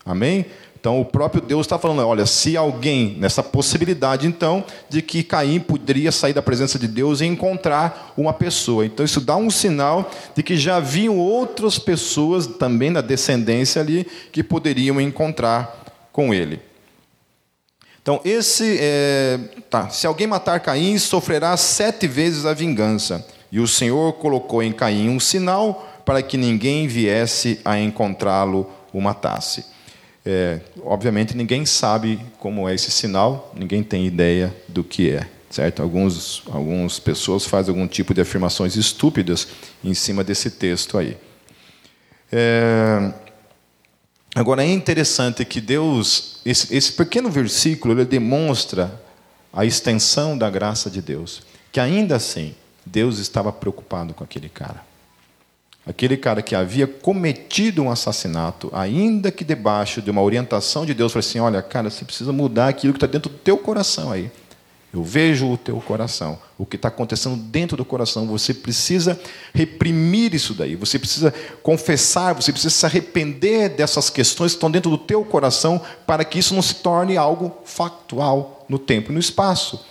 amém? 0.04 0.46
Então 0.82 1.00
o 1.00 1.04
próprio 1.04 1.40
Deus 1.40 1.64
está 1.64 1.78
falando, 1.78 2.04
olha, 2.04 2.26
se 2.26 2.56
alguém, 2.56 3.14
nessa 3.16 3.40
possibilidade 3.40 4.26
então, 4.26 4.64
de 4.88 5.00
que 5.00 5.22
Caim 5.22 5.60
poderia 5.60 6.10
sair 6.10 6.32
da 6.32 6.42
presença 6.42 6.76
de 6.76 6.88
Deus 6.88 7.20
e 7.20 7.24
encontrar 7.24 8.12
uma 8.16 8.32
pessoa. 8.32 8.84
Então 8.84 9.06
isso 9.06 9.20
dá 9.20 9.36
um 9.36 9.48
sinal 9.48 10.10
de 10.34 10.42
que 10.42 10.56
já 10.56 10.78
haviam 10.78 11.16
outras 11.18 11.78
pessoas 11.78 12.48
também 12.48 12.92
da 12.92 13.00
descendência 13.00 13.80
ali 13.80 14.04
que 14.32 14.42
poderiam 14.42 15.00
encontrar 15.00 15.84
com 16.10 16.34
ele. 16.34 16.60
Então, 18.02 18.20
esse. 18.24 18.78
É, 18.80 19.38
tá, 19.70 19.88
se 19.88 20.04
alguém 20.04 20.26
matar 20.26 20.58
Caim, 20.58 20.98
sofrerá 20.98 21.56
sete 21.56 22.08
vezes 22.08 22.44
a 22.44 22.52
vingança. 22.52 23.24
E 23.52 23.60
o 23.60 23.68
Senhor 23.68 24.14
colocou 24.14 24.60
em 24.60 24.72
Caim 24.72 25.08
um 25.08 25.20
sinal 25.20 25.88
para 26.04 26.22
que 26.22 26.36
ninguém 26.36 26.88
viesse 26.88 27.60
a 27.64 27.78
encontrá-lo 27.78 28.68
o 28.92 29.00
matasse. 29.00 29.70
É, 30.24 30.60
obviamente 30.84 31.36
ninguém 31.36 31.66
sabe 31.66 32.20
como 32.38 32.68
é 32.68 32.74
esse 32.74 32.90
sinal, 32.92 33.52
ninguém 33.56 33.82
tem 33.82 34.06
ideia 34.06 34.54
do 34.68 34.84
que 34.84 35.10
é, 35.10 35.28
certo? 35.50 35.82
Alguns, 35.82 36.44
algumas 36.50 37.00
pessoas 37.00 37.44
fazem 37.44 37.74
algum 37.74 37.88
tipo 37.88 38.14
de 38.14 38.20
afirmações 38.20 38.76
estúpidas 38.76 39.48
em 39.82 39.94
cima 39.94 40.22
desse 40.22 40.50
texto 40.50 40.96
aí. 40.96 41.16
É, 42.30 43.12
agora 44.34 44.62
é 44.62 44.70
interessante 44.70 45.44
que 45.44 45.60
Deus, 45.60 46.40
esse, 46.46 46.74
esse 46.74 46.92
pequeno 46.92 47.28
versículo, 47.28 47.92
ele 47.92 48.04
demonstra 48.04 49.02
a 49.52 49.64
extensão 49.64 50.38
da 50.38 50.48
graça 50.48 50.88
de 50.88 51.02
Deus, 51.02 51.42
que 51.72 51.80
ainda 51.80 52.14
assim 52.16 52.54
Deus 52.86 53.18
estava 53.18 53.52
preocupado 53.52 54.14
com 54.14 54.22
aquele 54.22 54.48
cara. 54.48 54.91
Aquele 55.84 56.16
cara 56.16 56.42
que 56.42 56.54
havia 56.54 56.86
cometido 56.86 57.82
um 57.82 57.90
assassinato, 57.90 58.70
ainda 58.72 59.32
que 59.32 59.44
debaixo 59.44 60.00
de 60.00 60.10
uma 60.10 60.22
orientação 60.22 60.86
de 60.86 60.94
Deus, 60.94 61.12
falou 61.12 61.26
assim: 61.26 61.40
olha, 61.40 61.60
cara, 61.60 61.90
você 61.90 62.04
precisa 62.04 62.32
mudar 62.32 62.68
aquilo 62.68 62.92
que 62.92 62.98
está 62.98 63.06
dentro 63.06 63.30
do 63.30 63.38
teu 63.38 63.58
coração 63.58 64.12
aí. 64.12 64.30
Eu 64.92 65.02
vejo 65.02 65.50
o 65.50 65.56
teu 65.56 65.80
coração, 65.80 66.38
o 66.58 66.66
que 66.66 66.76
está 66.76 66.88
acontecendo 66.88 67.34
dentro 67.34 67.78
do 67.78 67.84
coração. 67.84 68.26
Você 68.26 68.52
precisa 68.52 69.18
reprimir 69.54 70.34
isso 70.34 70.52
daí. 70.52 70.76
Você 70.76 70.98
precisa 70.98 71.32
confessar, 71.62 72.34
você 72.34 72.52
precisa 72.52 72.74
se 72.74 72.84
arrepender 72.84 73.70
dessas 73.70 74.10
questões 74.10 74.52
que 74.52 74.58
estão 74.58 74.70
dentro 74.70 74.90
do 74.90 74.98
teu 74.98 75.24
coração 75.24 75.80
para 76.06 76.26
que 76.26 76.38
isso 76.38 76.54
não 76.54 76.60
se 76.60 76.74
torne 76.74 77.16
algo 77.16 77.56
factual 77.64 78.66
no 78.68 78.78
tempo 78.78 79.10
e 79.10 79.14
no 79.14 79.18
espaço. 79.18 79.82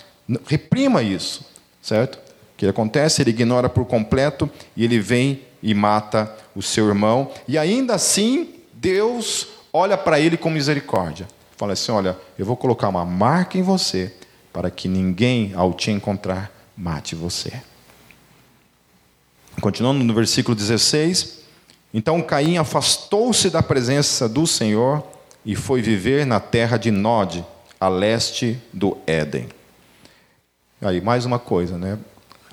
Reprima 0.46 1.02
isso, 1.02 1.44
certo? 1.82 2.18
O 2.18 2.58
que 2.58 2.68
acontece? 2.68 3.24
Ele 3.24 3.32
ignora 3.32 3.68
por 3.68 3.86
completo 3.86 4.48
e 4.78 4.86
ele 4.86 5.00
vem 5.00 5.42
e 5.62 5.74
mata 5.74 6.36
o 6.56 6.62
seu 6.62 6.88
irmão. 6.88 7.32
E 7.48 7.58
ainda 7.58 7.96
assim, 7.96 8.56
Deus 8.74 9.48
olha 9.72 9.98
para 9.98 10.20
ele 10.20 10.38
com 10.38 10.50
misericórdia. 10.50 11.28
Fala 11.58 11.74
assim: 11.74 11.92
Olha, 11.92 12.18
eu 12.38 12.46
vou 12.46 12.58
colocar 12.58 12.90
uma 12.90 13.06
marca 13.06 13.58
em 13.58 13.62
você 13.62 14.14
para 14.52 14.70
que 14.70 14.88
ninguém, 14.88 15.54
ao 15.56 15.74
te 15.74 15.92
encontrar, 15.92 16.52
mate 16.76 17.16
você. 17.16 17.62
Continuando 19.60 20.04
no 20.04 20.14
versículo 20.14 20.56
16: 20.56 21.40
Então 21.94 22.22
Caim 22.22 22.58
afastou-se 22.58 23.50
da 23.50 23.62
presença 23.62 24.28
do 24.28 24.48
Senhor 24.48 25.04
e 25.46 25.56
foi 25.56 25.82
viver 25.82 26.26
na 26.26 26.40
terra 26.40 26.78
de 26.78 26.92
Nod, 26.92 27.46
a 27.80 27.88
leste 27.88 28.60
do 28.72 28.98
Éden. 29.06 29.50
Aí, 30.82 31.00
mais 31.00 31.26
uma 31.26 31.38
coisa, 31.38 31.78
né? 31.78 31.98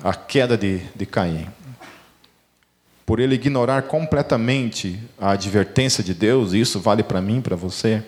A 0.03 0.13
queda 0.13 0.55
de, 0.55 0.77
de 0.95 1.05
Caim 1.05 1.47
por 3.09 3.19
ele 3.19 3.33
ignorar 3.33 3.81
completamente 3.81 4.99
a 5.19 5.31
advertência 5.31 6.03
de 6.03 6.13
Deus, 6.13 6.53
e 6.53 6.59
isso 6.59 6.79
vale 6.79 7.01
para 7.01 7.19
mim, 7.19 7.41
para 7.41 7.55
você. 7.55 8.03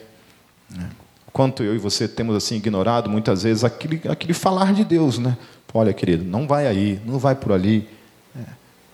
Né? 0.70 0.92
Quanto 1.34 1.64
eu 1.64 1.74
e 1.74 1.80
você 1.80 2.08
temos 2.08 2.36
assim 2.36 2.58
ignorado 2.58 3.10
muitas 3.10 3.42
vezes 3.42 3.64
aquele, 3.64 4.00
aquele 4.08 4.32
falar 4.36 4.76
de 4.76 4.86
Deus, 4.86 5.18
né? 5.18 5.36
Olha, 5.74 5.92
querido, 5.92 6.24
não 6.24 6.48
vai 6.48 6.68
aí, 6.68 7.02
não 7.04 7.18
vai 7.18 7.34
por 7.34 7.52
ali, 7.52 7.90
é, 8.38 8.44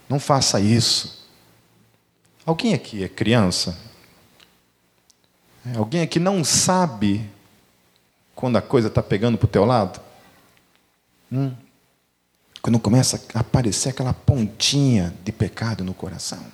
não 0.08 0.18
faça 0.18 0.62
isso. 0.62 1.28
Alguém 2.46 2.74
aqui 2.74 3.04
é 3.04 3.10
criança? 3.10 3.78
Alguém 5.76 6.00
aqui 6.00 6.22
não 6.22 6.42
sabe 6.42 7.30
quando 8.34 8.56
a 8.56 8.62
coisa 8.62 8.88
está 8.88 9.04
pegando 9.04 9.38
para 9.38 9.46
o 9.46 9.50
teu 9.50 9.66
lado? 9.66 10.00
Hum? 11.30 11.52
Quando 12.68 12.80
começa 12.80 13.24
a 13.34 13.40
aparecer 13.40 13.88
aquela 13.88 14.14
pontinha 14.14 15.16
de 15.24 15.32
pecado 15.32 15.86
no 15.86 15.94
coração. 15.94 16.46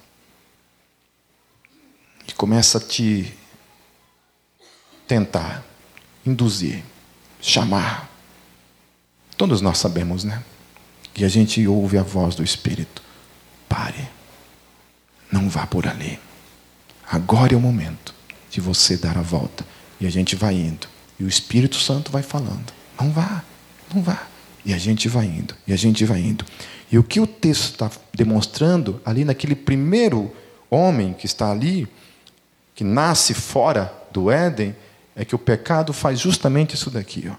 E 2.27 2.31
começa 2.33 2.77
a 2.77 2.81
te 2.81 3.35
tentar, 5.07 5.65
induzir, 6.23 6.83
chamar. 7.41 8.11
Todos 9.35 9.59
nós 9.59 9.79
sabemos, 9.79 10.23
né? 10.23 10.43
E 11.15 11.25
a 11.25 11.27
gente 11.27 11.65
ouve 11.65 11.97
a 11.97 12.03
voz 12.03 12.35
do 12.35 12.43
Espírito. 12.43 13.01
Pare. 13.67 14.07
Não 15.31 15.49
vá 15.49 15.65
por 15.65 15.87
ali. 15.87 16.19
Agora 17.09 17.55
é 17.55 17.57
o 17.57 17.59
momento 17.59 18.13
de 18.51 18.61
você 18.61 18.97
dar 18.97 19.17
a 19.17 19.23
volta. 19.23 19.65
E 19.99 20.05
a 20.05 20.11
gente 20.11 20.35
vai 20.35 20.53
indo. 20.53 20.87
E 21.19 21.23
o 21.23 21.27
Espírito 21.27 21.77
Santo 21.77 22.11
vai 22.11 22.21
falando. 22.21 22.71
Não 23.01 23.11
vá, 23.11 23.43
não 23.91 24.03
vá. 24.03 24.27
E 24.65 24.73
a 24.73 24.77
gente 24.77 25.07
vai 25.09 25.25
indo, 25.25 25.55
e 25.67 25.73
a 25.73 25.75
gente 25.75 26.05
vai 26.05 26.19
indo. 26.19 26.45
E 26.91 26.97
o 26.97 27.03
que 27.03 27.19
o 27.19 27.27
texto 27.27 27.71
está 27.71 27.91
demonstrando 28.13 29.01
ali 29.05 29.25
naquele 29.25 29.55
primeiro 29.55 30.31
homem 30.69 31.13
que 31.13 31.25
está 31.25 31.51
ali, 31.51 31.87
que 32.75 32.83
nasce 32.83 33.33
fora 33.33 33.91
do 34.11 34.31
Éden, 34.31 34.75
é 35.15 35.25
que 35.25 35.35
o 35.35 35.39
pecado 35.39 35.93
faz 35.93 36.19
justamente 36.19 36.75
isso 36.75 36.89
daqui. 36.89 37.29
Ó. 37.29 37.35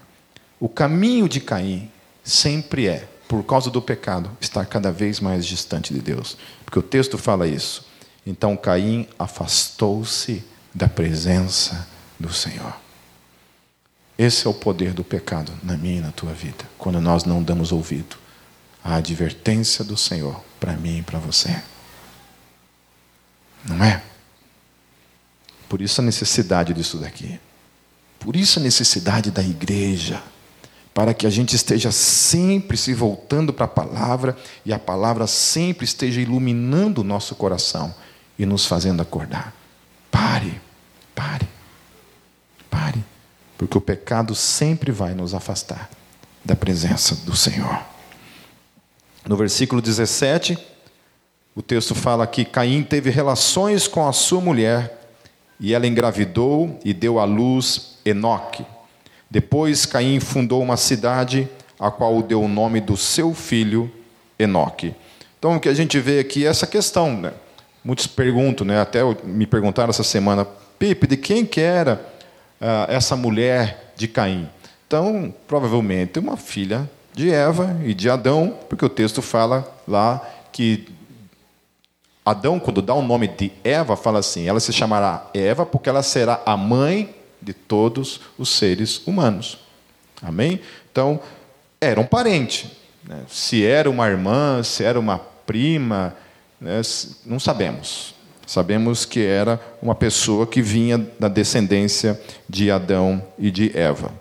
O 0.59 0.69
caminho 0.69 1.27
de 1.27 1.39
Caim 1.39 1.89
sempre 2.23 2.87
é, 2.87 3.07
por 3.27 3.43
causa 3.43 3.69
do 3.69 3.81
pecado, 3.81 4.29
estar 4.39 4.65
cada 4.65 4.91
vez 4.91 5.19
mais 5.19 5.45
distante 5.45 5.93
de 5.93 5.99
Deus. 5.99 6.37
Porque 6.63 6.79
o 6.79 6.83
texto 6.83 7.17
fala 7.17 7.47
isso. 7.47 7.85
Então 8.25 8.55
Caim 8.55 9.07
afastou-se 9.17 10.43
da 10.73 10.87
presença 10.87 11.87
do 12.19 12.33
Senhor. 12.33 12.84
Esse 14.17 14.47
é 14.47 14.49
o 14.49 14.53
poder 14.53 14.93
do 14.93 15.03
pecado 15.03 15.51
na 15.61 15.75
minha 15.75 15.97
e 15.97 16.01
na 16.01 16.11
tua 16.11 16.33
vida, 16.33 16.63
quando 16.77 17.01
nós 17.01 17.25
não 17.25 17.43
damos 17.43 17.71
ouvido 17.71 18.15
à 18.83 18.95
advertência 18.95 19.83
do 19.83 19.97
Senhor 19.97 20.41
para 20.59 20.73
mim 20.73 20.99
e 20.99 21.01
para 21.01 21.19
você. 21.19 21.61
Não 23.65 23.83
é? 23.83 24.01
Por 25.67 25.81
isso 25.81 25.99
a 25.99 26.03
necessidade 26.03 26.73
disso 26.73 26.97
daqui. 26.97 27.39
Por 28.19 28.35
isso 28.35 28.59
a 28.59 28.61
necessidade 28.61 29.31
da 29.31 29.43
igreja. 29.43 30.21
Para 30.93 31.13
que 31.13 31.27
a 31.27 31.29
gente 31.29 31.55
esteja 31.55 31.91
sempre 31.91 32.77
se 32.77 32.93
voltando 32.93 33.51
para 33.51 33.65
a 33.65 33.67
palavra 33.67 34.37
e 34.65 34.71
a 34.71 34.79
palavra 34.79 35.27
sempre 35.27 35.83
esteja 35.83 36.21
iluminando 36.21 37.01
o 37.01 37.03
nosso 37.03 37.35
coração 37.35 37.93
e 38.39 38.45
nos 38.45 38.65
fazendo 38.65 39.01
acordar. 39.01 39.53
Pare, 40.09 40.61
pare, 41.13 41.47
pare. 42.69 43.03
Porque 43.57 43.77
o 43.77 43.81
pecado 43.81 44.35
sempre 44.35 44.91
vai 44.91 45.13
nos 45.13 45.33
afastar 45.33 45.89
da 46.43 46.55
presença 46.55 47.15
do 47.25 47.35
Senhor. 47.35 47.79
No 49.27 49.35
versículo 49.35 49.81
17, 49.81 50.57
o 51.55 51.61
texto 51.61 51.95
fala 51.95 52.27
que 52.27 52.45
Caim 52.45 52.83
teve 52.83 53.09
relações 53.09 53.87
com 53.87 54.07
a 54.07 54.13
sua 54.13 54.41
mulher 54.41 55.09
e 55.59 55.73
ela 55.73 55.87
engravidou 55.87 56.79
e 56.83 56.93
deu 56.93 57.17
à 57.19 57.23
luz 57.23 57.97
Enoque. 58.05 58.65
Depois 59.31 59.85
Caim 59.85 60.19
fundou 60.19 60.61
uma 60.61 60.77
cidade, 60.77 61.47
a 61.79 61.89
qual 61.89 62.21
deu 62.21 62.43
o 62.43 62.47
nome 62.47 62.79
do 62.81 62.95
seu 62.95 63.33
filho 63.33 63.91
Enoque. 64.37 64.93
Então 65.39 65.55
o 65.55 65.59
que 65.59 65.69
a 65.69 65.73
gente 65.73 65.99
vê 65.99 66.19
aqui 66.19 66.45
é 66.45 66.49
essa 66.49 66.67
questão, 66.67 67.15
né? 67.15 67.33
Muitos 67.83 68.07
perguntam, 68.07 68.65
né? 68.65 68.81
até 68.81 68.99
me 69.23 69.45
perguntaram 69.45 69.89
essa 69.89 70.03
semana, 70.03 70.45
Pipe, 70.77 71.07
de 71.07 71.17
quem 71.17 71.45
que 71.45 71.61
era 71.61 72.14
uh, 72.61 72.89
essa 72.89 73.15
mulher 73.15 73.93
de 73.95 74.07
Caim? 74.07 74.49
Então, 74.87 75.33
provavelmente 75.47 76.19
uma 76.19 76.37
filha 76.37 76.89
de 77.13 77.31
Eva 77.31 77.77
e 77.83 77.93
de 77.93 78.09
Adão, 78.09 78.57
porque 78.69 78.85
o 78.85 78.89
texto 78.89 79.21
fala 79.21 79.67
lá 79.87 80.21
que 80.51 80.87
Adão, 82.25 82.59
quando 82.59 82.81
dá 82.81 82.93
o 82.95 83.03
nome 83.03 83.27
de 83.27 83.51
Eva, 83.63 83.95
fala 83.95 84.19
assim: 84.19 84.47
ela 84.47 84.59
se 84.59 84.73
chamará 84.73 85.29
Eva 85.33 85.63
porque 85.65 85.87
ela 85.87 86.01
será 86.01 86.41
a 86.43 86.57
mãe 86.57 87.15
de 87.39 87.53
todos 87.53 88.21
os 88.37 88.49
seres 88.49 89.05
humanos. 89.05 89.59
Amém? 90.23 90.59
Então, 90.91 91.19
era 91.79 92.01
um 92.01 92.05
parente. 92.05 92.75
Né? 93.03 93.21
Se 93.27 93.63
era 93.63 93.89
uma 93.89 94.07
irmã, 94.07 94.63
se 94.63 94.83
era 94.83 94.99
uma 94.99 95.19
prima, 95.19 96.15
né? 96.59 96.81
não 97.25 97.39
sabemos. 97.39 98.14
Sabemos 98.45 99.05
que 99.05 99.23
era 99.23 99.59
uma 99.81 99.95
pessoa 99.95 100.45
que 100.45 100.61
vinha 100.61 100.97
da 101.19 101.27
descendência 101.27 102.19
de 102.47 102.69
Adão 102.69 103.21
e 103.37 103.49
de 103.49 103.75
Eva. 103.77 104.11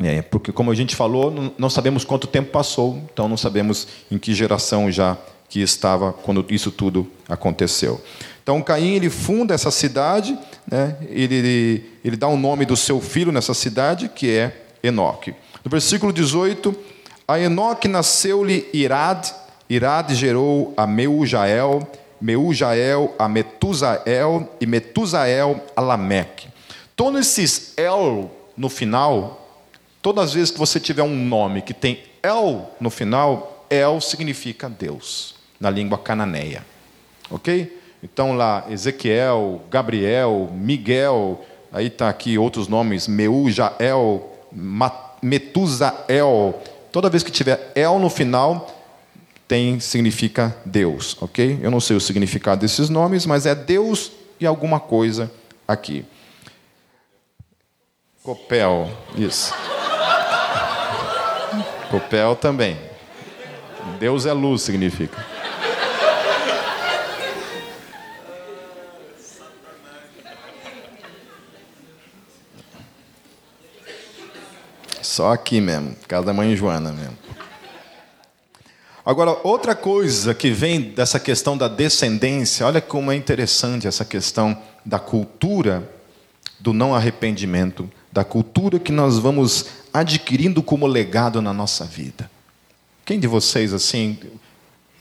É, 0.00 0.22
porque, 0.22 0.52
como 0.52 0.70
a 0.70 0.74
gente 0.74 0.94
falou, 0.94 1.52
não 1.58 1.68
sabemos 1.68 2.04
quanto 2.04 2.28
tempo 2.28 2.50
passou, 2.50 3.02
então 3.12 3.28
não 3.28 3.36
sabemos 3.36 3.88
em 4.10 4.16
que 4.16 4.32
geração 4.32 4.90
já 4.92 5.16
que 5.48 5.60
estava 5.60 6.12
quando 6.12 6.44
isso 6.50 6.70
tudo 6.70 7.10
aconteceu. 7.28 8.00
Então 8.42 8.62
Caim 8.62 8.94
ele 8.94 9.10
funda 9.10 9.54
essa 9.54 9.70
cidade, 9.70 10.38
né? 10.70 10.96
ele, 11.10 11.34
ele, 11.34 11.90
ele 12.04 12.16
dá 12.16 12.28
o 12.28 12.36
nome 12.36 12.64
do 12.64 12.76
seu 12.76 13.00
filho 13.00 13.32
nessa 13.32 13.54
cidade, 13.54 14.08
que 14.08 14.30
é 14.30 14.66
Enoque. 14.82 15.34
No 15.64 15.70
versículo 15.70 16.12
18, 16.12 16.74
a 17.26 17.38
Enoque 17.40 17.88
nasceu-lhe 17.88 18.68
Irad, 18.72 19.34
Irad 19.68 20.14
gerou 20.14 20.72
a 20.76 20.86
Meujael, 20.86 21.86
Meujael 22.20 23.14
a 23.18 23.28
Metusael 23.28 24.48
e 24.60 24.66
Metusael 24.66 25.62
a 25.74 25.80
Lameque. 25.80 26.48
Todos 26.94 27.20
esses 27.20 27.74
El 27.76 28.30
no 28.56 28.68
final, 28.68 29.46
todas 30.02 30.26
as 30.26 30.34
vezes 30.34 30.50
que 30.50 30.58
você 30.58 30.80
tiver 30.80 31.02
um 31.02 31.14
nome 31.14 31.62
que 31.62 31.72
tem 31.72 32.02
El 32.22 32.66
no 32.80 32.90
final, 32.90 33.66
El 33.70 34.00
significa 34.00 34.68
Deus 34.68 35.34
na 35.60 35.70
língua 35.70 35.98
cananeia. 35.98 36.64
Ok? 37.30 37.78
Então 38.02 38.36
lá, 38.36 38.64
Ezequiel, 38.70 39.62
Gabriel, 39.70 40.50
Miguel, 40.52 41.44
aí 41.72 41.86
está 41.86 42.08
aqui 42.08 42.38
outros 42.38 42.68
nomes, 42.68 43.08
Meujael, 43.08 44.32
Metusael. 45.22 46.54
Toda 46.92 47.10
vez 47.10 47.22
que 47.22 47.30
tiver 47.30 47.72
El 47.74 47.98
no 47.98 48.08
final, 48.08 48.66
tem 49.48 49.80
significa 49.80 50.54
Deus, 50.62 51.16
ok? 51.22 51.58
Eu 51.62 51.70
não 51.70 51.80
sei 51.80 51.96
o 51.96 52.00
significado 52.00 52.60
desses 52.60 52.90
nomes, 52.90 53.24
mas 53.24 53.46
é 53.46 53.54
Deus 53.54 54.12
e 54.38 54.46
alguma 54.46 54.78
coisa 54.78 55.32
aqui. 55.66 56.04
Copel, 58.22 58.90
isso. 59.16 59.54
Copel 61.90 62.36
também. 62.36 62.78
Deus 63.98 64.26
é 64.26 64.32
luz, 64.34 64.60
significa. 64.60 65.26
Só 75.00 75.32
aqui 75.32 75.58
mesmo, 75.58 75.96
casa 76.06 76.26
da 76.26 76.32
mãe 76.34 76.54
Joana 76.54 76.92
mesmo. 76.92 77.27
Agora, 79.08 79.38
outra 79.42 79.74
coisa 79.74 80.34
que 80.34 80.50
vem 80.50 80.82
dessa 80.82 81.18
questão 81.18 81.56
da 81.56 81.66
descendência, 81.66 82.66
olha 82.66 82.78
como 82.78 83.10
é 83.10 83.16
interessante 83.16 83.86
essa 83.86 84.04
questão 84.04 84.54
da 84.84 84.98
cultura 84.98 85.90
do 86.60 86.74
não 86.74 86.94
arrependimento, 86.94 87.90
da 88.12 88.22
cultura 88.22 88.78
que 88.78 88.92
nós 88.92 89.18
vamos 89.18 89.64
adquirindo 89.94 90.62
como 90.62 90.86
legado 90.86 91.40
na 91.40 91.54
nossa 91.54 91.86
vida. 91.86 92.30
Quem 93.02 93.18
de 93.18 93.26
vocês, 93.26 93.72
assim, 93.72 94.18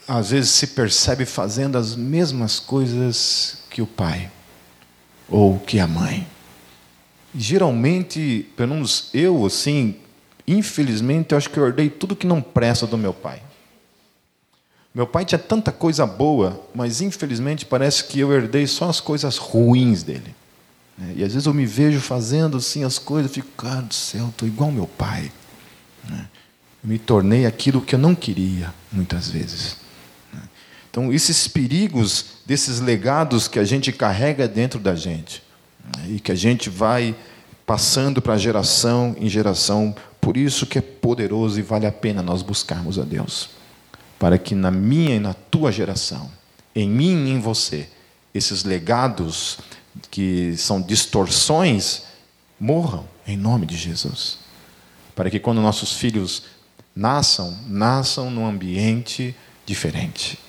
às 0.08 0.30
vezes 0.30 0.52
se 0.52 0.68
percebe 0.68 1.26
fazendo 1.26 1.78
as 1.78 1.94
mesmas 1.94 2.62
coisas 2.62 3.58
que 3.70 3.82
o 3.82 3.86
pai 3.86 4.32
ou 5.28 5.60
que 5.60 5.82
a 5.82 5.86
mãe? 5.86 6.26
Geralmente, 7.36 8.48
pelo 8.56 8.76
menos 8.76 9.10
eu, 9.14 9.46
assim, 9.46 9.98
Infelizmente, 10.48 11.34
eu 11.34 11.38
acho 11.38 11.50
que 11.50 11.60
eu 11.60 11.68
herdei 11.68 11.90
tudo 11.90 12.16
que 12.16 12.26
não 12.26 12.42
presta 12.42 12.88
do 12.88 12.98
meu 12.98 13.14
pai. 13.14 13.42
Meu 14.98 15.06
pai 15.06 15.24
tinha 15.24 15.38
tanta 15.38 15.72
coisa 15.72 16.08
boa, 16.08 16.60
mas 16.74 17.02
infelizmente 17.02 17.68
parece 17.68 18.06
que 18.06 18.20
eu 18.20 18.34
herdei 18.34 18.66
só 18.66 18.90
as 18.90 19.00
coisas 19.00 19.38
ruins 19.38 20.02
dele. 20.02 20.34
Né? 20.98 21.14
E 21.18 21.24
às 21.24 21.34
vezes 21.34 21.46
eu 21.46 21.54
me 21.54 21.68
vejo 21.68 22.00
fazendo 22.00 22.58
assim 22.58 22.84
as 22.84 22.98
coisas, 22.98 23.32
fico, 23.32 23.48
cara 23.52 23.84
do 23.84 23.94
céu, 23.94 24.30
estou 24.30 24.48
igual 24.48 24.72
meu 24.72 24.88
pai. 24.88 25.32
Né? 26.10 26.28
Eu 26.84 26.90
me 26.90 26.98
tornei 26.98 27.46
aquilo 27.46 27.80
que 27.80 27.94
eu 27.94 28.00
não 28.00 28.16
queria, 28.16 28.74
muitas 28.92 29.30
vezes. 29.30 29.78
Né? 30.34 30.42
Então, 30.90 31.14
esses 31.14 31.48
perigos 31.48 32.26
desses 32.44 32.80
legados 32.80 33.48
que 33.48 33.60
a 33.60 33.64
gente 33.64 33.92
carrega 33.92 34.48
dentro 34.48 34.80
da 34.80 34.96
gente 34.96 35.44
e 36.10 36.20
que 36.20 36.32
a 36.32 36.36
gente 36.36 36.72
vai 36.72 37.16
passando 37.68 38.20
para 38.20 38.36
geração 38.36 39.16
em 39.20 39.30
geração 39.30 39.96
por 40.20 40.36
isso 40.36 40.66
que 40.66 40.80
é 40.80 40.82
poderoso 40.82 41.60
e 41.60 41.62
vale 41.62 41.86
a 41.86 41.92
pena 41.92 42.24
nós 42.24 42.42
buscarmos 42.42 42.98
a 42.98 43.04
Deus. 43.04 43.57
Para 44.20 44.38
que 44.38 44.56
na 44.56 44.72
minha 44.72 45.16
e 45.16 45.20
na 45.20 45.34
tua 45.34 45.72
geração, 45.72 46.32
em 46.76 46.90
mim 46.90 47.28
e 47.28 47.32
em 47.32 47.40
você, 47.40 47.88
esses 48.34 48.64
legados 48.64 49.60
que 50.12 50.56
são 50.58 50.82
distorções 50.82 52.04
morram 52.60 53.06
em 53.28 53.38
nome 53.38 53.66
de 53.66 53.76
Jesus. 53.76 54.40
Para 55.16 55.30
que 55.30 55.40
quando 55.40 55.62
nossos 55.62 55.94
filhos 55.94 56.44
nasçam, 56.96 57.58
nasçam 57.68 58.30
num 58.30 58.46
ambiente 58.46 59.36
diferente. 59.66 60.40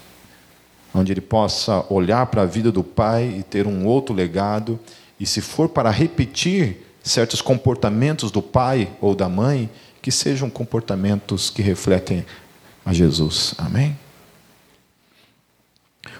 Onde 0.94 1.12
ele 1.12 1.20
possa 1.20 1.84
olhar 1.92 2.26
para 2.26 2.42
a 2.42 2.46
vida 2.46 2.72
do 2.72 2.82
pai 2.82 3.36
e 3.38 3.42
ter 3.42 3.66
um 3.66 3.86
outro 3.86 4.14
legado, 4.14 4.78
e 5.20 5.26
se 5.26 5.40
for 5.40 5.68
para 5.68 5.90
repetir 5.90 6.86
certos 7.02 7.42
comportamentos 7.42 8.30
do 8.30 8.40
pai 8.40 8.90
ou 9.00 9.14
da 9.14 9.28
mãe 9.28 9.68
que 10.00 10.10
sejam 10.10 10.48
comportamentos 10.48 11.50
que 11.50 11.62
refletem 11.62 12.24
a 12.88 12.92
Jesus. 12.92 13.54
Amém? 13.58 13.98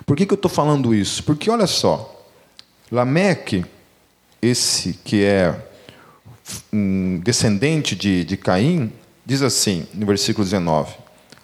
Por 0.05 0.17
que, 0.17 0.27
que 0.27 0.33
eu 0.33 0.37
estou 0.37 0.51
falando 0.51 0.95
isso? 0.95 1.25
Porque 1.25 1.51
olha 1.51 1.67
só, 1.67 2.27
Lameque, 2.93 3.65
esse 4.43 4.93
que 4.93 5.25
é 5.25 5.67
um 6.71 7.21
descendente 7.25 7.97
de, 7.97 8.23
de 8.23 8.37
Caim, 8.37 8.93
diz 9.25 9.41
assim, 9.41 9.87
no 9.95 10.05
versículo 10.05 10.45
19: 10.45 10.95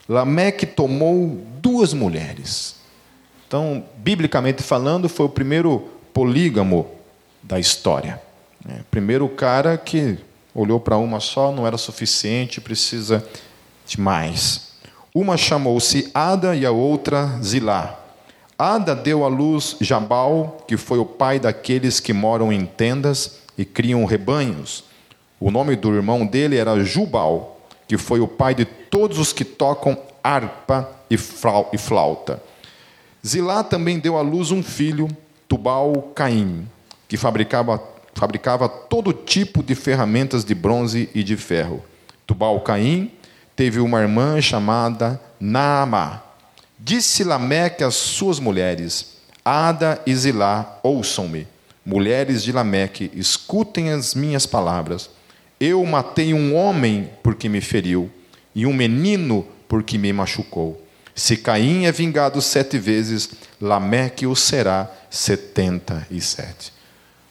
Lameque 0.07 0.67
tomou 0.67 1.43
duas 1.59 1.95
mulheres. 1.95 2.77
Então, 3.49 3.83
biblicamente 3.97 4.63
falando, 4.63 5.09
foi 5.09 5.25
o 5.25 5.31
primeiro 5.31 5.89
polígamo 6.13 6.87
da 7.43 7.59
história. 7.59 8.21
É, 8.69 8.81
primeiro 8.91 9.27
cara 9.29 9.79
que 9.79 10.19
olhou 10.55 10.79
para 10.79 10.99
uma 10.99 11.19
só, 11.19 11.51
não 11.51 11.67
era 11.67 11.79
suficiente, 11.79 12.61
precisa 12.61 13.27
de 13.87 13.99
mais. 13.99 14.74
Uma 15.17 15.37
chamou-se 15.37 16.11
Ada 16.13 16.57
e 16.57 16.67
a 16.67 16.73
outra 16.73 17.39
Zilá. 17.41 18.01
Ada 18.59 18.97
deu 18.97 19.25
à 19.25 19.29
luz 19.29 19.77
Jabal, 19.81 20.65
que 20.67 20.77
foi 20.77 20.99
o 20.99 21.07
pai 21.07 21.39
daqueles 21.39 22.01
que 22.01 22.13
moram 22.13 22.53
em 22.53 22.67
tendas 22.67 23.39
e 23.57 23.65
criam 23.65 24.05
rebanhos. 24.07 24.83
O 25.39 25.53
nome 25.53 25.77
do 25.77 25.95
irmão 25.95 26.27
dele 26.27 26.57
era 26.57 26.83
Jubal, 26.83 27.61
que 27.87 27.97
foi 27.97 28.19
o 28.19 28.27
pai 28.27 28.57
de 28.57 28.65
todos 28.65 29.21
os 29.21 29.33
que 29.33 29.45
tocam 29.45 29.97
harpa 30.21 30.91
e 31.09 31.79
flauta. 31.79 32.43
Zilá 33.25 33.63
também 33.63 34.01
deu 34.01 34.19
à 34.19 34.21
luz 34.21 34.51
um 34.51 34.65
filho, 34.65 35.07
Tubal 35.47 36.11
Caim, 36.17 36.67
que 37.07 37.17
fabricava, 37.17 37.81
fabricava 38.17 38.69
todo 38.69 39.13
tipo 39.13 39.63
de 39.63 39.77
ferramentas 39.77 40.45
de 40.45 40.57
bronze 40.57 41.09
e 41.15 41.23
de 41.23 41.37
ferro. 41.37 41.85
Tubal 42.27 42.59
Caim 42.63 43.13
teve 43.57 43.81
uma 43.81 44.01
irmã 44.01 44.41
chamada 44.41 45.21
Naamá. 45.39 46.23
Disse 46.79 47.25
Lameque 47.25 47.85
às 47.85 47.95
suas 47.95 48.39
mulheres: 48.39 49.17
Ada 49.45 50.01
e 50.07 50.15
Zilá, 50.15 50.79
ouçam-me. 50.83 51.47
Mulheres 51.85 52.43
de 52.43 52.51
Lameque, 52.51 53.11
escutem 53.15 53.91
as 53.91 54.15
minhas 54.15 54.47
palavras. 54.47 55.11
Eu 55.61 55.85
matei 55.85 56.33
um 56.33 56.55
homem 56.55 57.11
porque 57.23 57.49
me 57.49 57.61
feriu, 57.61 58.11
e 58.55 58.67
um 58.67 58.73
menino 58.73 59.47
porque 59.69 59.99
me 59.99 60.13
machucou. 60.13 60.83
Se 61.15 61.37
Caim 61.37 61.85
é 61.85 61.93
vingado 61.93 62.41
sete 62.43 62.79
vezes, 62.79 63.31
Lameque 63.61 64.27
o 64.27 64.35
será 64.35 64.91
setenta 65.11 66.07
e 66.11 66.21
sete. 66.21 66.73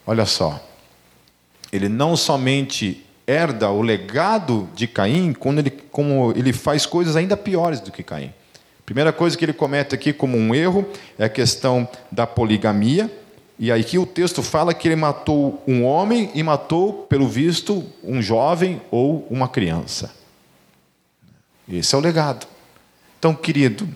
Olha 0.06 0.24
só, 0.24 0.64
ele 1.72 1.88
não 1.88 2.16
somente 2.16 3.04
herda 3.26 3.70
o 3.70 3.82
legado 3.82 4.68
de 4.74 4.86
Caim, 4.86 5.32
quando 5.32 5.58
ele, 5.60 5.70
como 5.70 6.32
ele 6.36 6.52
faz 6.52 6.86
coisas 6.86 7.16
ainda 7.16 7.36
piores 7.36 7.80
do 7.80 7.90
que 7.90 8.02
Caim. 8.02 8.32
Primeira 8.84 9.12
coisa 9.12 9.36
que 9.36 9.44
ele 9.44 9.52
comete 9.52 9.94
aqui 9.94 10.12
como 10.12 10.36
um 10.36 10.54
erro 10.54 10.86
é 11.18 11.24
a 11.24 11.28
questão 11.28 11.88
da 12.12 12.26
poligamia. 12.26 13.10
E 13.58 13.70
aí 13.72 13.82
que 13.84 13.98
o 13.98 14.04
texto 14.04 14.42
fala 14.42 14.74
que 14.74 14.88
ele 14.88 14.96
matou 14.96 15.62
um 15.66 15.84
homem 15.84 16.30
e 16.34 16.42
matou, 16.42 17.04
pelo 17.08 17.26
visto, 17.26 17.84
um 18.02 18.20
jovem 18.20 18.82
ou 18.90 19.26
uma 19.30 19.48
criança. 19.48 20.14
Esse 21.68 21.94
é 21.94 21.98
o 21.98 22.00
legado. 22.00 22.46
Então, 23.18 23.34
querido, 23.34 23.88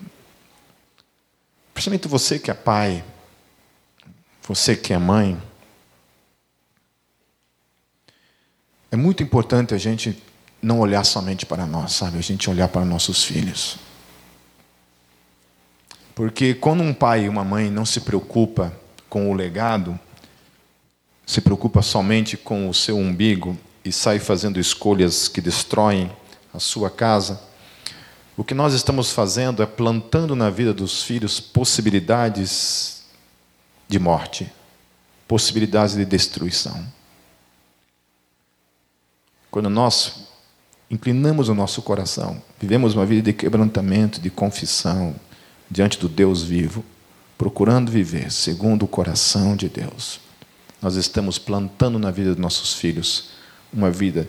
principalmente 1.74 2.08
você 2.08 2.38
que 2.38 2.50
é 2.50 2.54
pai, 2.54 3.04
você 4.46 4.74
que 4.74 4.94
é 4.94 4.98
mãe, 4.98 5.36
é 8.90 8.96
muito 8.96 9.22
importante 9.22 9.74
a 9.74 9.78
gente 9.78 10.20
não 10.60 10.80
olhar 10.80 11.04
somente 11.04 11.46
para 11.46 11.66
nós, 11.66 11.92
sabe? 11.92 12.18
A 12.18 12.22
gente 12.22 12.48
olhar 12.48 12.68
para 12.68 12.84
nossos 12.84 13.24
filhos. 13.24 13.78
Porque 16.14 16.54
quando 16.54 16.82
um 16.82 16.92
pai 16.92 17.24
e 17.24 17.28
uma 17.28 17.44
mãe 17.44 17.70
não 17.70 17.86
se 17.86 18.00
preocupa 18.00 18.72
com 19.08 19.30
o 19.30 19.34
legado, 19.34 19.98
se 21.24 21.40
preocupa 21.40 21.82
somente 21.82 22.36
com 22.36 22.68
o 22.68 22.74
seu 22.74 22.96
umbigo 22.96 23.56
e 23.84 23.92
sai 23.92 24.18
fazendo 24.18 24.58
escolhas 24.58 25.28
que 25.28 25.40
destroem 25.40 26.10
a 26.52 26.58
sua 26.58 26.90
casa, 26.90 27.40
o 28.36 28.42
que 28.42 28.54
nós 28.54 28.72
estamos 28.72 29.10
fazendo 29.12 29.62
é 29.62 29.66
plantando 29.66 30.34
na 30.34 30.48
vida 30.48 30.72
dos 30.72 31.02
filhos 31.02 31.38
possibilidades 31.38 33.02
de 33.86 33.98
morte, 33.98 34.50
possibilidades 35.26 35.96
de 35.96 36.04
destruição. 36.04 36.97
Quando 39.50 39.70
nós 39.70 40.28
inclinamos 40.90 41.48
o 41.48 41.54
nosso 41.54 41.82
coração, 41.82 42.42
vivemos 42.60 42.94
uma 42.94 43.06
vida 43.06 43.22
de 43.22 43.32
quebrantamento, 43.32 44.20
de 44.20 44.30
confissão, 44.30 45.14
diante 45.70 45.98
do 45.98 46.08
Deus 46.08 46.42
vivo, 46.42 46.84
procurando 47.36 47.92
viver 47.92 48.32
segundo 48.32 48.84
o 48.84 48.88
coração 48.88 49.54
de 49.54 49.68
Deus, 49.68 50.20
nós 50.80 50.94
estamos 50.94 51.38
plantando 51.38 51.98
na 51.98 52.10
vida 52.10 52.30
dos 52.30 52.40
nossos 52.40 52.74
filhos 52.74 53.30
uma 53.72 53.90
vida 53.90 54.28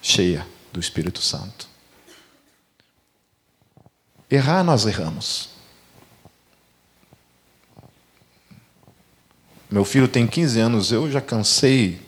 cheia 0.00 0.46
do 0.72 0.80
Espírito 0.80 1.20
Santo. 1.20 1.68
Errar, 4.30 4.64
nós 4.64 4.86
erramos. 4.86 5.50
Meu 9.70 9.84
filho 9.84 10.06
tem 10.08 10.26
15 10.26 10.60
anos, 10.60 10.92
eu 10.92 11.10
já 11.10 11.20
cansei, 11.20 12.00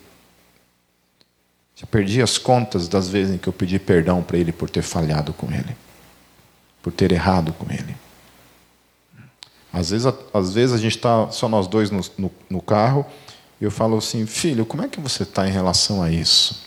já 1.78 1.86
perdi 1.86 2.20
as 2.20 2.36
contas 2.36 2.88
das 2.88 3.08
vezes 3.08 3.36
em 3.36 3.38
que 3.38 3.48
eu 3.48 3.52
pedi 3.52 3.78
perdão 3.78 4.20
para 4.20 4.36
ele 4.36 4.50
por 4.50 4.68
ter 4.68 4.82
falhado 4.82 5.32
com 5.32 5.46
ele, 5.52 5.76
por 6.82 6.92
ter 6.92 7.12
errado 7.12 7.52
com 7.52 7.72
ele. 7.72 7.94
Às 9.72 9.90
vezes, 9.90 10.12
às 10.34 10.52
vezes 10.52 10.74
a 10.74 10.78
gente 10.78 10.96
está 10.96 11.30
só 11.30 11.48
nós 11.48 11.68
dois 11.68 11.90
no, 11.92 12.00
no, 12.18 12.30
no 12.50 12.60
carro 12.60 13.06
e 13.60 13.64
eu 13.64 13.70
falo 13.70 13.96
assim, 13.96 14.26
filho, 14.26 14.66
como 14.66 14.82
é 14.82 14.88
que 14.88 15.00
você 15.00 15.22
está 15.22 15.46
em 15.46 15.52
relação 15.52 16.02
a 16.02 16.10
isso? 16.10 16.66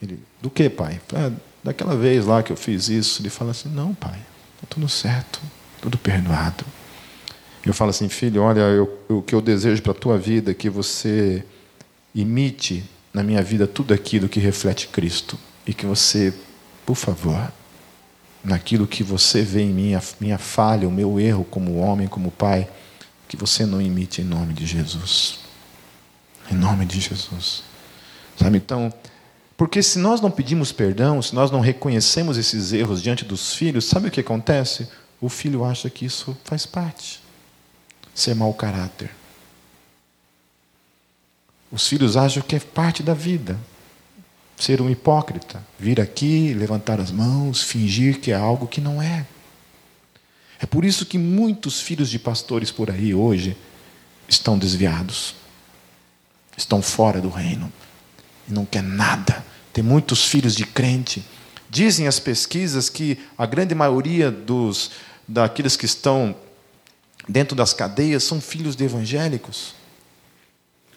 Ele, 0.00 0.20
do 0.40 0.48
que, 0.48 0.70
pai? 0.70 1.00
Ah, 1.12 1.32
daquela 1.64 1.96
vez 1.96 2.24
lá 2.24 2.40
que 2.40 2.52
eu 2.52 2.56
fiz 2.56 2.88
isso. 2.88 3.20
Ele 3.20 3.30
fala 3.30 3.50
assim, 3.50 3.68
não, 3.68 3.94
pai, 3.94 4.18
está 4.54 4.66
tudo 4.68 4.88
certo, 4.88 5.40
tudo 5.80 5.98
perdoado. 5.98 6.64
Eu 7.66 7.74
falo 7.74 7.90
assim, 7.90 8.08
filho, 8.08 8.42
olha, 8.42 8.60
eu, 8.60 8.96
o 9.08 9.22
que 9.22 9.34
eu 9.34 9.40
desejo 9.40 9.82
para 9.82 9.92
a 9.92 9.96
tua 9.96 10.18
vida 10.18 10.52
é 10.52 10.54
que 10.54 10.70
você 10.70 11.44
imite 12.14 12.84
na 13.14 13.22
minha 13.22 13.40
vida 13.40 13.68
tudo 13.68 13.94
aquilo 13.94 14.28
que 14.28 14.40
reflete 14.40 14.88
Cristo 14.88 15.38
e 15.64 15.72
que 15.72 15.86
você, 15.86 16.34
por 16.84 16.96
favor, 16.96 17.52
naquilo 18.42 18.88
que 18.88 19.04
você 19.04 19.42
vê 19.42 19.62
em 19.62 19.72
mim, 19.72 19.94
a 19.94 20.02
minha 20.20 20.36
falha, 20.36 20.88
o 20.88 20.92
meu 20.92 21.20
erro 21.20 21.44
como 21.44 21.78
homem, 21.78 22.08
como 22.08 22.32
pai, 22.32 22.68
que 23.28 23.36
você 23.36 23.64
não 23.64 23.80
imite 23.80 24.20
em 24.20 24.24
nome 24.24 24.52
de 24.52 24.66
Jesus. 24.66 25.38
Em 26.50 26.54
nome 26.56 26.84
de 26.84 27.00
Jesus. 27.00 27.62
Sabe, 28.36 28.58
então, 28.58 28.92
porque 29.56 29.80
se 29.80 29.98
nós 30.00 30.20
não 30.20 30.30
pedimos 30.30 30.72
perdão, 30.72 31.22
se 31.22 31.34
nós 31.34 31.52
não 31.52 31.60
reconhecemos 31.60 32.36
esses 32.36 32.72
erros 32.72 33.00
diante 33.00 33.24
dos 33.24 33.54
filhos, 33.54 33.84
sabe 33.84 34.08
o 34.08 34.10
que 34.10 34.20
acontece? 34.20 34.88
O 35.20 35.28
filho 35.28 35.64
acha 35.64 35.88
que 35.88 36.04
isso 36.04 36.36
faz 36.44 36.66
parte. 36.66 37.22
Ser 38.12 38.34
mau 38.34 38.52
caráter. 38.52 39.10
Os 41.74 41.88
filhos 41.88 42.16
acham 42.16 42.40
que 42.40 42.54
é 42.54 42.60
parte 42.60 43.02
da 43.02 43.14
vida 43.14 43.58
ser 44.56 44.80
um 44.80 44.88
hipócrita, 44.88 45.60
vir 45.76 46.00
aqui, 46.00 46.54
levantar 46.54 47.00
as 47.00 47.10
mãos, 47.10 47.64
fingir 47.64 48.20
que 48.20 48.30
é 48.30 48.36
algo 48.36 48.68
que 48.68 48.80
não 48.80 49.02
é. 49.02 49.26
É 50.60 50.66
por 50.66 50.84
isso 50.84 51.04
que 51.04 51.18
muitos 51.18 51.80
filhos 51.80 52.08
de 52.08 52.16
pastores 52.16 52.70
por 52.70 52.92
aí 52.92 53.12
hoje 53.12 53.56
estão 54.28 54.56
desviados, 54.56 55.34
estão 56.56 56.80
fora 56.80 57.20
do 57.20 57.28
reino 57.28 57.72
e 58.48 58.52
não 58.52 58.64
quer 58.64 58.84
nada. 58.84 59.44
Tem 59.72 59.82
muitos 59.82 60.24
filhos 60.24 60.54
de 60.54 60.64
crente. 60.64 61.24
Dizem 61.68 62.06
as 62.06 62.20
pesquisas 62.20 62.88
que 62.88 63.18
a 63.36 63.46
grande 63.46 63.74
maioria 63.74 64.30
dos 64.30 64.92
daqueles 65.26 65.76
que 65.76 65.86
estão 65.86 66.36
dentro 67.28 67.56
das 67.56 67.72
cadeias 67.72 68.22
são 68.22 68.40
filhos 68.40 68.76
de 68.76 68.84
evangélicos. 68.84 69.74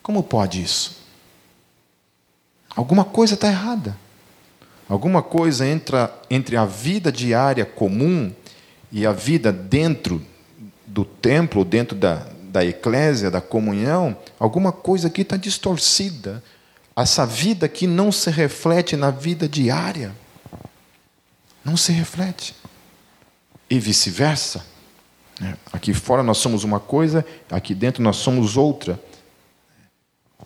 Como 0.08 0.24
pode 0.24 0.62
isso? 0.62 0.96
Alguma 2.74 3.04
coisa 3.04 3.34
está 3.34 3.50
errada. 3.50 3.93
Alguma 4.88 5.22
coisa 5.22 5.67
entra 5.67 6.17
entre 6.30 6.56
a 6.56 6.63
vida 6.63 7.12
diária 7.12 7.65
comum 7.65 8.34
e 8.89 9.06
a 9.06 9.12
vida 9.12 9.52
dentro 9.52 10.26
do 10.86 11.04
templo, 11.04 11.65
dentro 11.65 11.93
da, 11.93 12.26
da 12.43 12.63
eclésia, 12.63 13.30
da 13.30 13.42
comunhão, 13.42 14.17
alguma 14.40 14.71
coisa 14.71 15.10
aqui 15.10 15.23
está 15.23 15.36
distorcida. 15.36 16.42
Essa 16.96 17.25
vida 17.25 17.65
aqui 17.65 17.86
não 17.86 18.10
se 18.10 18.29
reflete 18.29 18.96
na 18.96 19.12
vida 19.12 19.46
diária. 19.46 20.15
Não 21.65 21.75
se 21.75 21.92
reflete. 21.92 22.56
E 23.69 23.77
vice-versa. 23.77 24.65
Aqui 25.73 25.94
fora 25.94 26.23
nós 26.23 26.38
somos 26.38 26.63
uma 26.63 26.79
coisa, 26.79 27.25
aqui 27.52 27.75
dentro 27.75 28.02
nós 28.02 28.15
somos 28.15 28.56
outra. 28.56 28.98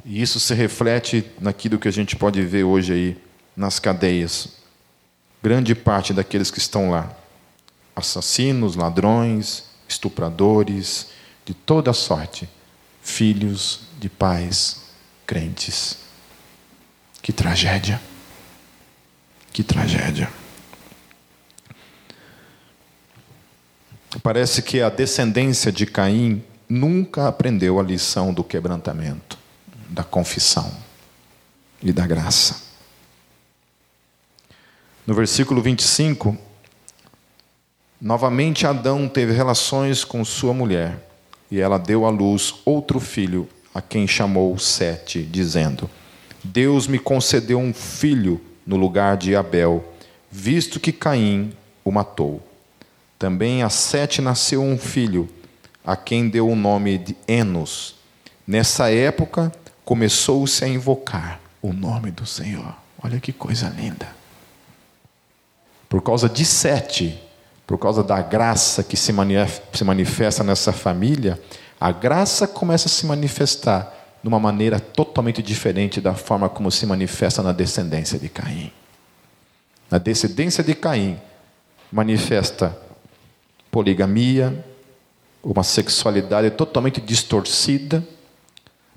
E 0.06 0.22
isso 0.22 0.40
se 0.40 0.54
reflete 0.54 1.26
naquilo 1.40 1.78
que 1.78 1.88
a 1.88 1.92
gente 1.92 2.16
pode 2.16 2.42
ver 2.42 2.64
hoje 2.64 2.94
aí 2.94 3.18
nas 3.56 3.80
cadeias. 3.80 4.50
Grande 5.44 5.76
parte 5.76 6.14
daqueles 6.14 6.50
que 6.50 6.60
estão 6.60 6.90
lá, 6.90 7.16
assassinos, 7.96 8.76
ladrões, 8.76 9.66
estupradores, 9.88 11.08
de 11.46 11.54
toda 11.54 11.94
sorte, 11.94 12.48
filhos 13.02 13.82
de 14.00 14.08
pais 14.08 14.82
crentes. 15.26 15.98
Que 17.22 17.34
tragédia. 17.34 18.02
Que 19.52 19.64
tragédia. 19.64 20.32
Parece 24.24 24.62
que 24.62 24.82
a 24.82 24.90
descendência 24.90 25.72
de 25.72 25.86
Caim 25.86 26.44
nunca 26.70 27.28
aprendeu 27.28 27.80
a 27.80 27.84
lição 27.84 28.34
do 28.34 28.44
quebrantamento 28.44 29.41
da 29.92 30.04
confissão. 30.04 30.72
e 31.84 31.92
da 31.92 32.06
graça. 32.06 32.62
No 35.06 35.16
versículo 35.16 35.64
25, 35.64 36.38
novamente 38.00 38.68
Adão 38.68 39.10
teve 39.10 39.34
relações 39.34 40.04
com 40.04 40.24
sua 40.24 40.54
mulher, 40.54 40.96
e 41.50 41.60
ela 41.60 41.80
deu 41.80 42.06
à 42.06 42.10
luz 42.12 42.54
outro 42.64 43.00
filho, 43.00 43.50
a 43.74 43.82
quem 43.82 44.08
chamou 44.08 44.60
Sete, 44.60 45.24
dizendo: 45.24 45.90
Deus 46.44 46.86
me 46.86 47.00
concedeu 47.00 47.58
um 47.58 47.74
filho 47.74 48.40
no 48.64 48.78
lugar 48.78 49.18
de 49.18 49.36
Abel, 49.36 49.84
visto 50.32 50.80
que 50.80 50.92
Caim 50.92 51.52
o 51.84 51.92
matou. 51.92 52.48
Também 53.18 53.64
a 53.64 53.70
Sete 53.70 54.22
nasceu 54.22 54.62
um 54.62 54.78
filho, 54.78 55.28
a 55.84 55.96
quem 55.96 56.30
deu 56.30 56.48
o 56.48 56.56
nome 56.56 57.00
de 57.00 57.18
Enos. 57.28 57.96
Nessa 58.46 58.92
época 58.92 59.52
começou-se 59.92 60.64
a 60.64 60.70
invocar 60.70 61.42
o 61.62 61.74
nome 61.74 62.12
do 62.12 62.26
Senhor. 62.26 62.74
Olha 63.04 63.20
que 63.20 63.34
coisa 63.34 63.68
linda. 63.68 64.08
Por 65.90 66.02
causa 66.02 66.30
de 66.30 66.46
Sete, 66.46 67.22
por 67.68 67.78
causa 67.78 68.02
da 68.02 68.22
graça 68.22 68.86
que 68.86 68.96
se 68.96 69.12
manifesta 69.84 70.46
nessa 70.46 70.72
família, 70.72 71.38
a 71.78 71.92
graça 71.92 72.48
começa 72.48 72.88
a 72.88 72.90
se 72.90 73.06
manifestar 73.06 73.94
de 74.24 74.30
uma 74.30 74.40
maneira 74.40 74.80
totalmente 74.80 75.44
diferente 75.44 76.00
da 76.00 76.16
forma 76.16 76.48
como 76.48 76.72
se 76.72 76.86
manifesta 76.86 77.44
na 77.44 77.52
descendência 77.52 78.18
de 78.18 78.30
Caim. 78.30 78.72
Na 79.90 79.98
descendência 79.98 80.64
de 80.64 80.74
Caim, 80.74 81.20
manifesta 81.92 82.78
poligamia, 83.70 84.64
uma 85.44 85.64
sexualidade 85.64 86.50
totalmente 86.52 87.02
distorcida. 87.02 88.02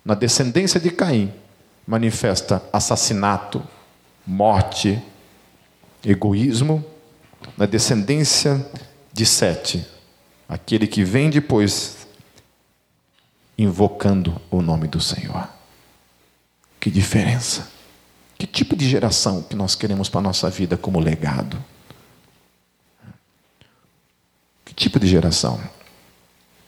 Na 0.05 0.15
descendência 0.15 0.79
de 0.79 0.91
Caim, 0.91 1.33
manifesta 1.87 2.63
assassinato, 2.73 3.63
morte, 4.27 5.03
egoísmo. 6.05 6.85
Na 7.57 7.67
descendência 7.67 8.65
de 9.13 9.25
Sete, 9.25 9.87
aquele 10.49 10.87
que 10.87 11.05
vem 11.05 11.31
depois 11.31 12.07
invocando 13.57 14.41
o 14.51 14.61
nome 14.61 14.89
do 14.89 15.01
Senhor. 15.01 15.49
Que 16.81 16.91
diferença! 16.91 17.71
Que 18.37 18.47
tipo 18.47 18.77
de 18.77 18.89
geração 18.89 19.43
que 19.43 19.55
nós 19.55 19.75
queremos 19.75 20.09
para 20.09 20.21
a 20.21 20.23
nossa 20.23 20.51
vida 20.51 20.77
como 20.77 20.99
legado? 20.99 21.63
Que 24.65 24.75
tipo 24.75 24.99
de 24.99 25.07
geração? 25.07 25.61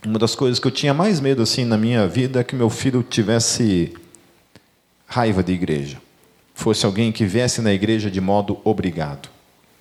Uma 0.06 0.20
das 0.20 0.36
coisas 0.36 0.60
que 0.60 0.66
eu 0.68 0.70
tinha 0.70 0.94
mais 0.94 1.18
medo 1.18 1.42
assim 1.42 1.64
na 1.64 1.76
minha 1.76 2.06
vida 2.06 2.38
é 2.38 2.44
que 2.44 2.54
meu 2.54 2.70
filho 2.70 3.02
tivesse 3.02 3.92
raiva 5.04 5.42
de 5.42 5.50
igreja. 5.50 6.00
Fosse 6.54 6.86
alguém 6.86 7.10
que 7.10 7.26
viesse 7.26 7.60
na 7.60 7.72
igreja 7.72 8.08
de 8.08 8.20
modo 8.20 8.60
obrigado. 8.62 9.28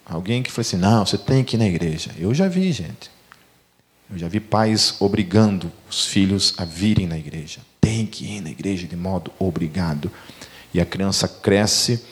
Alguém 0.03 0.41
que 0.41 0.51
fosse, 0.51 0.75
não, 0.75 1.05
você 1.05 1.15
tem 1.15 1.43
que 1.43 1.55
ir 1.55 1.59
na 1.59 1.67
igreja. 1.67 2.09
Eu 2.17 2.33
já 2.33 2.47
vi, 2.47 2.71
gente. 2.71 3.11
Eu 4.11 4.17
já 4.17 4.27
vi 4.27 4.39
pais 4.39 4.95
obrigando 4.99 5.71
os 5.87 6.07
filhos 6.07 6.55
a 6.57 6.65
virem 6.65 7.05
na 7.05 7.19
igreja. 7.19 7.59
Tem 7.79 8.07
que 8.07 8.25
ir 8.25 8.41
na 8.41 8.49
igreja 8.49 8.87
de 8.87 8.95
modo 8.95 9.31
obrigado. 9.37 10.11
E 10.73 10.81
a 10.81 10.85
criança 10.85 11.27
cresce 11.27 12.03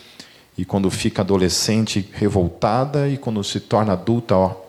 e 0.55 0.63
quando 0.63 0.91
fica 0.91 1.23
adolescente, 1.23 2.07
revoltada 2.13 3.09
e 3.09 3.17
quando 3.17 3.43
se 3.43 3.59
torna 3.59 3.93
adulta, 3.93 4.35
ó, 4.35 4.62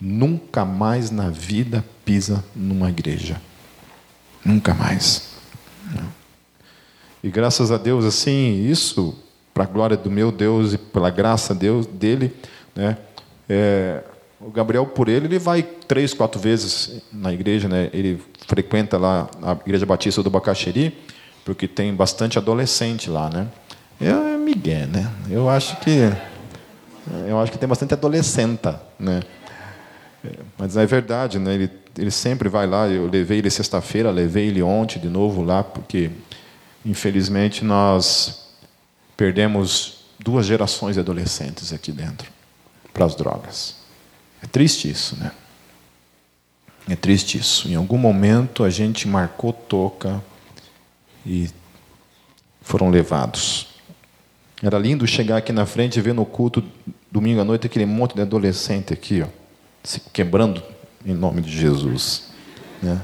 nunca 0.00 0.64
mais 0.64 1.10
na 1.10 1.28
vida 1.28 1.84
pisa 2.04 2.44
numa 2.54 2.88
igreja. 2.88 3.40
Nunca 4.44 4.74
mais. 4.74 5.28
E 7.22 7.30
graças 7.30 7.72
a 7.72 7.76
Deus, 7.76 8.04
assim, 8.04 8.64
isso, 8.68 9.14
para 9.52 9.64
a 9.64 9.66
glória 9.66 9.96
do 9.96 10.10
meu 10.10 10.30
Deus 10.30 10.72
e 10.72 10.78
pela 10.78 11.10
graça 11.10 11.54
Deus, 11.54 11.86
dele, 11.86 12.34
né, 12.76 12.96
é, 13.48 14.02
o 14.40 14.50
Gabriel, 14.50 14.86
por 14.86 15.08
ele, 15.08 15.26
ele 15.26 15.38
vai 15.38 15.62
três, 15.62 16.14
quatro 16.14 16.40
vezes 16.40 17.02
na 17.12 17.32
igreja, 17.32 17.68
né? 17.68 17.90
Ele 17.92 18.22
frequenta 18.46 18.96
lá 18.96 19.28
a 19.42 19.52
Igreja 19.52 19.84
Batista 19.84 20.22
do 20.22 20.30
Bacaxeri, 20.30 20.96
porque 21.44 21.66
tem 21.66 21.92
bastante 21.92 22.38
adolescente 22.38 23.10
lá, 23.10 23.28
né? 23.28 23.48
É 24.00 24.36
Miguel, 24.36 24.86
né? 24.86 25.10
Eu 25.28 25.48
acho 25.48 25.76
que 25.80 26.12
eu 27.26 27.40
acho 27.40 27.50
que 27.50 27.58
tem 27.58 27.68
bastante 27.68 27.94
adolescenta, 27.94 28.80
né? 28.98 29.22
Mas 30.56 30.76
é 30.76 30.86
verdade, 30.86 31.38
né? 31.38 31.54
Ele, 31.54 31.70
ele 31.96 32.10
sempre 32.10 32.48
vai 32.48 32.66
lá. 32.66 32.88
Eu 32.88 33.08
levei 33.08 33.38
ele 33.38 33.50
sexta-feira, 33.50 34.10
levei 34.10 34.48
ele 34.48 34.62
ontem 34.62 34.98
de 34.98 35.08
novo 35.08 35.42
lá, 35.42 35.62
porque 35.62 36.10
infelizmente 36.84 37.64
nós 37.64 38.48
perdemos 39.16 40.04
duas 40.18 40.46
gerações 40.46 40.94
de 40.94 41.00
adolescentes 41.00 41.72
aqui 41.72 41.92
dentro 41.92 42.30
para 42.92 43.04
as 43.04 43.14
drogas. 43.14 43.76
É 44.42 44.46
triste 44.46 44.90
isso, 44.90 45.16
né? 45.16 45.32
É 46.88 46.96
triste 46.96 47.38
isso. 47.38 47.68
Em 47.68 47.74
algum 47.74 47.98
momento 47.98 48.64
a 48.64 48.70
gente 48.70 49.06
marcou 49.06 49.52
toca 49.52 50.22
e 51.26 51.50
foram 52.62 52.90
levados. 52.90 53.68
Era 54.62 54.78
lindo 54.78 55.06
chegar 55.06 55.36
aqui 55.36 55.52
na 55.52 55.66
frente 55.66 55.98
e 55.98 56.02
ver 56.02 56.14
no 56.14 56.24
culto 56.24 56.64
domingo 57.10 57.40
à 57.40 57.44
noite 57.44 57.66
aquele 57.66 57.86
monte 57.86 58.14
de 58.14 58.22
adolescente 58.22 58.92
aqui, 58.92 59.22
ó, 59.22 59.26
se 59.88 60.00
quebrando 60.12 60.62
em 61.02 61.14
nome 61.14 61.40
de 61.40 61.50
Jesus, 61.50 62.24
né? 62.82 63.02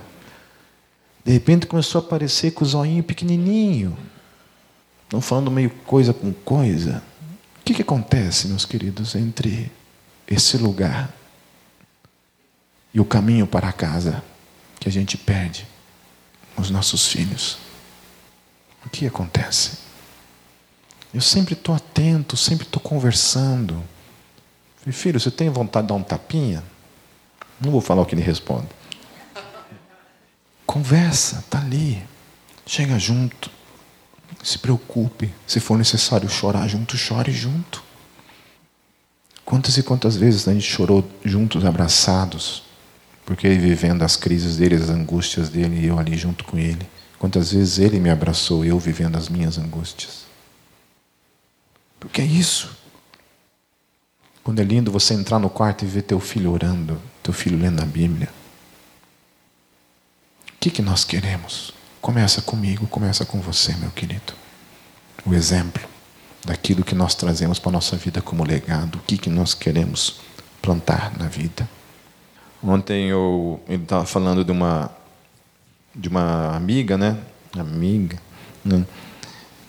De 1.25 1.33
repente 1.33 1.67
começou 1.67 2.03
a 2.03 2.05
aparecer 2.05 2.51
com 2.51 2.63
o 2.63 2.69
zoinho 2.69 3.03
pequenininho, 3.03 3.97
não 5.11 5.23
falando 5.23 5.51
meio 5.51 5.71
coisa 5.71 6.13
com 6.13 6.31
coisa. 6.31 7.03
O 7.59 7.65
que, 7.65 7.73
que 7.73 7.81
acontece, 7.81 8.49
meus 8.49 8.67
queridos, 8.67 9.15
entre 9.15 9.73
esse 10.29 10.59
lugar 10.59 11.11
e 12.93 13.01
o 13.01 13.05
caminho 13.07 13.47
para 13.47 13.73
casa 13.73 14.23
que 14.79 14.87
a 14.87 14.93
gente 14.93 15.17
perde 15.17 15.67
os 16.55 16.69
nossos 16.69 17.07
filhos. 17.07 17.57
O 18.85 18.91
que 18.91 19.07
acontece? 19.07 19.79
Eu 21.15 21.23
sempre 21.23 21.55
estou 21.55 21.75
atento, 21.75 22.37
sempre 22.37 22.67
estou 22.67 22.83
conversando. 22.83 23.83
Filho, 24.93 25.19
você 25.19 25.31
tem 25.31 25.49
vontade 25.49 25.87
de 25.87 25.89
dar 25.89 25.95
um 25.95 26.03
tapinha? 26.03 26.63
Não 27.61 27.71
vou 27.71 27.81
falar 27.81 28.03
o 28.03 28.07
que 28.07 28.15
ele 28.15 28.23
responde. 28.23 28.69
Conversa, 30.67 31.39
está 31.39 31.59
ali. 31.59 32.03
Chega 32.67 32.99
junto. 32.99 33.51
Se 34.43 34.59
preocupe. 34.59 35.33
Se 35.47 35.61
for 35.61 35.79
necessário 35.79 36.29
chorar 36.29 36.69
junto, 36.69 36.97
chore 36.97 37.33
junto. 37.33 37.83
Quantas 39.45 39.77
e 39.77 39.83
quantas 39.83 40.17
vezes 40.17 40.49
a 40.49 40.53
gente 40.53 40.67
chorou 40.67 41.07
juntos, 41.25 41.65
abraçados, 41.65 42.63
porque 43.27 43.47
ele 43.47 43.59
vivendo 43.59 44.03
as 44.03 44.17
crises 44.17 44.57
dele, 44.57 44.75
as 44.75 44.89
angústias 44.89 45.51
dele, 45.51 45.81
e 45.81 45.87
eu 45.87 45.99
ali 45.99 46.17
junto 46.17 46.45
com 46.45 46.59
ele. 46.59 46.87
Quantas 47.19 47.53
vezes 47.53 47.79
ele 47.79 48.01
me 48.01 48.11
abraçou, 48.11 48.65
eu 48.65 48.79
vivendo 48.79 49.17
as 49.17 49.29
minhas 49.29 49.59
angústias. 49.59 50.25
Porque 52.01 52.21
é 52.21 52.25
isso. 52.25 52.84
Quando 54.45 54.61
é 54.61 54.63
lindo 54.63 54.93
você 54.93 55.15
entrar 55.15 55.39
no 55.39 55.49
quarto 55.49 55.87
e 55.87 55.89
ver 55.89 56.03
teu 56.03 56.21
filho 56.21 56.53
orando, 56.53 57.01
teu 57.23 57.33
filho 57.33 57.59
lendo 57.59 57.83
a 57.83 57.87
Bíblia. 57.87 58.29
O 60.49 60.53
que, 60.61 60.71
que 60.71 60.83
nós 60.83 61.03
queremos? 61.03 61.73
Começa 62.01 62.43
comigo, 62.43 62.87
começa 62.87 63.25
com 63.25 63.41
você, 63.41 63.75
meu 63.77 63.91
querido. 63.91 64.35
O 65.25 65.33
exemplo 65.33 65.83
daquilo 66.45 66.85
que 66.85 66.95
nós 66.95 67.15
trazemos 67.15 67.59
para 67.59 67.71
a 67.71 67.73
nossa 67.73 67.97
vida 67.97 68.21
como 68.21 68.45
legado, 68.45 68.97
o 68.97 69.01
que, 69.01 69.17
que 69.17 69.31
nós 69.31 69.55
queremos 69.55 70.21
plantar 70.61 71.17
na 71.19 71.27
vida. 71.27 71.67
Ontem 72.63 73.09
eu, 73.09 73.63
estava 73.67 74.05
falando 74.05 74.45
de 74.45 74.53
uma, 74.53 74.91
de 75.95 76.09
uma 76.11 76.55
amiga, 76.55 76.99
né? 76.99 77.19
Amiga. 77.59 78.19
Né? 78.63 78.85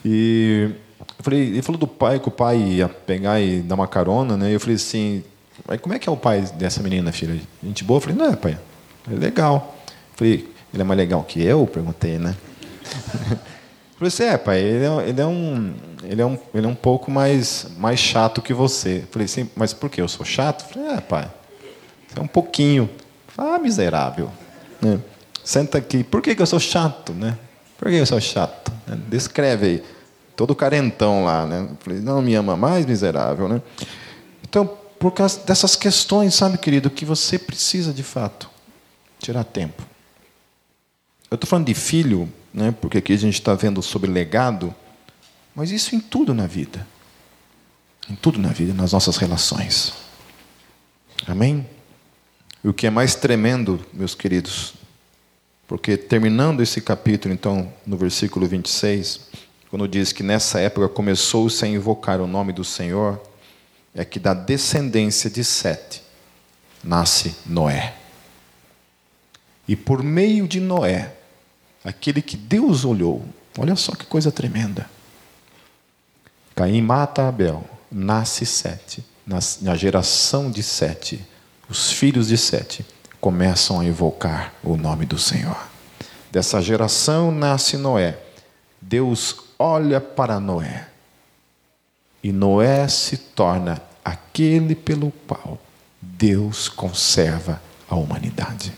E 0.04 0.72
eu 1.18 1.24
falei, 1.24 1.42
ele 1.42 1.62
falou 1.62 1.80
do 1.80 1.88
pai, 1.88 2.20
que 2.20 2.28
o 2.28 2.32
pai 2.32 2.58
ia 2.58 2.90
pegar 2.90 3.40
e 3.40 3.62
dar 3.62 3.76
uma 3.76 3.88
carona, 3.88 4.36
né? 4.36 4.50
E 4.50 4.54
eu 4.54 4.60
falei 4.60 4.76
assim, 4.76 5.24
mas 5.68 5.80
como 5.80 5.96
é 5.96 6.00
que 6.00 6.10
é 6.10 6.12
o 6.12 6.18
pai 6.18 6.42
dessa 6.42 6.82
menina, 6.82 7.12
filha? 7.12 7.40
Gente 7.64 7.84
boa? 7.84 7.98
Eu 7.98 8.02
falei, 8.02 8.18
não, 8.18 8.34
é, 8.34 8.36
pai, 8.36 8.58
é 9.10 9.16
legal. 9.16 9.76
Eu 9.88 10.18
falei, 10.18 10.54
ele 10.74 10.82
é 10.82 10.86
mais 10.86 10.98
legal 10.98 11.24
que 11.24 11.42
eu? 11.42 11.66
Perguntei, 11.66 12.18
né? 12.18 12.36
Eu 12.84 13.38
falei 13.98 14.08
assim, 14.08 14.24
é, 14.24 14.38
pai, 14.38 14.60
ele 14.60 14.86
é, 14.86 15.10
ele 15.10 15.22
é, 15.22 15.26
um, 15.26 15.74
ele 16.04 16.22
é, 16.22 16.26
um, 16.26 16.38
ele 16.54 16.66
é 16.66 16.70
um 16.70 16.76
pouco 16.76 17.10
mais, 17.10 17.68
mais 17.78 18.00
chato 18.00 18.42
que 18.42 18.54
você. 18.54 19.04
Eu 19.04 19.08
falei 19.12 19.26
assim, 19.26 19.50
mas 19.56 19.74
por 19.74 19.90
que? 19.90 20.02
Eu 20.02 20.08
sou 20.08 20.26
chato? 20.26 20.66
Eu 20.66 20.74
falei, 20.74 20.98
é, 20.98 21.02
pai, 21.02 21.32
é 22.16 22.22
um 22.22 22.28
pouquinho. 22.28 22.90
Ah, 23.38 23.58
miserável. 23.58 24.32
Né? 24.82 25.00
Senta 25.44 25.78
aqui. 25.78 26.04
Por 26.04 26.22
que, 26.22 26.36
que 26.36 26.42
eu 26.42 26.46
sou 26.46 26.60
chato? 26.60 27.14
Né? 27.14 27.38
Por 27.78 27.90
que 27.90 27.96
eu 27.96 28.06
sou 28.06 28.20
chato? 28.20 28.72
Descreve 29.10 29.66
aí. 29.66 29.84
Todo 30.36 30.56
carentão 30.56 31.24
lá. 31.24 31.46
Né? 31.46 31.68
Falei, 31.80 32.00
não 32.00 32.22
me 32.22 32.36
ama 32.36 32.56
mais, 32.56 32.86
miserável. 32.86 33.48
Né? 33.48 33.62
Então, 34.48 34.66
por 35.00 35.12
causa 35.12 35.40
dessas 35.42 35.76
questões, 35.76 36.34
sabe, 36.36 36.58
querido, 36.58 36.90
que 36.90 37.06
você 37.06 37.38
precisa 37.38 37.94
de 37.94 38.04
fato 38.04 38.50
tirar 39.20 39.44
tempo. 39.44 39.84
Eu 41.30 41.36
estou 41.36 41.50
falando 41.50 41.66
de 41.66 41.74
filho, 41.74 42.32
né, 42.54 42.74
porque 42.80 43.00
aqui 43.00 43.14
a 43.14 43.18
gente 43.18 43.34
está 43.36 43.54
vendo 43.54 43.82
sobre 43.82 44.10
legado, 44.10 44.74
Mas 45.54 45.72
isso 45.72 45.96
em 45.96 46.00
tudo 46.02 46.34
na 46.34 46.48
vida. 46.48 46.86
Em 48.10 48.16
tudo 48.16 48.38
na 48.40 48.50
vida, 48.50 48.74
nas 48.74 48.92
nossas 48.92 49.18
relações. 49.18 49.94
Amém? 51.26 51.66
E 52.64 52.68
o 52.68 52.74
que 52.74 52.88
é 52.88 52.90
mais 52.90 53.16
tremendo, 53.16 53.80
meus 53.94 54.14
queridos, 54.14 54.74
porque 55.68 55.98
terminando 55.98 56.62
esse 56.62 56.82
capítulo, 56.82 57.34
então, 57.34 57.72
no 57.86 57.98
versículo 57.98 58.46
26, 58.48 59.22
quando 59.76 59.90
diz 59.90 60.14
que 60.14 60.24
nessa 60.24 60.62
época 60.62 60.88
começou-se 60.88 61.66
a 61.66 61.68
invocar 61.68 62.22
o 62.22 62.28
nome 62.28 62.54
do 62.54 62.64
Senhor, 62.64 63.22
é 63.94 64.06
que 64.06 64.20
da 64.20 64.34
descendência 64.34 65.30
de 65.30 65.44
Sete 65.44 66.02
nasce 66.82 67.36
Noé. 67.46 67.94
E 69.68 69.76
por 69.76 70.02
meio 70.02 70.48
de 70.48 70.62
Noé, 70.62 71.14
aquele 71.84 72.22
que 72.22 72.38
Deus 72.38 72.86
olhou, 72.86 73.26
olha 73.58 73.76
só 73.76 73.94
que 73.94 74.06
coisa 74.06 74.32
tremenda. 74.32 74.90
Caim 76.56 76.82
mata 76.82 77.28
Abel, 77.28 77.62
nasce 77.92 78.46
Sete. 78.46 79.04
Na 79.26 79.76
geração 79.76 80.50
de 80.50 80.64
Sete, 80.64 81.22
os 81.68 81.92
filhos 81.92 82.30
de 82.30 82.38
Sete 82.38 82.86
começam 83.20 83.82
a 83.82 83.86
invocar 83.86 84.54
o 84.64 84.78
nome 84.78 85.06
do 85.06 85.20
Senhor. 85.20 85.68
Dessa 86.32 86.62
geração 86.62 87.30
nasce 87.30 87.76
Noé. 87.76 88.18
Deus 88.82 89.44
olha 89.58 90.00
para 90.00 90.40
Noé. 90.40 90.88
E 92.24 92.32
Noé 92.32 92.88
se 92.88 93.18
torna 93.18 93.82
aquele 94.04 94.76
pelo 94.76 95.12
qual 95.28 95.60
Deus 96.02 96.68
conserva 96.68 97.62
a 97.88 97.96
humanidade. 97.96 98.74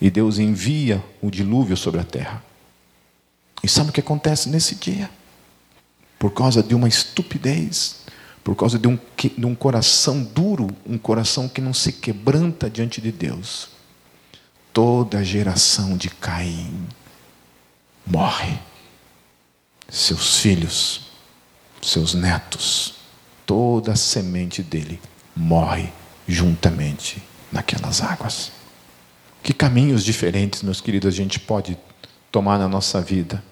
E 0.00 0.10
Deus 0.10 0.38
envia 0.38 1.02
o 1.22 1.30
dilúvio 1.30 1.76
sobre 1.76 2.00
a 2.00 2.04
terra. 2.04 2.44
E 3.62 3.68
sabe 3.68 3.90
o 3.90 3.92
que 3.92 4.00
acontece 4.00 4.48
nesse 4.48 4.74
dia? 4.74 5.10
Por 6.18 6.32
causa 6.32 6.62
de 6.62 6.74
uma 6.74 6.88
estupidez, 6.88 8.02
por 8.44 8.54
causa 8.54 8.78
de 8.78 8.86
um, 8.86 8.98
de 9.16 9.46
um 9.46 9.54
coração 9.54 10.22
duro, 10.22 10.68
um 10.86 10.98
coração 10.98 11.48
que 11.48 11.60
não 11.60 11.74
se 11.74 11.92
quebranta 11.92 12.70
diante 12.70 13.00
de 13.00 13.10
Deus, 13.10 13.68
toda 14.72 15.18
a 15.18 15.24
geração 15.24 15.96
de 15.96 16.10
Caim 16.10 16.86
morre. 18.06 18.58
Seus 19.88 20.40
filhos, 20.40 21.02
seus 21.80 22.14
netos, 22.14 22.94
toda 23.46 23.92
a 23.92 23.96
semente 23.96 24.62
dele 24.62 25.00
morre 25.34 25.92
juntamente 26.26 27.22
naquelas 27.52 28.00
águas. 28.00 28.50
Que 29.42 29.52
caminhos 29.52 30.04
diferentes, 30.04 30.62
meus 30.62 30.80
queridos, 30.80 31.14
a 31.14 31.16
gente 31.16 31.38
pode 31.38 31.78
tomar 32.32 32.58
na 32.58 32.68
nossa 32.68 33.00
vida 33.00 33.42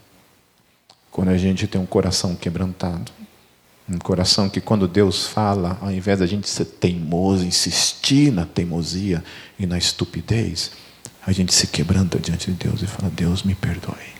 quando 1.11 1.29
a 1.29 1.39
gente 1.39 1.69
tem 1.69 1.81
um 1.81 1.87
coração 1.87 2.35
quebrantado. 2.35 3.13
Um 3.89 3.99
coração 3.99 4.49
que, 4.49 4.61
quando 4.61 4.89
Deus 4.89 5.27
fala, 5.27 5.79
ao 5.81 5.93
invés 5.93 6.19
da 6.19 6.27
gente 6.27 6.49
ser 6.49 6.65
teimoso, 6.65 7.45
insistir 7.45 8.33
na 8.33 8.45
teimosia 8.45 9.23
e 9.59 9.67
na 9.67 9.79
estupidez, 9.79 10.73
a 11.25 11.31
gente 11.31 11.55
se 11.55 11.67
quebranta 11.67 12.19
diante 12.19 12.51
de 12.51 12.57
Deus 12.67 12.83
e 12.83 12.87
fala: 12.87 13.11
Deus 13.11 13.43
me 13.43 13.55
perdoe. 13.55 14.14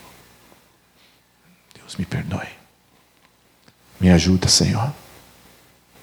Deus 1.95 1.97
me 1.97 2.05
perdoe. 2.05 2.47
Me 3.99 4.09
ajuda, 4.09 4.47
Senhor. 4.47 4.93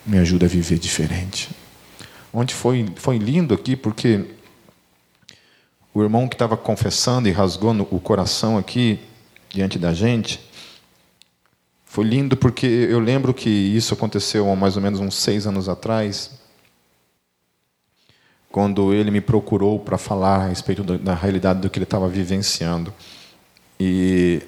Me 0.05 0.19
ajuda 0.19 0.47
a 0.47 0.49
viver 0.49 0.79
diferente. 0.79 1.51
Onde 2.33 2.55
foi, 2.55 2.87
foi 2.97 3.19
lindo 3.19 3.55
aqui, 3.55 3.77
porque 3.77 4.25
o 5.95 6.03
irmão 6.03 6.27
que 6.27 6.35
estava 6.35 6.57
confessando 6.57 7.29
e 7.29 7.33
rasgou 7.33 7.73
o 7.91 8.01
coração 8.01 8.57
aqui 8.57 8.99
diante 9.51 9.79
da 9.79 9.93
gente, 9.93 10.41
foi 11.85 12.05
lindo 12.05 12.39
porque 12.39 12.67
eu 12.67 12.99
lembro 12.99 13.35
que 13.35 13.51
isso 13.51 13.93
aconteceu 13.93 14.51
há 14.51 14.57
mais 14.57 14.77
ou 14.77 14.83
menos 14.83 14.99
uns 14.99 15.15
seis 15.15 15.47
anos 15.47 15.69
atrás, 15.69 16.31
quando 18.51 18.95
ele 18.95 19.11
me 19.11 19.21
procurou 19.21 19.79
para 19.79 19.99
falar 19.99 20.37
a 20.37 20.49
respeito 20.49 20.83
da 20.83 21.15
realidade 21.15 21.61
do 21.61 21.69
que 21.69 21.79
ele 21.79 21.85
estava 21.85 22.09
vivenciando. 22.09 22.93
E 23.79 24.43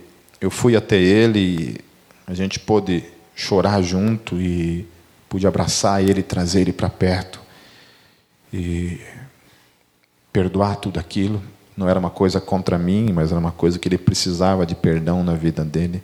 eu 0.45 0.51
fui 0.51 0.77
até 0.77 1.01
ele, 1.01 1.79
a 2.27 2.35
gente 2.35 2.61
pôde 2.61 3.03
chorar 3.35 3.81
junto 3.81 4.39
e 4.39 4.87
pude 5.27 5.47
abraçar 5.47 6.05
ele, 6.05 6.23
trazer 6.23 6.61
ele 6.61 6.73
para 6.73 6.91
perto 6.91 7.41
e 8.53 9.01
perdoar 10.31 10.77
tudo 10.77 11.01
aquilo. 11.01 11.43
Não 11.75 11.89
era 11.89 11.99
uma 11.99 12.11
coisa 12.11 12.43
contra 12.43 12.79
mim, 12.79 13.11
mas 13.11 13.31
era 13.31 13.41
uma 13.41 13.53
coisa 13.53 13.79
que 13.79 13.89
ele 13.89 13.97
precisava 13.97 14.67
de 14.67 14.75
perdão 14.75 15.25
na 15.25 15.33
vida 15.33 15.65
dele. 15.65 16.03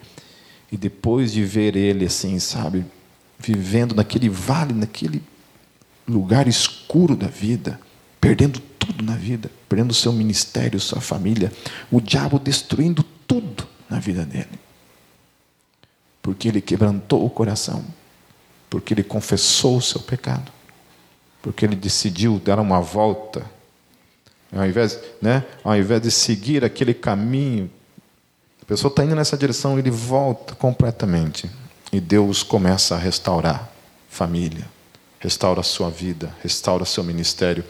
E 0.73 0.77
depois 0.79 1.33
de 1.33 1.45
ver 1.45 1.77
ele 1.77 2.07
assim, 2.07 2.39
sabe, 2.39 2.87
vivendo 3.39 3.95
naquele 3.95 4.31
vale, 4.31 4.73
naquele 4.73 5.23
lugar 6.09 6.49
escuro 6.49 7.15
da 7.15 7.29
vida, 7.29 7.79
perdendo 8.19 8.59
tudo 8.79 9.05
na 9.05 9.17
vida, 9.17 9.51
perdendo 9.69 9.93
seu 9.93 10.15
ministério, 10.15 10.81
sua 10.81 11.03
família, 11.03 11.53
o 11.91 12.01
diabo 12.01 12.39
destruindo 12.39 13.05
tudo 13.29 13.69
na 13.91 13.99
vida 13.99 14.25
dele. 14.25 14.59
Porque 16.23 16.49
ele 16.49 16.61
quebrantou 16.61 17.25
o 17.25 17.31
coração, 17.31 17.85
porque 18.69 18.95
ele 18.95 19.03
confessou 19.03 19.79
o 19.79 19.83
seu 19.83 20.01
pecado, 20.01 20.53
porque 21.43 21.65
ele 21.65 21.77
decidiu 21.77 22.39
dar 22.39 22.59
uma 22.59 22.81
volta, 22.81 23.45
ao 24.53 24.67
invés, 24.67 24.99
né, 25.21 25.45
ao 25.65 25.77
invés 25.77 26.01
de 26.03 26.11
seguir 26.11 26.65
aquele 26.65 26.95
caminho 26.95 27.71
pessoa 28.71 28.89
está 28.89 29.05
indo 29.05 29.17
nessa 29.17 29.37
direção, 29.37 29.77
ele 29.81 29.91
volta 29.91 30.55
completamente. 30.55 31.51
E 31.93 32.01
Deus 32.01 32.45
começa 32.45 32.95
a 32.95 32.99
restaurar 32.99 33.69
família, 34.09 34.65
restaura 35.19 35.59
a 35.59 35.65
sua 35.65 35.91
vida, 35.91 36.33
restaura 36.41 36.85
seu 36.85 37.03
ministério. 37.03 37.65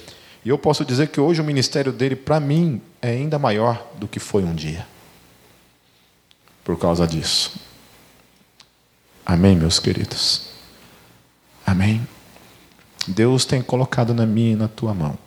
E 0.45 0.51
eu 0.51 0.59
posso 0.59 0.85
dizer 0.85 1.09
que 1.09 1.19
hoje 1.19 1.41
o 1.41 1.45
ministério 1.45 1.91
dele, 1.91 2.15
para 2.15 2.39
mim, 2.39 2.83
é 3.01 3.13
ainda 3.13 3.39
maior 3.39 3.83
do 3.97 4.07
que 4.07 4.21
foi 4.21 4.45
um 4.45 4.55
dia. 4.55 4.87
Por 6.71 6.79
causa 6.79 7.05
disso. 7.05 7.51
Amém, 9.27 9.57
meus 9.57 9.81
queridos? 9.81 10.43
Amém? 11.67 12.07
Deus 13.09 13.45
tem 13.45 13.61
colocado 13.61 14.15
na 14.15 14.25
minha 14.25 14.53
e 14.53 14.55
na 14.55 14.69
tua 14.69 14.95
mão 14.95 15.19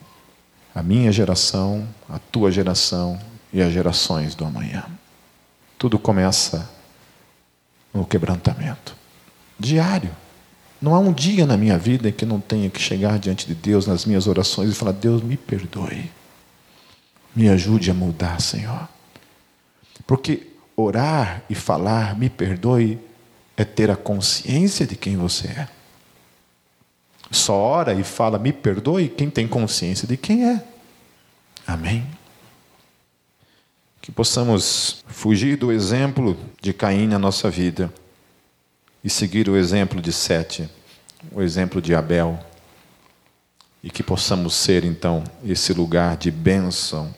a 0.74 0.82
minha 0.82 1.12
geração, 1.12 1.86
a 2.08 2.18
tua 2.18 2.50
geração 2.50 3.20
e 3.52 3.62
as 3.62 3.74
gerações 3.74 4.36
do 4.36 4.46
amanhã. 4.46 4.86
Tudo 5.78 6.00
começa 6.00 6.70
no 7.94 8.06
quebrantamento. 8.06 8.96
Diário. 9.60 10.16
Não 10.82 10.96
há 10.96 11.00
um 11.00 11.12
dia 11.12 11.46
na 11.46 11.58
minha 11.58 11.78
vida 11.78 12.08
em 12.08 12.14
que 12.14 12.26
não 12.26 12.40
tenha 12.40 12.70
que 12.70 12.80
chegar 12.80 13.20
diante 13.20 13.46
de 13.46 13.54
Deus 13.54 13.86
nas 13.86 14.06
minhas 14.06 14.28
orações 14.28 14.70
e 14.72 14.74
falar: 14.74 14.94
Deus, 14.94 15.22
me 15.22 15.36
perdoe. 15.36 16.10
Me 17.36 17.50
ajude 17.50 17.92
a 17.92 17.94
mudar, 17.94 18.40
Senhor. 18.40 18.88
Porque 20.08 20.53
orar 20.76 21.44
e 21.50 21.56
falar, 21.56 22.18
me 22.18 22.30
perdoe, 22.30 23.00
é 23.56 23.64
ter 23.64 23.92
a 23.92 23.96
consciência 23.96 24.86
de 24.86 24.96
quem 24.96 25.18
você 25.18 25.48
é. 25.48 25.68
Só 27.32 27.56
ora 27.56 27.94
e 27.94 28.04
fala, 28.04 28.38
me 28.38 28.54
perdoe, 28.54 29.10
quem 29.10 29.30
tem 29.30 29.48
consciência 29.48 30.08
de 30.08 30.18
quem 30.18 30.46
é. 30.46 30.64
Amém? 31.66 32.06
que 34.04 34.12
possamos 34.12 35.02
fugir 35.08 35.56
do 35.56 35.72
exemplo 35.72 36.38
de 36.62 36.74
Caim 36.74 37.08
na 37.08 37.18
nossa 37.18 37.50
vida 37.50 37.92
e 39.02 39.10
seguir 39.10 39.48
o 39.48 39.56
exemplo 39.56 40.02
de 40.02 40.12
Sete, 40.12 40.70
o 41.32 41.42
exemplo 41.42 41.82
de 41.82 41.96
Abel, 41.96 42.38
e 43.82 43.90
que 43.90 44.04
possamos 44.04 44.56
ser 44.56 44.84
então 44.84 45.24
esse 45.46 45.72
lugar 45.72 46.18
de 46.18 46.30
bênção 46.30 47.16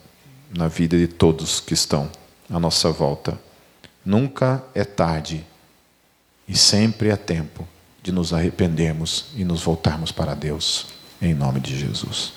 na 0.56 0.68
vida 0.68 0.96
de 0.96 1.08
todos 1.08 1.60
que 1.60 1.74
estão 1.74 2.08
à 2.50 2.60
nossa 2.60 2.92
volta. 2.92 3.40
Nunca 4.06 4.64
é 4.74 4.84
tarde 4.84 5.46
e 6.48 6.56
sempre 6.56 7.10
é 7.10 7.16
tempo 7.16 7.68
de 8.04 8.12
nos 8.12 8.34
arrependermos 8.34 9.28
e 9.36 9.44
nos 9.44 9.64
voltarmos 9.64 10.12
para 10.12 10.36
Deus, 10.36 10.88
em 11.20 11.34
nome 11.34 11.60
de 11.60 11.78
Jesus. 11.78 12.36